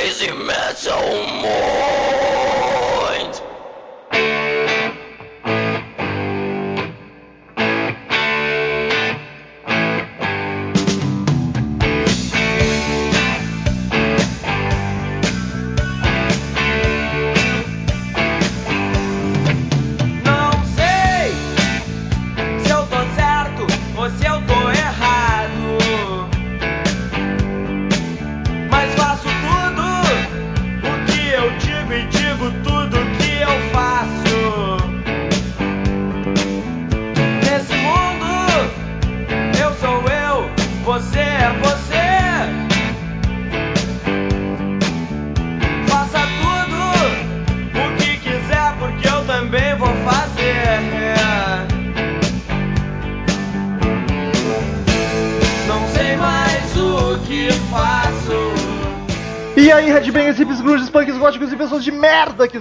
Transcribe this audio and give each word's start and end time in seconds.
crazy 0.00 0.32
metal 0.32 1.26
mind. 1.42 2.09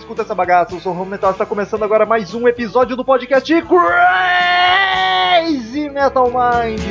Escutam 0.09 0.25
essa 0.25 0.33
bagaça. 0.35 0.73
Eu 0.75 0.79
sou 0.79 0.91
o 0.93 0.99
Home 0.99 1.11
Metal, 1.11 1.29
está 1.31 1.45
começando 1.45 1.83
agora 1.83 2.03
mais 2.05 2.33
um 2.33 2.47
episódio 2.47 2.95
do 2.95 3.05
podcast 3.05 3.53
Crazy 3.61 3.69
Metal 5.89 6.25
Mind. 6.25 6.81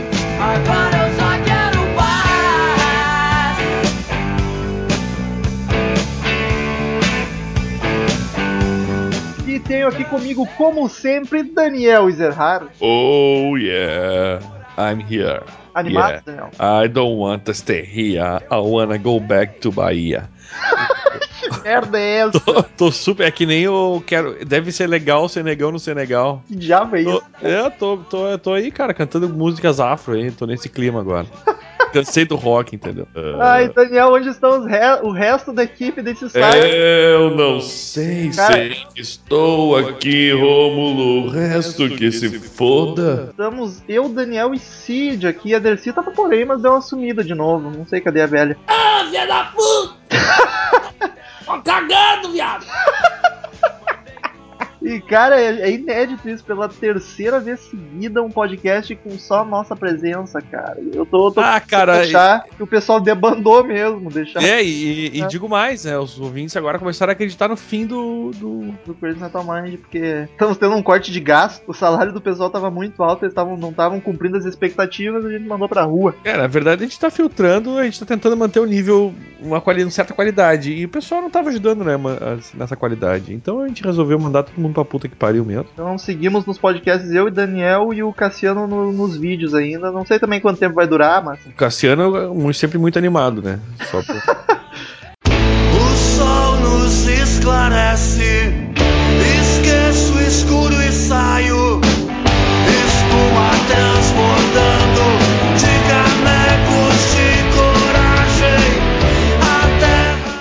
E 9.47 9.59
tenho 9.61 9.89
aqui 9.89 10.05
comigo, 10.05 10.47
como 10.57 10.89
sempre, 10.89 11.43
Daniel 11.43 12.09
Ezerhard. 12.09 12.69
Oh 12.81 13.57
yeah, 13.57 14.41
I'm 14.77 15.01
here. 15.01 15.43
Animado, 15.75 16.11
Yeah. 16.11 16.23
Daniel? 16.27 16.85
I 16.85 16.89
don't 16.89 17.17
want 17.19 17.45
to 17.47 17.55
stay 17.55 17.85
here. 17.85 18.41
I 18.51 18.59
wanna 18.59 18.99
go 18.99 19.19
back 19.19 19.61
to 19.61 19.73
Bahia. 19.73 20.29
Merda 21.63 21.99
é 21.99 22.17
essa? 22.19 22.41
Tô, 22.41 22.63
tô 22.63 22.93
super. 22.93 23.27
É 23.27 23.31
que 23.31 23.47
nem 23.47 23.63
eu 23.63 24.03
quero. 24.07 24.45
Deve 24.45 24.73
ser 24.73 24.87
legal 24.87 25.29
ser 25.29 25.43
negão 25.45 25.71
no 25.73 25.79
Senegal. 25.79 26.43
Que 26.49 26.57
diabo 26.57 26.97
é 26.97 27.03
Tô, 27.05 27.11
isso? 27.11 27.23
é, 27.43 27.71
tô, 27.71 27.97
tô, 27.99 28.39
tô 28.39 28.53
aí, 28.53 28.71
cara, 28.71 28.93
cantando 28.95 29.29
músicas 29.29 29.81
afro 29.81 30.15
aí. 30.15 30.31
Tô 30.31 30.47
nesse 30.47 30.69
clima 30.69 31.01
agora. 31.01 31.27
Cansei 31.91 32.27
do 32.27 32.37
rock, 32.37 32.77
entendeu? 32.77 33.09
Ai, 33.41 33.71
Daniel, 33.71 34.13
onde 34.13 34.29
estão 34.29 34.61
os 34.61 34.67
re- 34.67 35.01
o 35.03 35.11
resto 35.11 35.55
da 35.55 35.63
equipe 35.65 36.03
desse 36.03 36.29
site? 36.29 36.67
Eu 36.77 37.35
não 37.35 37.63
sei, 37.63 38.29
Cara- 38.29 38.53
sei 38.53 38.77
estou 38.95 39.75
aqui, 39.75 40.31
Rômulo. 40.33 41.29
O 41.29 41.31
resto 41.31 41.89
que 41.89 42.13
se 42.13 42.29
foda. 42.41 43.29
Estamos 43.31 43.83
eu, 43.89 44.07
Daniel 44.11 44.53
e 44.53 44.59
Cid 44.59 45.27
aqui. 45.27 45.55
A 45.55 45.59
Dercy 45.59 45.91
tava 45.91 46.11
por 46.11 46.31
aí, 46.31 46.45
mas 46.45 46.61
deu 46.61 46.73
uma 46.73 46.83
sumida 46.83 47.25
de 47.25 47.35
novo. 47.35 47.71
Não 47.71 47.87
sei 47.87 48.03
cadê 48.03 48.21
a 48.21 48.27
velha. 48.27 48.59
Ah, 48.67 49.05
filha 49.07 49.27
da 49.27 49.45
puta! 49.45 49.97
Cagando, 51.65 52.33
viado! 52.33 52.67
E, 54.89 55.01
cara, 55.01 55.41
é, 55.41 55.61
é 55.61 55.71
inédito 55.71 56.29
isso, 56.29 56.45
pela 56.45 56.69
terceira 56.69 57.39
vez 57.41 57.61
seguida, 57.61 58.23
um 58.23 58.31
podcast 58.31 58.95
com 58.97 59.11
só 59.19 59.41
a 59.41 59.45
nossa 59.45 59.77
presença, 59.77 60.41
cara. 60.41 60.79
Eu 60.95 61.05
tô, 61.05 61.31
tô 61.31 61.41
Ah, 61.41 61.61
cara, 61.61 62.01
achar 62.01 62.45
que 62.45 62.63
o 62.63 62.67
pessoal 62.67 63.01
debandou 63.01 63.63
mesmo, 63.65 64.11
deixar 64.11 64.43
É, 64.43 64.63
e, 64.63 65.19
e 65.19 65.21
É. 65.23 65.27
digo 65.27 65.49
mais, 65.49 65.85
né? 65.85 65.99
Os 65.99 66.19
ouvintes 66.19 66.57
agora 66.57 66.79
começaram 66.79 67.11
a 67.11 67.13
acreditar 67.13 67.49
no 67.49 67.57
fim 67.57 67.87
do, 67.87 68.31
do, 68.37 68.75
do 68.87 68.95
Crazy 68.95 69.21
Metal 69.21 69.45
Mind, 69.45 69.79
porque 69.79 70.27
estamos 70.31 70.57
tendo 70.57 70.75
um 70.75 70.83
corte 70.83 71.13
de 71.13 71.21
gasto, 71.21 71.63
o 71.67 71.75
salário 71.75 72.13
do 72.13 72.21
pessoal 72.21 72.49
tava 72.51 72.71
muito 72.71 73.03
alto, 73.03 73.25
eles 73.25 73.35
tavam, 73.35 73.57
não 73.57 73.71
estavam 73.71 74.01
cumprindo 74.01 74.37
as 74.37 74.45
expectativas, 74.45 75.25
a 75.25 75.31
gente 75.31 75.47
mandou 75.47 75.69
pra 75.69 75.83
rua. 75.83 76.15
É, 76.25 76.37
na 76.37 76.47
verdade 76.47 76.85
a 76.85 76.87
gente 76.87 76.99
tá 76.99 77.11
filtrando, 77.11 77.77
a 77.79 77.85
gente 77.85 78.01
tá 78.01 78.07
tentando 78.07 78.37
manter 78.37 78.61
o 78.61 78.67
nível, 78.67 79.15
uma, 79.41 79.61
quali 79.61 79.83
uma 79.85 79.91
certa 79.91 80.15
qualidade. 80.15 80.73
E 80.73 80.85
o 80.85 80.89
pessoal 80.89 81.21
não 81.21 81.31
tava 81.31 81.51
ajudando, 81.51 81.85
né, 81.85 81.95
nessa 82.55 82.77
qualidade. 82.77 83.35
Então 83.35 83.61
a 83.61 83.69
gente 83.69 83.83
resolveu 83.83 84.19
mandar 84.19 84.45
todo 84.45 84.61
mundo 84.61 84.75
pra 84.83 84.85
puta 84.91 85.09
que 85.09 85.17
pariu 85.17 85.45
mesmo. 85.45 85.67
Então 85.73 85.97
seguimos 85.99 86.45
nos 86.47 86.59
podcasts, 86.59 87.11
eu 87.11 87.29
e 87.29 87.31
Daniel 87.31 87.93
e 87.93 88.03
o 88.03 88.13
Cassiano 88.13 88.67
no- 88.67 88.93
nos 88.93 89.17
vídeos 89.17 89.55
ainda. 89.55 89.91
Não 89.91 90.05
sei 90.07 90.19
também 90.19 90.41
quanto 90.41 90.59
tempo 90.59 90.75
vai 90.75 90.87
durar, 90.87 91.23
mas. 91.25 91.39
O 91.47 91.53
Cassiano 91.53 92.49
é 92.49 92.53
sempre 92.53 92.79
muito 92.79 92.99
animado, 92.99 93.43
né? 93.43 93.59
Só 93.91 94.03
pra... 94.03 94.59
O 95.71 95.97
sol 95.97 96.57
nos 96.57 97.07
esclarece. 97.07 98.53
Esqueço 99.41 100.15
o 100.15 100.21
escuro 100.23 100.75
e 100.83 100.93
saio. 100.93 101.81
Espuma 102.87 103.51
transbordando 103.69 105.18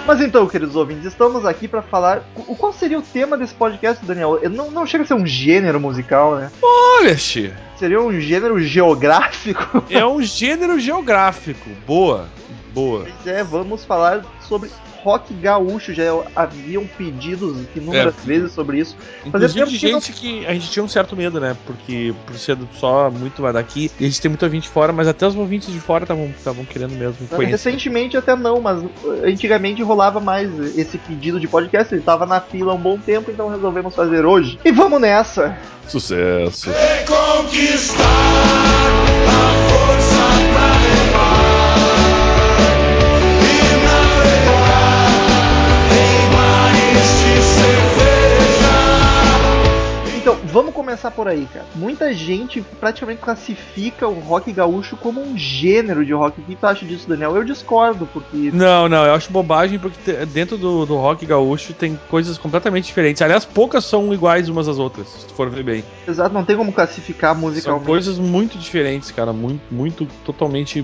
Mas 0.08 0.22
então, 0.22 0.48
queridos 0.48 0.76
ouvintes, 0.78 1.06
estamos 1.06 1.46
aqui 1.46 1.68
pra 1.68 1.82
falar. 1.82 2.24
O 2.48 2.56
qual 2.56 2.72
seria 2.72 2.98
o 2.98 3.02
tema 3.02 3.38
desse 3.38 3.54
podcast, 3.54 4.06
Daniel? 4.06 4.40
Não, 4.50 4.72
não 4.72 4.86
chega 4.88 5.04
a 5.04 5.08
ser 5.08 5.16
um 5.16 5.26
gênero 5.26 5.82
musical, 5.82 6.36
né? 6.38 6.50
Olha, 6.62 7.18
Xê, 7.18 7.52
Seria 7.78 8.02
um 8.02 8.18
gênero 8.20 8.58
geográfico. 8.60 9.84
é 9.90 10.06
um 10.06 10.22
gênero 10.22 10.80
geográfico. 10.80 11.70
Boa, 11.86 12.28
boa. 12.74 13.02
Pois 13.04 13.28
é, 13.28 13.44
vamos 13.44 13.84
falar 13.84 14.24
sobre 14.40 14.70
rock 15.08 15.34
gaúcho. 15.34 15.94
Já 15.94 16.04
haviam 16.36 16.86
pedidos 16.98 17.66
inúmeras 17.76 18.14
É. 18.24 18.28
vezes 18.28 18.52
sobre 18.52 18.80
isso. 18.80 18.96
Tempo 19.24 19.40
de 19.40 19.80
que 19.80 19.92
não- 19.92 20.00
gente 20.02 20.12
que 20.14 20.46
a 20.46 20.54
gente 20.54 20.70
tinha 20.70 20.84
um 20.84 20.88
certo 20.88 21.16
medo, 21.16 21.40
né? 21.40 21.56
Porque 21.66 22.14
por 22.26 22.36
ser 22.38 22.58
só 22.78 23.10
muito 23.10 23.42
daqui, 23.54 23.90
e 24.00 24.04
a 24.04 24.08
gente 24.08 24.20
tem 24.22 24.30
muito 24.30 24.44
ouvinte 24.44 24.68
fora, 24.68 24.92
mas 24.92 25.08
até 25.08 25.26
os 25.26 25.36
ouvintes 25.36 25.72
de 25.72 25.80
fora 25.80 26.04
estavam 26.04 26.66
querendo 26.66 26.92
mesmo 26.92 27.26
conhecer. 27.28 27.52
Recentemente 27.52 28.18
até 28.18 28.36
não, 28.36 28.60
mas 28.60 28.84
antigamente 29.24 29.82
rolava 29.82 30.20
mais 30.20 30.50
esse 30.78 30.98
pedido 30.98 31.40
de 31.40 31.48
podcast. 31.48 31.94
Ele 31.94 32.02
tava 32.04 32.26
na 32.26 32.42
fila 32.42 32.74
há 32.74 32.76
um 32.76 32.80
bom 32.80 32.98
tempo, 32.98 33.32
então 33.32 33.48
resolvemos 33.50 33.96
fazer 33.96 34.26
hoje. 34.26 34.60
E 34.66 34.72
vamos 34.72 35.00
nessa! 35.00 35.58
Sucesso. 35.88 36.70
Reconquistar 36.70 38.04
a 39.28 39.70
força 39.70 40.26
pra 40.54 40.68
levar 40.82 41.27
mares 47.38 47.46
de 47.46 47.62
cerveja. 47.62 47.98
Então, 47.98 48.07
vamos 50.58 50.74
começar 50.74 51.12
por 51.12 51.28
aí, 51.28 51.48
cara. 51.54 51.66
Muita 51.76 52.12
gente 52.14 52.62
praticamente 52.80 53.22
classifica 53.22 54.08
o 54.08 54.20
rock 54.20 54.52
gaúcho 54.52 54.98
como 54.98 55.22
um 55.22 55.38
gênero 55.38 56.04
de 56.04 56.14
rock. 56.14 56.42
O 56.42 56.44
que 56.44 56.56
tu 56.56 56.66
acha 56.66 56.84
disso, 56.84 57.08
Daniel? 57.08 57.36
Eu 57.36 57.44
discordo, 57.44 58.08
porque. 58.12 58.50
Não, 58.52 58.90
não, 58.90 59.06
eu 59.06 59.14
acho 59.14 59.32
bobagem 59.32 59.78
porque 59.78 60.14
dentro 60.26 60.58
do, 60.58 60.86
do 60.86 60.96
rock 60.96 61.26
gaúcho 61.28 61.74
tem 61.74 62.00
coisas 62.10 62.40
completamente 62.40 62.86
diferentes. 62.86 63.22
Aliás, 63.22 63.46
poucas 63.46 63.86
são 63.86 64.12
iguais 64.12 64.50
umas 64.50 64.68
às 64.68 64.80
outras, 64.80 65.08
se 65.08 65.28
tu 65.28 65.34
for 65.36 65.48
ver 65.50 65.64
bem. 65.64 65.84
Exato, 66.08 66.34
não 66.34 66.44
tem 66.44 66.58
como 66.58 66.74
classificar 66.74 67.34
São 67.34 67.42
musicalmente. 67.42 67.86
coisas 67.86 68.18
muito 68.18 68.58
diferentes, 68.58 69.12
cara. 69.12 69.32
Muito, 69.32 69.62
muito, 69.70 70.08
totalmente 70.26 70.84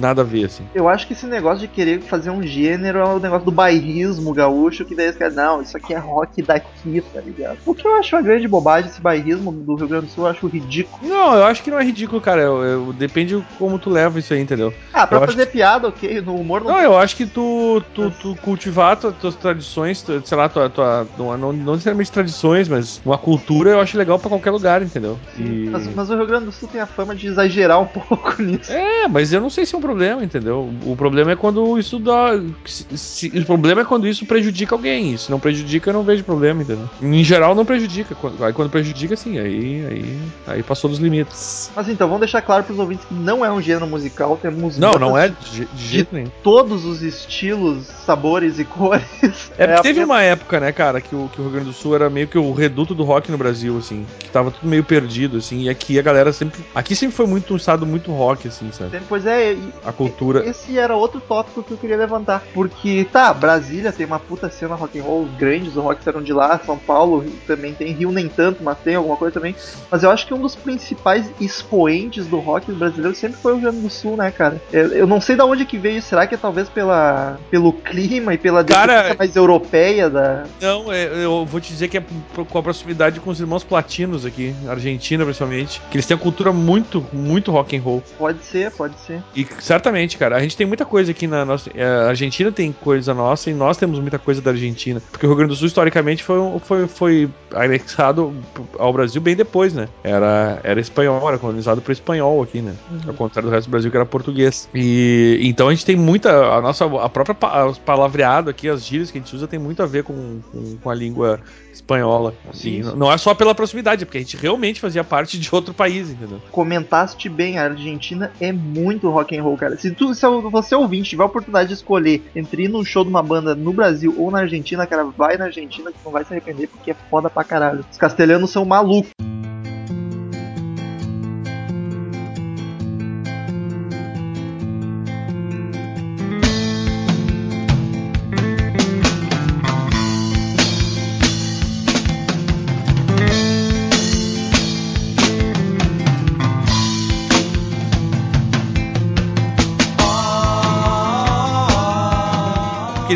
nada 0.00 0.22
a 0.22 0.24
ver, 0.24 0.46
assim. 0.46 0.64
Eu 0.74 0.88
acho 0.88 1.06
que 1.06 1.12
esse 1.12 1.26
negócio 1.26 1.60
de 1.60 1.68
querer 1.68 2.00
fazer 2.00 2.30
um 2.30 2.42
gênero 2.42 2.98
é 2.98 3.04
o 3.04 3.18
negócio 3.18 3.44
do 3.44 3.52
bairrismo 3.52 4.32
gaúcho, 4.32 4.84
que 4.84 4.94
daí 4.94 5.06
eles 5.06 5.16
querem, 5.16 5.36
não, 5.36 5.60
isso 5.60 5.76
aqui 5.76 5.92
é 5.92 5.98
rock 5.98 6.40
daqui, 6.40 7.02
tá 7.12 7.20
ligado? 7.20 7.58
O 7.66 7.74
que 7.74 7.86
eu 7.86 7.94
acho 7.96 8.16
uma 8.16 8.22
grande 8.22 8.48
bobagem, 8.48 8.90
esse 8.90 9.00
bairrismo 9.10 9.52
do 9.52 9.74
Rio 9.74 9.88
Grande 9.88 10.06
do 10.06 10.12
Sul, 10.12 10.24
eu 10.24 10.30
acho 10.30 10.46
ridículo. 10.46 11.08
Não, 11.08 11.34
eu 11.34 11.44
acho 11.44 11.62
que 11.62 11.70
não 11.70 11.78
é 11.78 11.84
ridículo, 11.84 12.20
cara. 12.20 12.40
Eu, 12.42 12.62
eu- 12.64 12.92
depende 12.92 13.36
de 13.36 13.44
como 13.58 13.78
tu 13.78 13.90
leva 13.90 14.18
isso 14.18 14.32
aí, 14.32 14.40
entendeu? 14.40 14.72
Ah, 14.92 15.06
pra 15.06 15.18
Eu 15.18 15.24
acho 15.24 15.32
fazer 15.32 15.46
piada, 15.46 15.88
ok, 15.88 16.20
no 16.20 16.34
humor 16.36 16.62
não. 16.62 16.70
Não, 16.70 16.80
eu 16.80 16.96
acho 16.96 17.16
que 17.16 17.26
tu, 17.26 17.82
tu, 17.94 18.10
tu 18.10 18.36
cultivar 18.36 18.96
tu- 18.96 19.12
tuas 19.12 19.34
tradições, 19.36 20.02
tu- 20.02 20.20
sei 20.24 20.36
lá, 20.38 20.48
tua, 20.48 20.68
tua, 20.70 21.06
não, 21.18 21.36
não, 21.36 21.52
não 21.52 21.72
necessariamente 21.72 22.10
tradições, 22.12 22.68
mas 22.68 23.00
uma 23.04 23.18
cultura 23.18 23.70
eu 23.70 23.80
acho 23.80 23.96
legal 23.98 24.18
pra 24.18 24.28
qualquer 24.28 24.50
lugar, 24.50 24.82
entendeu? 24.82 25.18
E- 25.38 25.68
Mas, 25.70 25.94
mas 25.94 26.10
o 26.10 26.16
Rio 26.16 26.26
Grande 26.26 26.46
do 26.46 26.52
Sul 26.52 26.68
tem 26.68 26.80
a 26.80 26.86
fama 26.86 27.14
de 27.14 27.26
exagerar 27.26 27.80
um 27.80 27.86
pouco 27.88 28.40
nisso. 28.42 28.70
É, 28.72 29.08
mas 29.08 29.32
eu 29.32 29.40
não 29.40 29.50
sei 29.50 29.66
se 29.66 29.74
é 29.74 29.78
um 29.78 29.80
problema, 29.80 30.22
entendeu? 30.22 30.68
O 30.84 30.94
problema 30.96 31.32
é 31.32 31.36
quando 31.36 31.78
isso 31.78 31.98
dá. 31.98 32.30
se- 32.64 32.86
se- 32.96 33.32
o 33.38 33.44
problema 33.46 33.80
é 33.80 33.84
quando 33.84 34.06
isso 34.06 34.24
prejudica 34.26 34.74
alguém. 34.74 35.16
Se 35.16 35.30
não 35.30 35.40
prejudica, 35.40 35.90
eu 35.90 35.94
não 35.94 36.02
vejo 36.04 36.24
problema, 36.24 36.62
entendeu? 36.62 36.88
Em 37.00 37.24
geral, 37.24 37.54
não 37.54 37.64
prejudica. 37.64 38.16
Aí 38.44 38.52
quando 38.52 38.70
prejudica, 38.70 38.99
sim. 39.08 39.16
sim, 39.16 39.38
aí, 39.38 39.86
aí, 39.86 40.18
aí 40.46 40.62
passou 40.62 40.88
dos 40.90 40.98
limites. 40.98 41.70
Mas 41.76 41.88
então, 41.88 42.06
vamos 42.08 42.20
deixar 42.20 42.42
claro 42.42 42.64
pros 42.64 42.78
ouvintes 42.78 43.04
que 43.04 43.14
não 43.14 43.44
é 43.44 43.52
um 43.52 43.60
gênero 43.60 43.86
musical, 43.86 44.36
temos 44.40 44.78
Não, 44.78 44.92
não 44.92 45.16
é 45.16 45.28
de, 45.28 45.66
de 45.66 45.86
jeito 45.86 46.14
nenhum. 46.14 46.30
todos 46.42 46.84
os 46.84 47.02
estilos, 47.02 47.86
sabores 47.86 48.58
e 48.58 48.64
cores. 48.66 49.50
É 49.56 49.66
porque 49.66 49.82
teve 49.82 50.02
uma 50.04 50.22
época, 50.22 50.58
né, 50.60 50.72
cara, 50.72 51.00
que 51.00 51.14
o, 51.14 51.28
que 51.32 51.40
o 51.40 51.44
Rio 51.44 51.52
Grande 51.52 51.66
do 51.66 51.72
Sul 51.72 51.94
era 51.94 52.08
meio 52.10 52.26
que 52.26 52.38
o 52.38 52.52
reduto 52.52 52.94
do 52.94 53.04
rock 53.04 53.30
no 53.30 53.38
Brasil, 53.38 53.76
assim, 53.78 54.06
que 54.18 54.28
tava 54.30 54.50
tudo 54.50 54.68
meio 54.68 54.82
perdido, 54.84 55.36
assim, 55.38 55.62
e 55.62 55.68
aqui 55.68 55.98
a 55.98 56.02
galera 56.02 56.32
sempre. 56.32 56.64
Aqui 56.74 56.96
sempre 56.96 57.14
foi 57.16 57.26
muito 57.26 57.52
um 57.52 57.56
estado 57.56 57.86
muito 57.86 58.10
rock, 58.12 58.48
assim, 58.48 58.70
sabe? 58.72 59.00
Pois 59.08 59.26
é, 59.26 59.52
e- 59.52 59.72
A 59.84 59.92
cultura. 59.92 60.44
esse 60.48 60.78
era 60.78 60.94
outro 60.96 61.20
tópico 61.20 61.62
que 61.62 61.72
eu 61.72 61.76
queria 61.78 61.96
levantar. 61.96 62.42
Porque, 62.54 63.06
tá, 63.12 63.32
Brasília 63.32 63.92
tem 63.92 64.06
uma 64.06 64.18
puta 64.18 64.48
cena 64.50 64.74
rock 64.74 64.98
and 64.98 65.02
roll, 65.02 65.24
os 65.24 65.34
grandes 65.36 65.72
do 65.74 65.80
rock 65.80 66.00
eram 66.08 66.22
de 66.22 66.32
lá, 66.32 66.58
São 66.64 66.78
Paulo 66.78 67.24
também 67.46 67.74
tem, 67.74 67.92
Rio 67.92 68.10
nem 68.12 68.28
tanto, 68.28 68.62
mas 68.62 68.78
tem 68.78 68.89
alguma 68.94 69.16
coisa 69.16 69.34
também. 69.34 69.54
Mas 69.90 70.02
eu 70.02 70.10
acho 70.10 70.26
que 70.26 70.34
um 70.34 70.40
dos 70.40 70.54
principais 70.54 71.30
expoentes 71.40 72.26
do 72.26 72.38
rock 72.38 72.70
brasileiro 72.72 73.14
sempre 73.16 73.38
foi 73.40 73.52
o 73.52 73.54
Rio 73.56 73.64
Grande 73.64 73.80
do 73.80 73.90
Sul, 73.90 74.16
né, 74.16 74.30
cara? 74.30 74.60
Eu, 74.72 75.06
não 75.06 75.20
sei 75.20 75.36
da 75.36 75.44
onde 75.44 75.64
que 75.64 75.78
veio, 75.78 76.00
será 76.02 76.26
que 76.26 76.34
é 76.34 76.38
talvez 76.38 76.68
pela, 76.68 77.38
pelo 77.50 77.72
clima 77.72 78.34
e 78.34 78.38
pela 78.38 78.64
Cara, 78.64 79.14
mais 79.18 79.34
europeia 79.36 80.08
da... 80.08 80.44
Não, 80.60 80.92
é, 80.92 81.24
eu 81.24 81.44
vou 81.44 81.60
te 81.60 81.68
dizer 81.68 81.88
que 81.88 81.98
é 81.98 82.04
com 82.48 82.58
a 82.58 82.62
proximidade 82.62 83.20
com 83.20 83.30
os 83.30 83.40
irmãos 83.40 83.64
platinos 83.64 84.24
aqui, 84.24 84.54
Argentina 84.68 85.24
principalmente, 85.24 85.80
que 85.90 85.96
eles 85.96 86.06
têm 86.06 86.16
uma 86.16 86.22
cultura 86.22 86.52
muito, 86.52 87.04
muito 87.12 87.50
rock 87.50 87.76
and 87.76 87.80
roll. 87.80 88.02
Pode 88.18 88.44
ser, 88.44 88.70
pode 88.72 88.98
ser. 89.00 89.22
E 89.34 89.46
certamente, 89.60 90.16
cara, 90.16 90.36
a 90.36 90.40
gente 90.40 90.56
tem 90.56 90.66
muita 90.66 90.84
coisa 90.84 91.10
aqui 91.10 91.26
na 91.26 91.44
nossa. 91.44 91.70
é, 91.74 91.84
A 91.84 92.08
Argentina 92.08 92.50
tem 92.52 92.72
coisa 92.72 93.14
nossa 93.14 93.50
e 93.50 93.54
nós 93.54 93.76
temos 93.76 93.98
muita 93.98 94.18
coisa 94.18 94.40
da 94.40 94.50
Argentina. 94.50 95.02
Porque 95.10 95.26
o 95.26 95.28
Rio 95.28 95.36
Grande 95.36 95.50
do 95.52 95.56
Sul, 95.56 95.66
historicamente, 95.66 96.22
foi, 96.22 96.38
foi, 96.60 96.86
foi 96.86 97.30
anexado 97.54 98.34
ao 98.78 98.92
Brasil 98.92 99.20
bem 99.20 99.34
depois, 99.36 99.72
né? 99.74 99.88
Era, 100.04 100.60
era 100.62 100.80
espanhol, 100.80 101.26
era 101.28 101.38
colonizado 101.38 101.80
por 101.80 101.92
espanhol 101.92 102.42
aqui, 102.42 102.60
né? 102.62 102.74
Ao 103.06 103.14
contrário 103.14 103.48
do 103.50 103.52
resto 103.54 103.68
do 103.68 103.70
Brasil, 103.70 103.90
que 103.90 103.96
era 103.96 104.06
português. 104.06 104.68
E 104.74 105.38
então 105.42 105.68
a 105.68 105.70
gente 105.74 105.84
tem 105.84 105.96
muita. 105.96 106.30
A 106.54 106.60
nossa. 106.60 106.84
A 106.84 107.08
própria 107.08 107.34
pa- 107.34 107.72
palavreado 107.84 108.50
aqui, 108.50 108.68
as 108.68 108.84
gírias 108.84 109.10
que 109.10 109.18
a 109.18 109.20
gente 109.20 109.34
usa, 109.34 109.46
tem 109.48 109.58
muito 109.58 109.82
a 109.82 109.86
ver 109.86 110.04
com, 110.04 110.40
com, 110.52 110.76
com 110.82 110.90
a 110.90 110.94
língua 110.94 111.40
espanhola. 111.72 112.34
Sim. 112.52 112.80
E 112.80 112.82
não- 112.82 113.10
é 113.10 113.18
só 113.18 113.34
pela 113.34 113.54
proximidade, 113.54 114.02
é 114.02 114.06
porque 114.06 114.18
a 114.18 114.20
gente 114.20 114.36
realmente 114.36 114.80
fazia 114.80 115.04
parte 115.04 115.38
de 115.38 115.48
outro 115.54 115.72
país, 115.74 116.10
entendeu? 116.10 116.40
comentaste 116.50 117.28
bem, 117.28 117.58
a 117.58 117.64
Argentina 117.64 118.32
é 118.40 118.52
muito 118.52 119.08
rock 119.08 119.36
and 119.36 119.42
roll, 119.42 119.56
cara. 119.56 119.76
Se 119.76 119.90
tu, 119.90 120.14
se 120.14 120.26
você 120.50 120.74
ouvinte 120.74 121.10
tiver 121.10 121.22
a 121.22 121.26
oportunidade 121.26 121.68
de 121.68 121.74
escolher 121.74 122.22
entre 122.34 122.64
ir 122.64 122.68
num 122.68 122.84
show 122.84 123.02
de 123.04 123.10
uma 123.10 123.22
banda 123.22 123.54
no 123.54 123.72
Brasil 123.72 124.14
ou 124.18 124.30
na 124.30 124.40
Argentina, 124.40 124.86
cara, 124.86 125.04
vai 125.04 125.36
na 125.36 125.46
Argentina 125.46 125.90
que 125.90 125.98
não 126.04 126.12
vai 126.12 126.24
se 126.24 126.32
arrepender 126.32 126.68
porque 126.68 126.90
é 126.90 126.96
foda 127.10 127.30
pra 127.30 127.44
caralho. 127.44 127.84
Os 127.90 127.96
castelhanos 127.96 128.50
são 128.50 128.64
malucos. 128.64 129.10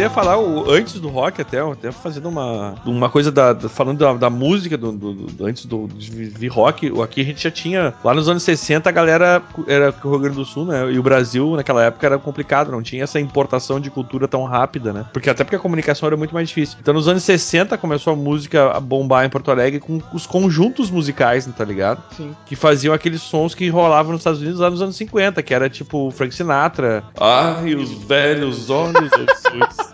Queria 0.09 0.11
falar 0.11 0.39
o, 0.39 0.71
antes 0.71 1.01
do 1.01 1.09
rock 1.09 1.41
até, 1.41 1.61
até 1.61 1.91
fazendo 1.93 2.29
uma, 2.29 2.75
uma 2.85 3.09
coisa 3.09 3.31
da, 3.33 3.53
da- 3.53 3.69
falando 3.69 3.99
da, 3.99 4.13
da 4.15 4.31
música 4.31 4.77
do, 4.77 4.93
do- 4.93 5.13
do- 5.15 5.47
antes 5.47 5.65
do 5.67 5.89
de 5.89 6.11
vir 6.11 6.49
rock, 6.49 6.93
aqui 7.03 7.21
a 7.21 7.25
gente 7.25 7.43
já 7.43 7.51
tinha 7.51 7.95
lá 8.05 8.13
nos 8.15 8.29
anos 8.29 8.43
60 8.43 8.89
a 8.89 8.93
galera 8.93 9.43
era 9.67 9.95
o 10.05 10.11
Rio 10.11 10.19
Grande 10.19 10.37
do 10.37 10.45
Sul, 10.45 10.67
né? 10.67 10.91
E 10.93 10.99
o 10.99 11.03
Brasil 11.03 11.57
naquela 11.57 11.83
época 11.85 12.07
era 12.07 12.19
complicado, 12.19 12.71
não 12.71 12.83
tinha 12.83 13.05
essa 13.05 13.19
importação 13.19 13.81
de 13.81 13.91
cultura 13.91 14.29
tão 14.29 14.45
rápida, 14.45 14.93
né? 14.93 15.07
Porque 15.13 15.31
até 15.31 15.43
porque 15.45 15.57
a 15.57 15.59
comunicação 15.61 16.07
era 16.07 16.17
muito 16.17 16.35
mais 16.35 16.49
difícil. 16.49 16.77
Então 16.81 16.93
nos 16.95 17.09
anos 17.09 17.23
60 17.23 17.77
começou 17.79 18.13
a 18.13 18.17
música 18.17 18.71
a 18.73 18.81
bombar 18.81 19.25
em 19.25 19.29
Porto 19.31 19.51
Alegre 19.51 19.81
com 19.81 20.01
os 20.13 20.27
conjuntos 20.27 20.91
musicais, 20.91 21.49
tá 21.57 21.65
ligado? 21.65 22.03
Sim. 22.17 22.35
que 22.47 22.57
faziam 22.57 22.93
aqueles 22.95 23.23
sons 23.23 23.55
que 23.55 23.69
rolavam 23.69 24.13
nos 24.13 24.21
Estados 24.21 24.41
Unidos 24.41 24.61
lá 24.61 24.69
nos 24.71 24.83
anos 24.83 24.97
50, 24.97 25.43
que 25.43 25.55
era 25.55 25.69
tipo 25.71 26.11
Frank 26.11 26.35
Sinatra. 26.35 27.05
Ai, 27.19 27.75
os 27.75 27.91
velhos 28.05 28.69
olhos 28.71 29.11
azuis. 29.13 29.94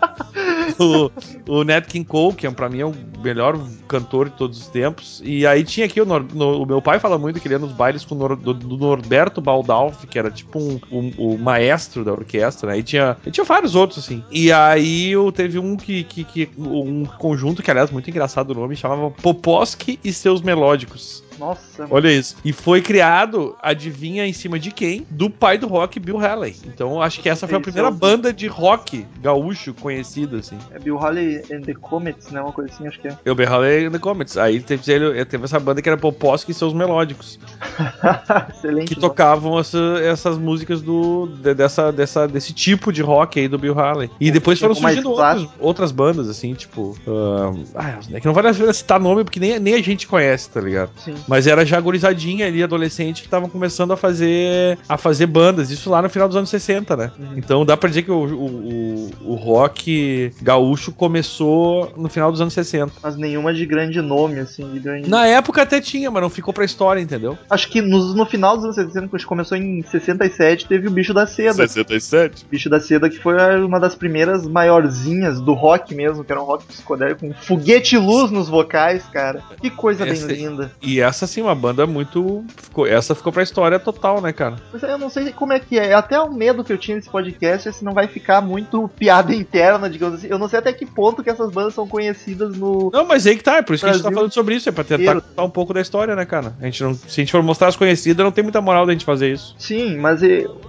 o, 0.79 1.11
o 1.47 1.63
Nat 1.63 1.87
King 1.87 2.05
Cole, 2.05 2.35
que 2.35 2.45
é, 2.47 2.51
pra 2.51 2.69
mim 2.69 2.79
é 2.79 2.85
o 2.85 2.93
melhor 3.23 3.59
cantor 3.87 4.29
de 4.29 4.35
todos 4.35 4.59
os 4.59 4.67
tempos. 4.67 5.21
E 5.23 5.45
aí 5.45 5.63
tinha 5.63 5.85
aqui 5.85 5.99
o, 6.01 6.05
Nor- 6.05 6.25
no- 6.33 6.63
o 6.63 6.65
meu 6.65 6.81
pai 6.81 6.99
fala 6.99 7.17
muito 7.17 7.39
que 7.39 7.47
ele 7.47 7.55
ia 7.55 7.59
nos 7.59 7.71
bailes 7.71 8.03
com 8.05 8.15
o 8.15 8.17
Nor- 8.17 8.35
do, 8.35 8.53
do 8.53 8.77
Norberto 8.77 9.41
Baldalfi, 9.41 10.07
que 10.07 10.17
era 10.17 10.29
tipo 10.31 10.59
um, 10.59 10.79
um- 10.91 11.11
o 11.17 11.37
maestro 11.37 12.03
da 12.03 12.11
orquestra, 12.11 12.71
né? 12.71 12.79
E 12.79 12.83
tinha, 12.83 13.17
e 13.25 13.31
tinha 13.31 13.43
vários 13.43 13.75
outros, 13.75 13.99
assim. 14.03 14.23
E 14.31 14.51
aí 14.51 15.11
eu, 15.11 15.31
teve 15.31 15.59
um 15.59 15.75
que, 15.75 16.03
que, 16.03 16.23
que- 16.23 16.49
um 16.57 17.05
conjunto, 17.05 17.61
que 17.61 17.69
aliás, 17.71 17.91
muito 17.91 18.09
engraçado 18.09 18.51
o 18.51 18.55
nome, 18.55 18.75
chamava 18.75 19.11
Poposki 19.11 19.99
e 20.03 20.11
seus 20.13 20.41
melódicos. 20.41 21.23
Nossa, 21.41 21.87
Olha 21.89 22.09
isso. 22.11 22.35
E 22.45 22.53
foi 22.53 22.81
criado, 22.81 23.55
adivinha 23.61 24.25
em 24.27 24.31
cima 24.33 24.59
de 24.59 24.71
quem? 24.71 25.05
Do 25.09 25.29
pai 25.29 25.57
do 25.57 25.67
rock, 25.67 25.99
Bill 25.99 26.19
Haley. 26.23 26.55
Então 26.67 27.01
acho 27.01 27.19
que 27.19 27.27
essa 27.27 27.47
foi 27.47 27.57
a 27.57 27.61
primeira 27.61 27.87
é 27.87 27.91
banda 27.91 28.31
de 28.31 28.45
rock 28.47 29.05
gaúcho 29.19 29.73
conhecida, 29.73 30.37
assim. 30.37 30.57
é 30.71 30.77
Bill 30.79 30.97
Haley 30.99 31.43
and 31.51 31.61
the 31.61 31.73
Comets, 31.73 32.29
né? 32.31 32.39
Uma 32.41 32.51
coisa 32.51 32.71
assim, 32.71 32.87
acho 32.87 32.99
que 32.99 33.07
é. 33.07 33.17
Eu 33.25 33.33
Bill 33.33 33.49
Haley 33.51 33.85
and 33.87 33.91
the 33.91 33.99
Comets. 33.99 34.37
Aí 34.37 34.59
teve, 34.59 34.91
ele- 34.93 35.25
teve 35.25 35.43
essa 35.45 35.59
banda 35.59 35.81
que 35.81 35.89
era 35.89 35.97
Poposki 35.97 36.51
e 36.51 36.53
seus 36.53 36.73
melódicos. 36.73 37.39
Excelente. 38.53 38.93
Que 38.93 38.99
tocavam 38.99 39.59
essa- 39.59 39.99
essas 40.03 40.37
músicas 40.37 40.81
do, 40.81 41.27
de- 41.41 41.53
dessa, 41.53 41.91
dessa, 41.91 42.27
desse 42.27 42.53
tipo 42.53 42.91
de 42.91 43.01
rock 43.01 43.39
aí 43.39 43.47
do 43.47 43.57
Bill 43.57 43.77
Haley. 43.77 44.09
E 44.19 44.31
depois 44.31 44.59
foram 44.59 44.75
surgindo 44.75 45.09
outras, 45.09 45.47
outras 45.59 45.91
bandas, 45.91 46.29
assim, 46.29 46.53
tipo. 46.53 46.95
ahn, 47.07 47.63
ah, 47.75 47.99
é 48.11 48.19
que 48.19 48.25
não 48.27 48.33
vale 48.33 48.49
a 48.49 48.53
pena 48.53 48.73
citar 48.73 48.99
nome 48.99 49.23
porque 49.23 49.39
nem, 49.39 49.59
nem 49.59 49.73
a 49.73 49.81
gente 49.81 50.07
conhece, 50.07 50.49
tá 50.49 50.61
ligado? 50.61 50.91
Sim. 50.97 51.15
Mas 51.31 51.47
era 51.47 51.65
já 51.65 51.79
gurizadinha 51.79 52.45
ali, 52.45 52.61
adolescente, 52.61 53.21
que 53.21 53.27
estavam 53.27 53.47
começando 53.47 53.91
a 53.93 53.97
fazer 53.97 54.77
a 54.89 54.97
fazer 54.97 55.27
bandas. 55.27 55.71
Isso 55.71 55.89
lá 55.89 56.01
no 56.01 56.09
final 56.09 56.27
dos 56.27 56.35
anos 56.35 56.49
60, 56.49 56.97
né? 56.97 57.11
Uhum. 57.17 57.33
Então 57.37 57.65
dá 57.65 57.77
pra 57.77 57.87
dizer 57.87 58.01
que 58.01 58.11
o, 58.11 58.15
o, 58.25 58.45
o- 58.45 59.09
o 59.31 59.35
rock 59.35 60.33
gaúcho 60.41 60.91
começou 60.91 61.93
no 61.95 62.09
final 62.09 62.31
dos 62.31 62.41
anos 62.41 62.53
60. 62.53 62.91
Mas 63.01 63.15
nenhuma 63.15 63.53
de 63.53 63.65
grande 63.65 64.01
nome, 64.01 64.39
assim, 64.39 64.69
de 64.73 64.79
grande. 64.79 65.09
Na 65.09 65.25
época 65.25 65.61
até 65.61 65.79
tinha, 65.79 66.11
mas 66.11 66.21
não 66.21 66.29
ficou 66.29 66.53
pra 66.53 66.65
história, 66.65 66.99
entendeu? 66.99 67.37
Acho 67.49 67.69
que 67.69 67.81
no, 67.81 68.13
no 68.13 68.25
final 68.25 68.55
dos 68.57 68.65
anos 68.65 68.75
60, 68.75 69.07
quando 69.07 69.23
começou 69.25 69.57
em 69.57 69.81
67, 69.83 70.67
teve 70.67 70.87
o 70.87 70.91
Bicho 70.91 71.13
da 71.13 71.25
Seda. 71.25 71.53
67? 71.53 72.45
Bicho 72.51 72.69
da 72.69 72.79
Seda, 72.81 73.09
que 73.09 73.17
foi 73.19 73.35
uma 73.63 73.79
das 73.79 73.95
primeiras 73.95 74.45
maiorzinhas 74.47 75.39
do 75.39 75.53
rock 75.53 75.95
mesmo, 75.95 76.23
que 76.25 76.31
era 76.31 76.41
um 76.41 76.45
rock 76.45 76.65
psicodélico, 76.65 77.21
com 77.21 77.33
foguete 77.33 77.95
e 77.95 77.97
luz 77.97 78.31
nos 78.31 78.49
vocais, 78.49 79.03
cara. 79.13 79.41
Que 79.61 79.69
coisa 79.69 80.05
Essa- 80.07 80.27
bem 80.27 80.35
linda. 80.35 80.71
E 80.81 80.99
essa, 80.99 81.10
assim, 81.11 81.41
uma 81.41 81.55
banda 81.55 81.85
muito. 81.85 82.43
Ficou, 82.57 82.87
essa 82.87 83.15
ficou 83.15 83.31
pra 83.31 83.43
história 83.43 83.79
total, 83.79 84.21
né, 84.21 84.31
cara? 84.31 84.55
Mas 84.71 84.83
eu 84.83 84.97
não 84.97 85.09
sei 85.09 85.31
como 85.31 85.53
é 85.53 85.59
que 85.59 85.77
é. 85.77 85.93
Até 85.93 86.19
o 86.19 86.31
medo 86.31 86.63
que 86.63 86.71
eu 86.71 86.77
tinha 86.77 86.95
nesse 86.95 87.09
podcast 87.09 87.67
é 87.67 87.71
se 87.71 87.83
não 87.83 87.93
vai 87.93 88.07
ficar 88.07 88.41
muito 88.41 88.87
piada 88.89 89.33
interna, 89.33 89.89
digamos 89.89 90.19
assim. 90.19 90.27
Eu 90.27 90.39
não 90.39 90.47
sei 90.47 90.59
até 90.59 90.71
que 90.73 90.85
ponto 90.85 91.23
que 91.23 91.29
essas 91.29 91.51
bandas 91.51 91.73
são 91.73 91.87
conhecidas 91.87 92.57
no. 92.57 92.89
Não, 92.93 93.05
mas 93.05 93.25
aí 93.25 93.35
que 93.35 93.43
tá, 93.43 93.57
é 93.57 93.61
por 93.61 93.73
isso 93.73 93.83
que 93.83 93.89
a 93.89 93.93
gente 93.93 94.01
tá 94.01 94.09
Brasil 94.09 94.17
falando 94.17 94.33
sobre 94.33 94.55
isso, 94.55 94.69
é 94.69 94.71
pra 94.71 94.83
tentar 94.83 95.01
inteiro. 95.01 95.21
contar 95.21 95.43
um 95.43 95.49
pouco 95.49 95.73
da 95.73 95.81
história, 95.81 96.15
né, 96.15 96.25
cara? 96.25 96.55
A 96.61 96.65
gente 96.65 96.83
não, 96.83 96.93
se 96.93 97.07
a 97.07 97.23
gente 97.23 97.31
for 97.31 97.43
mostrar 97.43 97.67
as 97.67 97.75
conhecidas, 97.75 98.23
não 98.23 98.31
tem 98.31 98.43
muita 98.43 98.61
moral 98.61 98.85
da 98.85 98.91
gente 98.91 99.05
fazer 99.05 99.31
isso. 99.31 99.55
Sim, 99.57 99.97
mas 99.97 100.23
eu, 100.23 100.59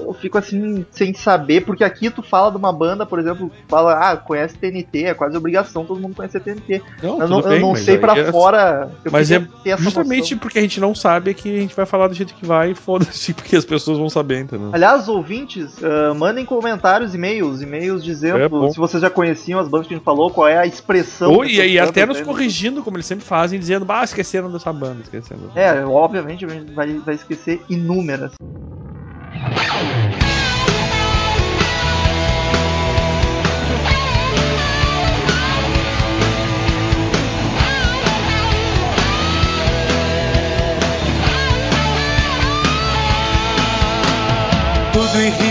eu 0.00 0.12
fico 0.14 0.38
assim, 0.38 0.84
sem 0.90 1.12
saber, 1.14 1.62
porque 1.64 1.84
aqui 1.84 2.10
tu 2.10 2.22
fala 2.22 2.50
de 2.50 2.56
uma 2.56 2.72
banda, 2.72 3.04
por 3.06 3.18
exemplo, 3.18 3.50
fala, 3.68 4.10
ah, 4.10 4.16
conhece 4.16 4.56
TNT, 4.56 5.04
é 5.04 5.14
quase 5.14 5.36
obrigação 5.36 5.84
todo 5.84 6.00
mundo 6.00 6.14
conhecer 6.14 6.40
TNT. 6.40 6.82
Não, 7.02 7.20
Eu 7.20 7.28
não, 7.28 7.40
eu 7.40 7.48
bem, 7.48 7.60
não 7.60 7.70
mas 7.72 7.80
sei 7.80 7.98
pra 7.98 8.16
é- 8.18 8.30
fora. 8.30 8.90
Eu 9.04 9.10
Mas 9.12 9.30
é 9.30 9.42
Justamente 9.78 10.20
noção. 10.34 10.38
porque 10.38 10.58
a 10.58 10.62
gente 10.62 10.80
não 10.80 10.94
sabe 10.94 11.30
é 11.30 11.34
que 11.34 11.56
a 11.56 11.60
gente 11.60 11.74
vai 11.76 11.86
falar 11.86 12.08
do 12.08 12.14
jeito 12.14 12.34
que 12.34 12.44
vai 12.46 12.70
e 12.70 12.74
foda-se, 12.76 13.32
porque 13.34 13.56
as 13.56 13.64
pessoas 13.64 13.98
vão 13.98 14.08
saber, 14.08 14.40
entendeu? 14.40 14.70
Aliás, 14.72 15.08
ouvintes, 15.08 15.82
ah, 15.82 16.14
mandem 16.14 16.44
comentários, 16.44 17.14
e-mails, 17.14 17.60
e-mails 17.62 18.02
É 18.02 18.04
dizendo 18.04 18.48
bom. 18.48 18.70
se 18.70 18.78
vocês 18.78 19.00
já 19.00 19.10
conheciam 19.10 19.60
as 19.60 19.68
bandas 19.68 19.86
que 19.86 19.94
a 19.94 19.96
gente 19.96 20.04
falou, 20.04 20.30
qual 20.30 20.48
é 20.48 20.58
a 20.58 20.66
expressão. 20.66 21.32
Ou, 21.32 21.44
e 21.44 21.60
aí 21.60 21.78
até 21.78 22.06
nos 22.06 22.20
corrigindo, 22.20 22.82
como 22.82 22.96
eles 22.96 23.06
sempre 23.06 23.24
fazem, 23.24 23.58
dizendo, 23.58 23.84
bah, 23.84 24.04
esqueceram 24.04 24.50
dessa 24.50 24.72
banda, 24.72 25.02
esqueceram. 25.02 25.40
dessa 25.54 25.58
É, 25.60 25.84
obviamente 25.84 26.44
a 26.44 26.48
gente 26.48 26.72
vai, 26.72 26.92
vai 26.94 27.14
esquecer 27.14 27.62
inúmeras. 27.68 28.32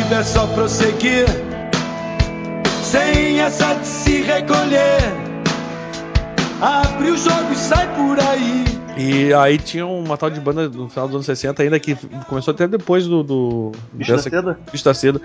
Riba 0.09 0.21
é 0.21 0.23
só 0.23 0.47
prosseguir, 0.47 1.27
sem 2.83 3.39
essa 3.39 3.75
de 3.75 3.85
se 3.85 4.21
recolher. 4.23 5.03
Abre 6.59 7.11
o 7.11 7.17
jogo 7.17 7.53
e 7.53 7.55
sai 7.55 7.87
por 7.93 8.19
aí. 8.19 8.78
E 8.99 9.33
aí 9.33 9.57
tinha 9.57 9.85
uma 9.85 10.17
tal 10.17 10.29
de 10.29 10.39
banda 10.39 10.67
no 10.67 10.89
final 10.89 11.07
dos 11.07 11.15
anos 11.15 11.25
60 11.25 11.63
ainda 11.63 11.79
que 11.79 11.95
começou 12.27 12.53
até 12.53 12.67
depois 12.67 13.07
do. 13.07 13.23
do 13.23 13.71
Bicho 13.93 14.11
da 14.15 14.17
seda? 14.21 14.59
Bicho 14.71 14.83
da 14.83 14.93
Seda, 14.93 15.21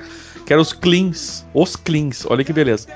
que 0.46 0.52
eram 0.52 0.62
os 0.62 0.72
Cleans. 0.72 1.44
Os 1.52 1.74
Cleans, 1.76 2.24
olha 2.28 2.44
que 2.44 2.52
beleza. 2.52 2.86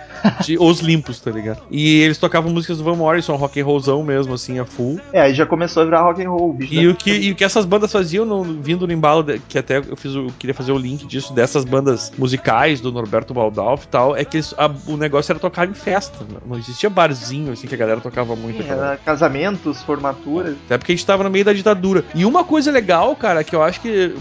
De- 0.45 0.57
os 0.63 0.81
limpos, 0.81 1.21
tá 1.21 1.31
ligado? 1.31 1.63
E 1.71 2.01
eles 2.03 2.19
tocavam 2.19 2.53
músicas 2.53 2.79
do 2.79 2.85
Van 2.85 2.95
Morrison, 2.95 3.35
rock 3.37 3.61
and 3.61 3.65
rollzão 3.65 4.03
mesmo, 4.05 4.35
assim, 4.35 4.59
a 4.59 4.65
full. 4.65 5.01
É, 5.13 5.23
aí 5.23 5.35
já 5.35 5.45
começou 5.47 5.83
a 5.83 5.85
virar 5.85 6.03
rock 6.03 6.25
and 6.25 6.31
roll, 6.31 6.53
bicho. 6.53 6.75
E 6.75 6.87
da- 6.87 6.93
o, 6.93 6.95
que, 6.95 7.11
e 7.11 7.33
o 7.33 7.35
que 7.35 7.45
essas 7.45 7.65
bandas 7.65 7.91
faziam 7.91 8.25
no- 8.25 8.45
vindo 8.45 8.87
no 8.87 8.93
embalo, 8.93 9.23
de- 9.23 9.39
que 9.41 9.59
até 9.59 9.79
eu 9.79 9.97
fiz 9.97 10.15
eu 10.15 10.29
queria 10.39 10.55
fazer 10.55 10.73
o 10.73 10.79
link 10.79 11.07
disso, 11.07 11.33
dessas 11.33 11.65
bandas 11.65 12.13
musicais 12.17 12.81
do 12.81 12.93
Norberto 12.93 13.35
Baldalf 13.35 13.85
e 13.85 13.89
tal, 13.89 14.17
é 14.17 14.25
que 14.25 14.37
eles- 14.37 14.55
a- 14.57 14.71
o 14.87 14.97
negócio 14.97 15.33
era 15.33 15.39
tocar 15.41 15.69
em 15.69 15.75
festa. 15.75 16.19
né? 16.29 16.39
Não 16.47 16.57
existia 16.59 16.91
barzinho, 16.91 17.53
assim, 17.53 17.67
que 17.67 17.75
a 17.75 17.79
galera 17.79 18.01
tocava 18.01 18.37
muito. 18.37 18.63
Sim, 18.63 18.69
era 18.71 18.97
casamentos, 19.05 19.83
formaturas. 19.83 20.57
Até 20.69 20.77
porque 20.77 20.93
a 20.93 20.95
gente 20.95 21.07
tava 21.07 21.25
no 21.25 21.31
meio 21.31 21.47
da 21.47 21.53
ditadura. 21.55 22.05
E 22.15 22.27
uma 22.27 22.45
coisa 22.45 22.71
legal, 22.71 23.17
cara, 23.17 23.43
que 23.43 23.57
eu 23.57 23.63
acho 23.63 23.81
que. 23.81 24.15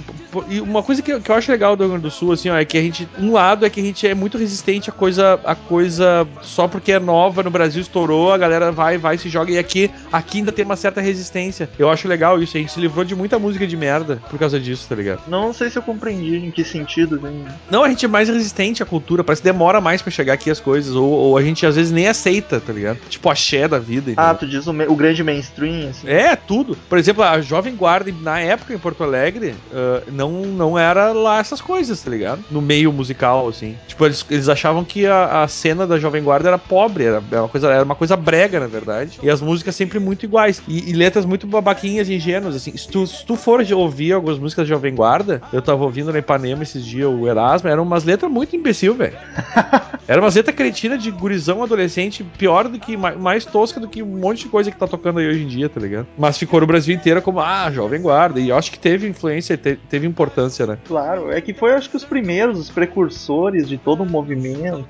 Uma 0.61 0.81
coisa 0.81 1.01
que, 1.01 1.11
eu- 1.11 1.21
acho 1.35 1.51
legal 1.51 1.75
do 1.75 1.83
Rio 1.83 1.91
Grande 1.91 2.03
do 2.03 2.11
Sul, 2.11 2.31
assim, 2.31 2.49
ó, 2.49 2.55
é 2.55 2.63
que 2.63 2.77
a 2.77 2.81
gente. 2.81 3.07
Um 3.19 3.33
lado 3.33 3.65
é 3.65 3.69
que 3.69 3.81
a 3.81 3.83
gente 3.83 4.07
é 4.07 4.13
muito 4.15 4.37
resistente 4.37 4.89
a 4.89 4.93
coisa. 4.93 5.39
A 5.43 5.55
coisa. 5.55 6.25
Só 6.41 6.67
porque 6.67 6.93
é 6.93 6.99
nova 6.99 7.43
no 7.43 7.49
Brasil, 7.51 7.81
estourou, 7.81 8.31
a 8.31 8.37
galera 8.37 8.71
vai, 8.71 8.97
vai, 8.97 9.17
se 9.17 9.27
joga. 9.27 9.51
E 9.51 9.57
aqui, 9.57 9.91
aqui 10.11 10.37
ainda 10.39 10.51
tem 10.51 10.63
uma 10.63 10.75
certa 10.77 11.01
resistência. 11.01 11.69
Eu 11.77 11.89
acho 11.89 12.07
legal 12.07 12.41
isso. 12.41 12.55
A 12.55 12.59
gente 12.59 12.71
se 12.71 12.79
livrou 12.79 13.03
de 13.03 13.13
muita 13.15 13.37
música 13.37 13.67
de 13.67 13.75
merda 13.75 14.21
por 14.29 14.39
causa 14.39 14.57
disso, 14.59 14.85
tá 14.87 14.95
ligado? 14.95 15.21
Não 15.27 15.51
sei 15.53 15.69
se 15.69 15.77
eu 15.77 15.81
compreendi 15.81 16.37
em 16.37 16.51
que 16.51 16.63
sentido. 16.63 17.19
Né? 17.19 17.31
Não, 17.69 17.83
a 17.83 17.89
gente 17.89 18.05
é 18.05 18.07
mais 18.07 18.29
resistente 18.29 18.81
à 18.81 18.85
cultura, 18.85 19.23
parece 19.23 19.41
que 19.41 19.47
demora 19.47 19.81
mais 19.81 20.01
pra 20.01 20.11
chegar 20.11 20.33
aqui 20.33 20.49
as 20.49 20.59
coisas. 20.59 20.95
Ou, 20.95 21.09
ou 21.09 21.37
a 21.37 21.41
gente 21.41 21.65
às 21.65 21.75
vezes 21.75 21.91
nem 21.91 22.07
aceita, 22.07 22.59
tá 22.61 22.71
ligado? 22.71 22.99
Tipo 23.09 23.29
axé 23.29 23.67
da 23.67 23.79
vida. 23.79 24.13
Ah, 24.15 24.31
entendeu? 24.31 24.37
tu 24.37 24.47
diz 24.47 24.67
o, 24.67 24.71
o 24.93 24.95
grande 24.95 25.23
mainstream, 25.23 25.89
assim. 25.89 26.07
É, 26.07 26.36
tudo. 26.45 26.77
Por 26.89 26.97
exemplo, 26.97 27.23
a 27.23 27.39
Jovem 27.41 27.75
Guarda, 27.75 28.11
na 28.21 28.39
época 28.39 28.73
em 28.73 28.77
Porto 28.77 29.03
Alegre, 29.03 29.55
ah, 29.73 30.03
não, 30.11 30.31
não 30.43 30.77
era 30.77 31.11
lá 31.11 31.39
essas 31.39 31.61
coisas, 31.61 32.01
tá 32.01 32.09
ligado? 32.11 32.43
No 32.51 32.61
meio 32.61 32.91
musical, 32.93 33.47
assim. 33.47 33.75
Tipo, 33.87 34.05
eles, 34.05 34.25
eles 34.29 34.49
achavam 34.49 34.83
que 34.83 35.05
a, 35.05 35.43
a 35.43 35.47
cena 35.47 35.85
da 35.87 35.97
Jovem 35.99 36.23
Guarda 36.23 36.49
era 36.49 36.57
pobre, 36.57 37.05
era, 37.05 37.23
era 37.31 37.41
uma 37.41 37.49
coisa, 37.49 37.71
era 37.71 37.83
uma 37.83 37.95
coisa 37.95 38.15
brega, 38.15 38.59
na 38.59 38.67
verdade. 38.67 39.19
E 39.21 39.29
as 39.29 39.41
músicas 39.41 39.75
sempre 39.75 39.99
muito 39.99 40.23
iguais. 40.25 40.61
E, 40.67 40.89
e 40.89 40.93
letras 40.93 41.25
muito 41.25 41.47
babaquinhas 41.47 42.07
e 42.09 42.15
ingênuas, 42.15 42.55
assim. 42.55 42.75
Se 42.75 42.87
tu, 42.87 43.05
se 43.07 43.25
tu 43.25 43.35
for 43.35 43.61
ouvir 43.73 44.13
algumas 44.13 44.37
músicas 44.39 44.67
da 44.67 44.75
Jovem 44.75 44.93
Guarda, 44.95 45.41
eu 45.51 45.61
tava 45.61 45.83
ouvindo 45.83 46.11
na 46.11 46.19
Ipanema 46.19 46.63
esses 46.63 46.85
dias 46.85 47.07
o 47.09 47.27
Erasmo, 47.27 47.69
eram 47.69 47.83
umas 47.83 48.03
letras 48.03 48.31
muito 48.31 48.55
imbecil, 48.55 48.93
velho. 48.95 49.17
Era 50.07 50.21
uma 50.21 50.29
zeta 50.29 50.53
cretina 50.53 50.97
de 50.97 51.11
gurizão 51.11 51.61
adolescente, 51.61 52.23
pior 52.23 52.69
do 52.69 52.79
que, 52.79 52.95
ma- 52.95 53.11
mais 53.11 53.43
tosca 53.43 53.77
do 53.79 53.89
que 53.89 54.01
um 54.01 54.05
monte 54.19 54.43
de 54.43 54.49
coisa 54.49 54.71
que 54.71 54.77
tá 54.77 54.87
tocando 54.87 55.19
aí 55.19 55.27
hoje 55.27 55.43
em 55.43 55.47
dia, 55.47 55.67
tá 55.67 55.81
ligado? 55.81 56.07
Mas 56.17 56.37
ficou 56.37 56.59
no 56.61 56.67
Brasil 56.67 56.95
inteiro 56.95 57.21
como, 57.21 57.39
ah, 57.39 57.69
jovem 57.71 58.01
guarda. 58.01 58.39
E 58.39 58.49
eu 58.49 58.57
acho 58.57 58.71
que 58.71 58.79
teve 58.79 59.07
influência, 59.07 59.57
te- 59.57 59.77
teve 59.89 60.07
importância, 60.07 60.65
né? 60.65 60.77
Claro, 60.87 61.31
é 61.31 61.39
que 61.41 61.53
foi 61.53 61.73
acho 61.73 61.89
que 61.89 61.95
os 61.97 62.03
primeiros, 62.03 62.59
os 62.59 62.69
precursores 62.69 63.67
de 63.67 63.77
todo 63.77 64.03
o 64.03 64.05
movimento 64.05 64.87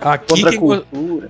Aqui 0.00 0.42
quem 0.42 0.58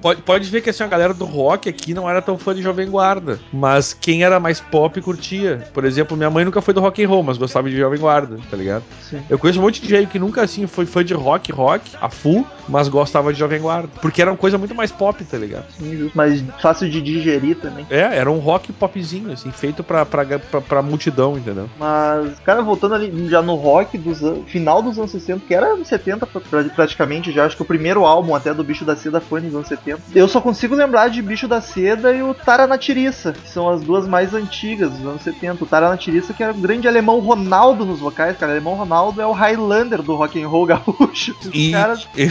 pode, 0.01 0.23
pode 0.23 0.51
ver 0.51 0.61
que 0.63 0.71
assim, 0.71 0.83
a 0.83 0.87
galera 0.87 1.13
do 1.15 1.25
rock 1.25 1.69
aqui 1.69 1.93
não 1.95 2.09
era 2.09 2.23
tão 2.23 2.39
fã 2.39 2.55
de 2.55 2.63
Jovem 2.63 2.89
Guarda. 2.89 3.39
Mas 3.53 3.93
quem 3.93 4.23
era 4.25 4.39
mais 4.41 4.61
pop 4.61 5.01
curtia. 5.01 5.67
Por 5.73 5.85
exemplo, 5.85 6.17
minha 6.17 6.31
mãe 6.31 6.45
nunca 6.45 6.61
foi 6.61 6.73
do 6.75 6.81
rock 6.81 7.03
and 7.05 7.09
roll, 7.09 7.23
mas 7.23 7.39
gostava 7.39 7.69
de 7.69 7.77
Jovem 7.77 7.99
Guarda, 7.99 8.39
tá 8.51 8.57
ligado? 8.57 8.85
Sim. 9.09 9.23
Eu 9.29 9.39
conheço 9.39 9.59
um 9.59 9.63
monte 9.63 9.81
de 9.83 9.89
gente 9.89 10.09
que 10.09 10.19
nunca 10.19 10.43
assim 10.43 10.67
foi 10.67 10.87
fã 10.87 11.05
de 11.05 11.15
rock, 11.15 11.51
rock, 11.53 11.91
a 12.01 12.09
full, 12.09 12.47
mas 12.69 12.89
gostava 12.89 13.33
de 13.33 13.39
Jovem 13.39 13.61
Guarda. 13.61 13.89
Porque 14.01 14.21
era 14.23 14.31
uma 14.31 14.37
coisa 14.37 14.57
muito 14.59 14.75
mais 14.75 14.91
pop, 14.93 15.23
tá 15.25 15.37
ligado? 15.37 15.65
Sim, 15.79 16.11
mas 16.15 16.43
fácil 16.61 16.89
de 16.89 17.01
digerir 17.01 17.57
também. 17.57 17.87
É, 17.91 18.17
era 18.17 18.31
um 18.31 18.39
rock 18.39 18.73
popzinho, 18.73 19.32
assim, 19.35 19.51
feito 19.51 19.83
pra, 19.83 20.05
pra, 20.07 20.25
pra, 20.39 20.61
pra 20.61 20.83
multidão, 20.83 21.37
entendeu? 21.37 21.69
Mas, 21.79 22.39
cara, 22.41 22.63
voltando 22.63 22.95
ali 22.95 23.29
já 23.29 23.43
no 23.43 23.55
rock 23.55 23.97
dos 23.99 24.21
final 24.47 24.83
dos 24.83 24.99
anos 24.99 25.11
60, 25.11 25.43
que 25.47 25.55
era 25.55 25.67
anos 25.75 25.89
70 25.89 26.27
pra- 26.27 26.41
pra- 26.41 26.65
praticamente 26.65 27.33
já, 27.33 27.45
acho 27.47 27.57
que 27.57 27.63
o 27.63 27.67
primeiro 27.67 28.05
álbum 28.05 28.35
até 28.35 28.53
do 28.55 28.65
Bicho 28.65 28.85
da 28.85 28.97
Seda 28.97 29.21
foi 29.21 29.41
nos 29.41 29.55
anos 29.55 29.69
70. 29.69 30.01
Eu 30.15 30.29
só 30.29 30.41
consigo 30.41 30.75
lembrar 30.75 31.09
de 31.09 31.21
Bicho 31.23 31.47
da 31.49 31.61
Seda 31.61 32.13
e 32.13 32.23
o 32.23 32.35
Tara 32.35 32.67
na 32.67 32.79
Tiriça, 32.79 33.33
que 33.33 33.49
são 33.49 33.69
as 33.69 33.81
duas 33.83 34.07
mais 34.07 34.35
antigas 34.35 34.91
dos 34.91 35.07
anos 35.07 35.23
70. 35.23 35.65
O 35.65 35.67
Tara 35.67 35.89
na 35.89 35.97
Tiriça, 35.97 36.33
que 36.33 36.43
era 36.43 36.53
o 36.53 36.57
grande 36.57 36.87
alemão 36.89 37.19
Ronaldo 37.21 37.85
nos 37.85 38.01
vocais, 38.01 38.37
cara. 38.37 38.53
O 38.53 38.55
alemão 38.55 38.75
Ronaldo 38.75 39.21
é 39.21 39.27
o 39.27 39.33
Highlander 39.33 40.03
do 40.03 40.15
rock 40.15 40.43
and 40.43 40.49
roll 40.49 40.67
gaúcho. 40.67 41.35
Os 41.41 41.51
E, 41.53 41.71
caras 41.73 42.07
e- 42.17 42.29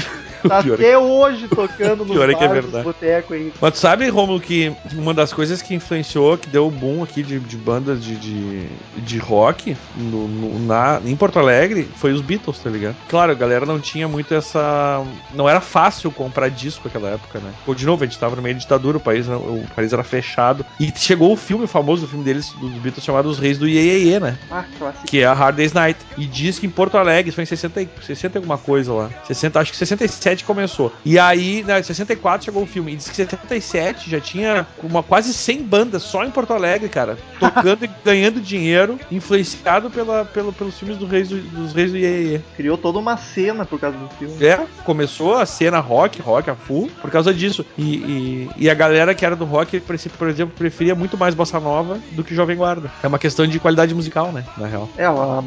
tá 0.48 0.58
é 0.68 0.74
até 0.74 0.98
hoje 0.98 1.48
tocando 1.48 2.04
pior 2.06 2.30
é 2.30 2.34
que 2.34 2.44
é 2.44 2.48
verdade. 2.48 2.88
aí. 3.30 3.54
Mas 3.62 3.74
tu 3.74 3.78
sabe, 3.80 4.10
Romulo, 4.10 4.40
que 4.40 4.74
uma 4.96 5.14
das 5.14 5.32
coisas 5.32 5.62
que 5.62 5.74
influenciou, 5.76 6.38
que 6.38 6.50
deu 6.50 6.68
o 6.68 6.72
boom 6.72 6.91
aqui 7.04 7.22
de, 7.24 7.40
de 7.40 7.58
bandas 7.58 8.04
de, 8.04 8.16
de, 8.16 8.68
de 8.98 9.18
rock 9.18 9.76
no, 9.96 10.28
no- 10.28 10.60
na, 10.66 11.00
em 11.06 11.16
Porto 11.16 11.38
Alegre 11.40 11.88
foi 11.96 12.12
os 12.12 12.22
Beatles, 12.22 12.60
tá 12.60 12.70
ligado? 12.70 12.96
Claro, 13.08 13.32
a 13.32 13.36
galera 13.36 13.66
não 13.66 13.80
tinha 13.80 14.08
muito 14.08 14.34
essa. 14.34 15.04
Não 15.34 15.48
era 15.48 15.62
fácil 15.62 16.12
comprar 16.12 16.50
disco 16.50 16.82
naquela 16.86 17.10
época, 17.10 17.40
né? 17.40 17.52
Pô, 17.66 17.74
de 17.76 17.86
novo, 17.86 18.04
a 18.04 18.08
gente 18.08 18.18
tava 18.20 18.36
no 18.36 18.42
meio 18.42 18.56
de 18.56 18.62
ditadura, 18.62 18.98
o 18.98 19.02
país, 19.02 19.28
o 19.28 19.64
país 19.76 19.94
era 19.94 20.04
fechado. 20.04 20.66
E 20.80 20.92
chegou 20.96 21.32
o 21.34 21.38
filme 21.38 21.68
famoso, 21.68 22.06
o 22.06 22.08
filme 22.08 22.24
deles, 22.24 22.52
dos 22.54 22.72
Beatles, 22.74 23.04
chamado 23.06 23.28
Os 23.30 23.40
Reis 23.40 23.58
do 23.58 23.68
Iê, 23.68 24.20
né? 24.20 24.38
Ah, 24.50 24.66
clássico. 24.78 25.06
que 25.08 25.20
é 25.20 25.26
a 25.26 25.34
Hard 25.34 25.56
Day's 25.56 25.74
Night. 25.74 26.00
E 26.18 26.26
diz 26.26 26.58
que 26.60 26.66
em 26.66 26.70
Porto 26.70 26.98
Alegre, 26.98 27.32
foi 27.32 27.44
em 27.44 27.48
60, 27.48 27.82
e- 27.82 27.90
60 28.06 28.38
e 28.38 28.40
alguma 28.40 28.58
coisa 28.58 28.94
lá. 28.94 29.10
60, 29.28 29.60
acho 29.60 29.72
que 29.72 29.78
67 29.78 30.44
começou. 30.44 30.92
E 31.06 31.18
aí, 31.20 31.64
né, 31.64 31.80
em 31.80 31.84
64 31.84 32.46
chegou 32.46 32.64
o 32.64 32.66
filme. 32.66 32.94
E 32.94 32.96
diz 32.96 33.06
que 33.10 33.22
em 33.22 33.26
77 33.26 34.10
já 34.10 34.20
tinha 34.20 34.66
uma, 34.82 35.04
quase 35.04 35.34
100 35.34 35.64
bandas 35.64 36.04
só 36.04 36.24
em 36.24 36.32
Porto 36.32 36.54
Alegre, 36.54 36.81
cara. 36.90 37.18
Tocando 37.40 37.86
e 37.86 37.90
ganhando 38.04 38.40
dinheiro, 38.42 39.00
influenciado 39.12 39.90
pela, 39.90 40.26
pelo, 40.26 40.52
pelos 40.54 40.78
filmes 40.78 40.98
do 40.98 41.06
Reis 41.06 41.30
do- 41.30 41.40
dos 41.42 41.74
Reis 41.74 41.92
do 41.92 41.98
Iê. 41.98 42.40
Criou 42.56 42.78
toda 42.78 43.00
uma 43.00 43.18
cena 43.18 43.66
por 43.66 43.80
causa 43.80 43.98
do 43.98 44.08
filme. 44.16 44.44
É, 44.46 44.60
começou 44.84 45.36
a 45.36 45.46
cena 45.46 45.80
rock, 45.80 46.22
rock 46.22 46.50
a 46.50 46.56
full, 46.56 46.90
por 47.02 47.10
causa 47.12 47.34
disso. 47.34 47.66
E, 47.78 47.96
e, 47.96 48.50
e 48.58 48.70
a 48.70 48.74
galera 48.74 49.14
que 49.16 49.26
era 49.26 49.36
do 49.36 49.46
rock, 49.46 49.80
por 49.80 50.28
exemplo, 50.28 50.54
preferia 50.58 50.96
muito 50.96 51.18
mais 51.18 51.34
Bossa 51.36 51.60
Nova 51.60 52.00
do 52.12 52.24
que 52.24 52.34
Jovem 52.36 52.56
Guarda. 52.58 52.92
É 53.04 53.08
uma 53.08 53.20
questão 53.20 53.46
de 53.48 53.60
qualidade 53.60 53.94
musical, 53.94 54.32
né? 54.32 54.44
Na 54.58 54.68
real. 54.68 54.90
É, 54.98 55.06
a, 55.06 55.44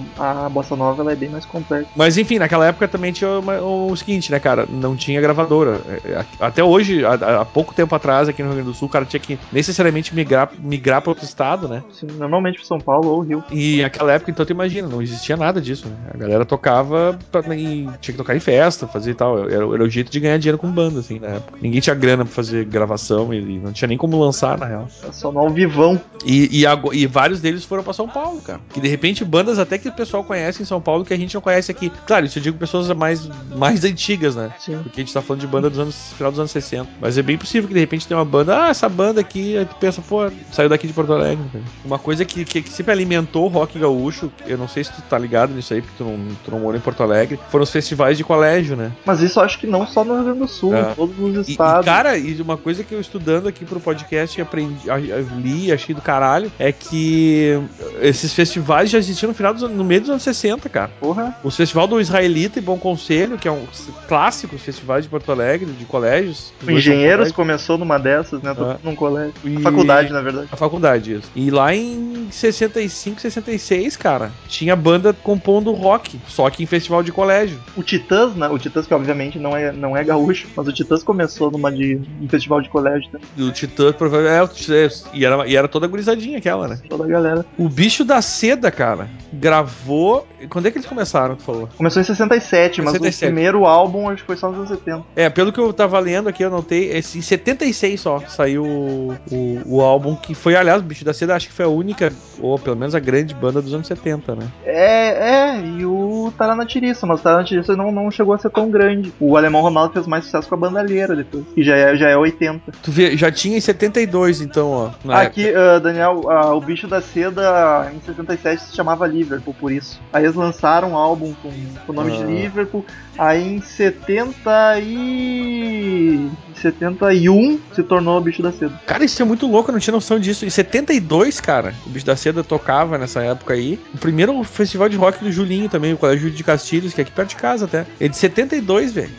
a 0.46 0.48
bossa 0.48 0.76
nova 0.76 1.02
ela 1.02 1.12
é 1.12 1.16
bem 1.16 1.28
mais 1.28 1.44
complexa. 1.44 1.88
Mas 1.96 2.16
enfim, 2.18 2.38
naquela 2.38 2.66
época 2.66 2.86
também 2.88 3.12
tinha 3.12 3.30
uma- 3.38 3.60
o 3.60 3.94
seguinte, 3.96 4.30
né, 4.30 4.38
cara? 4.38 4.66
Não 4.68 4.96
tinha 4.96 5.20
gravadora. 5.20 5.80
É, 6.04 6.10
é, 6.12 6.24
Até 6.40 6.62
hoje, 6.62 7.04
há, 7.04 7.40
há 7.40 7.44
pouco 7.44 7.74
tempo 7.74 7.94
atrás, 7.94 8.28
aqui 8.28 8.42
no 8.42 8.48
Rio 8.48 8.56
Grande 8.56 8.70
do 8.72 8.76
Sul, 8.76 8.88
o 8.88 8.90
cara 8.90 9.04
tinha 9.04 9.20
que 9.20 9.38
necessariamente 9.52 10.14
migrar, 10.14 10.50
migrar 10.58 11.02
para 11.02 11.12
estado, 11.24 11.68
né? 11.68 11.82
Sim, 11.92 12.06
normalmente 12.18 12.58
pro 12.58 12.66
São 12.66 12.78
Paulo 12.78 13.08
ou 13.10 13.20
Rio. 13.20 13.44
E 13.50 13.82
naquela 13.82 14.12
época, 14.12 14.30
então, 14.30 14.44
tu 14.44 14.52
imagina, 14.52 14.88
não 14.88 15.02
existia 15.02 15.36
nada 15.36 15.60
disso, 15.60 15.88
né? 15.88 15.94
A 16.12 16.16
galera 16.16 16.44
tocava 16.44 17.18
pra, 17.30 17.40
e 17.54 17.84
tinha 18.00 18.12
que 18.12 18.16
tocar 18.16 18.36
em 18.36 18.40
festa, 18.40 18.86
fazer 18.86 19.12
e 19.12 19.14
tal. 19.14 19.38
Era, 19.48 19.64
era 19.64 19.84
o 19.84 19.88
jeito 19.88 20.10
de 20.10 20.20
ganhar 20.20 20.38
dinheiro 20.38 20.58
com 20.58 20.70
banda, 20.70 21.00
assim, 21.00 21.18
na 21.18 21.28
época. 21.28 21.58
Ninguém 21.60 21.80
tinha 21.80 21.94
grana 21.94 22.24
pra 22.24 22.34
fazer 22.34 22.64
gravação 22.64 23.32
e, 23.32 23.58
não 23.58 23.72
tinha 23.72 23.88
nem 23.88 23.98
como 23.98 24.18
lançar, 24.18 24.58
na 24.58 24.66
real. 24.66 24.88
É 25.06 25.12
só 25.12 25.32
no 25.32 25.40
ao 25.40 25.50
vivão. 25.50 26.00
E, 26.24 26.62
e, 26.62 26.64
e 26.92 27.06
vários 27.06 27.40
deles 27.40 27.64
foram 27.64 27.82
pra 27.82 27.92
São 27.92 28.08
Paulo, 28.08 28.40
cara. 28.40 28.60
Que 28.72 28.80
de 28.80 28.88
repente 28.88 29.24
bandas 29.24 29.58
até 29.58 29.78
que 29.78 29.88
o 29.88 29.92
pessoal 29.92 30.24
conhece 30.24 30.62
em 30.62 30.64
São 30.64 30.80
Paulo 30.80 31.04
que 31.04 31.14
a 31.14 31.16
gente 31.16 31.34
não 31.34 31.40
conhece 31.40 31.70
aqui. 31.70 31.90
Claro, 32.06 32.26
isso 32.26 32.38
eu 32.38 32.42
digo 32.42 32.58
pessoas 32.58 32.88
mais, 32.90 33.28
mais 33.56 33.84
antigas, 33.84 34.36
né? 34.36 34.52
Sim. 34.58 34.78
Porque 34.82 35.00
a 35.00 35.04
gente 35.04 35.12
tá 35.12 35.22
falando 35.22 35.40
de 35.40 35.46
banda 35.46 35.70
dos 35.70 35.78
anos 35.78 36.12
final 36.12 36.30
dos 36.30 36.40
anos 36.40 36.50
60. 36.50 36.88
Mas 37.00 37.18
é 37.18 37.22
bem 37.22 37.36
possível 37.36 37.68
que 37.68 37.74
de 37.74 37.80
repente 37.80 38.06
tem 38.06 38.16
uma 38.16 38.24
banda, 38.24 38.66
ah, 38.66 38.68
essa 38.68 38.88
banda 38.88 39.20
aqui, 39.20 39.56
aí 39.56 39.64
tu 39.64 39.76
pensa, 39.76 40.02
pô, 40.02 40.30
saiu 40.52 40.68
daqui 40.68 40.86
de 40.86 40.92
Porto 40.92 41.13
Alegre. 41.14 41.44
cara. 41.52 41.64
Uma 41.84 41.98
coisa 41.98 42.24
que, 42.24 42.44
que, 42.44 42.62
que 42.62 42.70
sempre 42.70 42.92
alimentou 42.92 43.44
o 43.44 43.48
rock 43.48 43.78
gaúcho, 43.78 44.30
eu 44.46 44.56
não 44.58 44.68
sei 44.68 44.84
se 44.84 44.92
tu 44.92 45.02
tá 45.02 45.18
ligado 45.18 45.52
nisso 45.54 45.74
aí, 45.74 45.80
porque 45.82 45.94
tu 45.98 46.04
não, 46.04 46.18
tu 46.44 46.50
não 46.50 46.60
mora 46.60 46.76
em 46.76 46.80
Porto 46.80 47.02
Alegre, 47.02 47.38
foram 47.50 47.62
os 47.64 47.70
festivais 47.70 48.16
de 48.16 48.24
colégio, 48.24 48.76
né? 48.76 48.92
Mas 49.04 49.20
isso 49.20 49.38
eu 49.38 49.44
acho 49.44 49.58
que 49.58 49.66
não 49.66 49.86
só 49.86 50.04
no 50.04 50.14
Rio 50.14 50.24
Grande 50.24 50.38
do 50.40 50.48
Sul, 50.48 50.74
É. 50.74 50.90
em 50.90 50.94
todos 50.94 51.18
os 51.18 51.48
E, 51.48 51.52
estados. 51.52 51.86
e, 51.86 51.88
cara, 51.88 52.16
e 52.18 52.40
uma 52.40 52.56
coisa 52.56 52.82
que 52.84 52.94
eu 52.94 53.00
estudando 53.00 53.46
aqui 53.48 53.64
pro 53.64 53.80
podcast 53.80 54.38
e 54.38 54.42
aprendi, 54.42 54.90
a- 54.90 54.94
a- 54.94 54.98
li 55.40 55.66
e 55.66 55.72
achei 55.72 55.94
do 55.94 56.00
caralho 56.02 56.50
é 56.58 56.72
que 56.72 57.60
esses 58.00 58.32
festivais 58.32 58.90
já 58.90 58.98
existiam 58.98 59.28
no 59.28 59.34
final 59.34 59.52
dos 59.54 59.62
anos- 59.62 59.76
no 59.76 59.84
meio 59.84 60.00
dos 60.00 60.10
anos 60.10 60.22
60, 60.22 60.68
cara. 60.68 60.90
Porra, 61.00 61.36
O 61.42 61.50
Festival 61.50 61.86
do 61.86 62.00
Israelita 62.00 62.58
e 62.58 62.62
Bom 62.62 62.78
Conselho, 62.78 63.36
que 63.38 63.46
é 63.48 63.50
um 63.52 63.64
clássico 64.08 64.56
festival 64.58 65.00
de 65.00 65.08
Porto 65.08 65.30
Alegre, 65.32 65.66
de 65.66 65.84
colégios. 65.84 66.52
Engenheiros 66.66 67.32
começou 67.32 67.76
numa 67.78 67.98
dessas, 67.98 68.40
né? 68.42 68.54
Tô 68.54 68.70
É. 68.72 68.76
num 68.82 68.94
colégio. 68.94 69.34
E- 69.44 69.60
Faculdade, 69.60 70.12
na 70.12 70.20
verdade. 70.20 70.48
A 70.50 70.56
faculdade, 70.56 71.03
isso. 71.12 71.30
E 71.34 71.50
lá 71.50 71.74
em 71.74 72.28
65, 72.30 73.20
66, 73.20 73.96
cara, 73.96 74.32
tinha 74.48 74.74
banda 74.76 75.12
compondo 75.12 75.72
rock, 75.72 76.18
só 76.26 76.48
que 76.50 76.62
em 76.62 76.66
festival 76.66 77.02
de 77.02 77.12
colégio. 77.12 77.58
O 77.76 77.82
Titãs, 77.82 78.34
né? 78.34 78.48
O 78.48 78.58
Titãs, 78.58 78.86
que 78.86 78.94
obviamente 78.94 79.38
não 79.38 79.56
é, 79.56 79.72
não 79.72 79.96
é 79.96 80.02
gaúcho, 80.04 80.48
mas 80.56 80.66
o 80.66 80.72
Titãs 80.72 81.02
começou 81.02 81.50
numa 81.50 81.70
de 81.70 82.00
um 82.20 82.28
festival 82.28 82.60
de 82.60 82.68
colégio 82.68 83.08
também. 83.10 83.48
O 83.48 83.52
Titã, 83.52 83.92
provavelmente. 83.92 84.72
É, 84.72 84.86
o 84.86 84.90
e, 85.14 85.24
era, 85.24 85.46
e 85.48 85.56
era 85.56 85.68
toda 85.68 85.86
gurizadinha 85.86 86.38
aquela, 86.38 86.68
né? 86.68 86.78
Toda 86.88 87.04
a 87.04 87.06
galera. 87.06 87.44
O 87.58 87.68
Bicho 87.68 88.04
da 88.04 88.20
Seda, 88.22 88.70
cara, 88.70 89.08
gravou. 89.32 90.26
Quando 90.48 90.66
é 90.66 90.70
que 90.70 90.78
eles 90.78 90.88
começaram, 90.88 91.36
tu 91.36 91.42
falou? 91.42 91.68
Começou 91.76 92.00
em 92.02 92.04
67, 92.04 92.82
mas 92.82 92.92
67. 92.92 93.24
o 93.24 93.26
primeiro 93.34 93.64
álbum 93.66 94.08
acho 94.08 94.22
que 94.22 94.26
foi 94.26 94.36
só 94.36 94.48
nos 94.48 94.58
anos 94.58 94.68
70. 94.70 95.04
É, 95.16 95.28
pelo 95.30 95.52
que 95.52 95.58
eu 95.60 95.72
tava 95.72 95.98
lendo 95.98 96.28
aqui, 96.28 96.42
eu 96.42 96.50
notei, 96.50 96.90
esse- 96.92 97.18
em 97.18 97.22
76 97.22 98.00
só 98.00 98.20
saiu 98.28 98.64
o, 98.64 99.14
o, 99.30 99.62
o 99.76 99.80
álbum, 99.80 100.14
que 100.16 100.34
foi, 100.34 100.54
aliás, 100.56 100.82
Bicho 100.94 101.04
da 101.04 101.12
Seda, 101.12 101.34
acho 101.34 101.48
que 101.48 101.52
foi 101.52 101.64
a 101.64 101.68
única, 101.68 102.12
ou 102.40 102.56
pelo 102.56 102.76
menos 102.76 102.94
a 102.94 103.00
grande 103.00 103.34
banda 103.34 103.60
dos 103.60 103.74
anos 103.74 103.88
70, 103.88 104.36
né? 104.36 104.46
É, 104.64 105.56
é, 105.56 105.60
e 105.60 105.84
o 105.84 106.32
Taranatiriça, 106.38 107.04
mas 107.04 107.18
o 107.18 107.22
Taranatiriça 107.24 107.74
não, 107.76 107.90
não 107.90 108.08
chegou 108.12 108.32
a 108.32 108.38
ser 108.38 108.48
tão 108.50 108.70
grande. 108.70 109.12
O 109.18 109.36
Alemão 109.36 109.60
Ronaldo 109.60 109.92
fez 109.92 110.06
mais 110.06 110.24
sucesso 110.24 110.48
com 110.48 110.54
a 110.54 110.58
bandalheira 110.58 111.16
depois, 111.16 111.44
que 111.52 111.64
já 111.64 111.76
é, 111.76 111.96
já 111.96 112.08
é 112.08 112.16
80. 112.16 112.72
Tu 112.80 112.92
vê, 112.92 113.16
já 113.16 113.32
tinha 113.32 113.56
em 113.58 113.60
72, 113.60 114.40
então, 114.40 114.70
ó. 114.70 114.90
Aqui, 115.12 115.52
ah, 115.52 115.80
Daniel, 115.80 116.30
ah, 116.30 116.54
o 116.54 116.60
Bicho 116.60 116.86
da 116.86 117.00
Seda 117.00 117.90
em 117.92 118.00
77 118.00 118.62
se 118.62 118.76
chamava 118.76 119.04
Liverpool, 119.06 119.54
por 119.58 119.72
isso. 119.72 120.00
Aí 120.12 120.24
eles 120.24 120.36
lançaram 120.36 120.92
um 120.92 120.96
álbum 120.96 121.34
com, 121.42 121.50
com 121.86 121.92
o 121.92 121.94
nome 121.94 122.12
Ah. 122.12 122.16
de 122.18 122.24
Liverpool. 122.24 122.84
Aí 123.18 123.56
em 123.56 123.60
70 123.60 124.78
e... 124.80 126.30
em 126.68 126.72
71 126.72 127.60
se 127.72 127.82
tornou 127.82 128.18
o 128.18 128.20
Bicho 128.20 128.42
da 128.42 128.52
Seda. 128.52 128.80
Cara, 128.86 129.04
isso 129.04 129.20
é 129.20 129.24
muito 129.24 129.46
louco, 129.46 129.70
eu 129.70 129.72
não 129.72 129.80
tinha 129.80 129.92
noção 129.92 130.18
disso. 130.18 130.44
Em 130.44 130.50
72, 130.50 131.40
cara, 131.40 131.74
o 131.86 131.90
Bicho 131.90 132.06
da 132.06 132.16
Seda 132.16 132.42
tocava 132.42 132.96
nessa 132.98 133.22
época 133.22 133.54
aí. 133.54 133.78
O 133.92 133.98
primeiro 133.98 134.42
festival 134.44 134.88
de 134.88 134.96
rock 134.96 135.22
do 135.22 135.30
Julinho 135.30 135.68
também, 135.68 135.92
o 135.92 135.98
Colégio 135.98 136.30
de 136.30 136.44
Castilhos, 136.44 136.94
que 136.94 137.00
é 137.00 137.02
aqui 137.02 137.12
perto 137.12 137.30
de 137.30 137.36
casa 137.36 137.64
até. 137.66 137.86
É 138.00 138.08
de 138.08 138.16
72, 138.16 138.92
velho. 138.92 139.10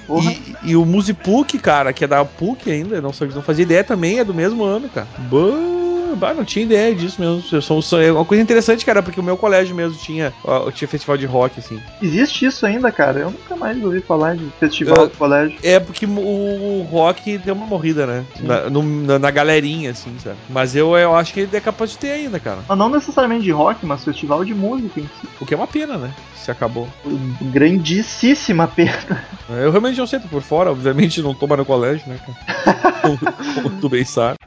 E, 0.63 0.71
e 0.71 0.75
o 0.75 0.85
Musipuc, 0.85 1.57
cara, 1.59 1.93
que 1.93 2.03
é 2.03 2.07
da 2.07 2.23
PUC 2.25 2.71
ainda, 2.71 2.95
eu 2.95 3.01
não, 3.01 3.11
não 3.33 3.41
fazia 3.41 3.63
ideia 3.63 3.83
também, 3.83 4.19
é 4.19 4.23
do 4.23 4.33
mesmo 4.33 4.63
ano, 4.63 4.89
cara. 4.89 5.07
Bah, 5.29 5.94
bah, 6.15 6.33
não 6.33 6.43
tinha 6.45 6.65
ideia 6.65 6.93
disso 6.95 7.19
mesmo. 7.19 7.43
Eu 7.51 7.61
sou- 7.61 7.81
sou- 7.81 8.01
é 8.01 8.11
uma 8.11 8.25
coisa 8.25 8.41
interessante, 8.41 8.85
cara, 8.85 9.01
porque 9.03 9.19
o 9.19 9.23
meu 9.23 9.37
colégio 9.37 9.75
mesmo 9.75 9.97
tinha, 9.97 10.33
ó, 10.43 10.69
tinha 10.71 10.87
festival 10.87 11.17
de 11.17 11.25
rock, 11.25 11.59
assim. 11.59 11.79
Existe 12.01 12.45
isso 12.45 12.65
ainda, 12.65 12.91
cara? 12.91 13.19
Eu 13.19 13.31
nunca 13.31 13.55
mais 13.55 13.81
ouvi 13.83 14.01
falar 14.01 14.35
de 14.35 14.45
festival 14.59 15.07
do 15.07 15.17
colégio. 15.17 15.57
É 15.63 15.79
porque 15.79 16.05
o, 16.05 16.87
rock 16.89 17.37
deu 17.37 17.53
uma 17.55 17.65
morrida, 17.65 18.05
né? 18.05 18.25
Na, 18.41 18.69
no- 18.69 18.83
na, 18.83 19.19
na 19.19 19.31
galerinha, 19.31 19.91
assim, 19.91 20.15
sabe? 20.19 20.37
Mas 20.49 20.75
eu, 20.75 20.95
eu 20.97 21.15
acho 21.15 21.33
que 21.33 21.41
ele 21.41 21.55
é 21.55 21.59
capaz 21.61 21.91
de 21.91 21.97
ter 21.97 22.11
ainda, 22.11 22.39
cara. 22.39 22.59
Mas 22.67 22.77
não 22.77 22.89
necessariamente 22.89 23.43
de 23.43 23.51
rock, 23.51 23.85
mas 23.85 24.03
festival 24.03 24.43
de 24.45 24.53
música 24.53 24.99
em 24.99 25.03
si. 25.03 25.27
O 25.39 25.45
que 25.45 25.53
é 25.53 25.57
uma 25.57 25.67
pena, 25.67 25.97
né? 25.97 26.11
Se 26.35 26.51
acabou. 26.51 26.87
Grandíssima 27.41 28.67
perda. 28.67 29.23
Eu 29.49 29.71
realmente 29.71 29.97
não 29.97 30.07
sei, 30.07 30.19
tô 30.19 30.27
por 30.27 30.41
fora, 30.41 30.71
obviamente 30.71 31.21
não 31.21 31.33
tô 31.33 31.47
mais 31.47 31.59
no 31.59 31.65
colégio, 31.65 32.07
né, 32.07 32.17
cara? 32.25 33.17
como 33.63 33.69
tu 33.79 33.89
bem 33.89 34.03
sabe. 34.05 34.37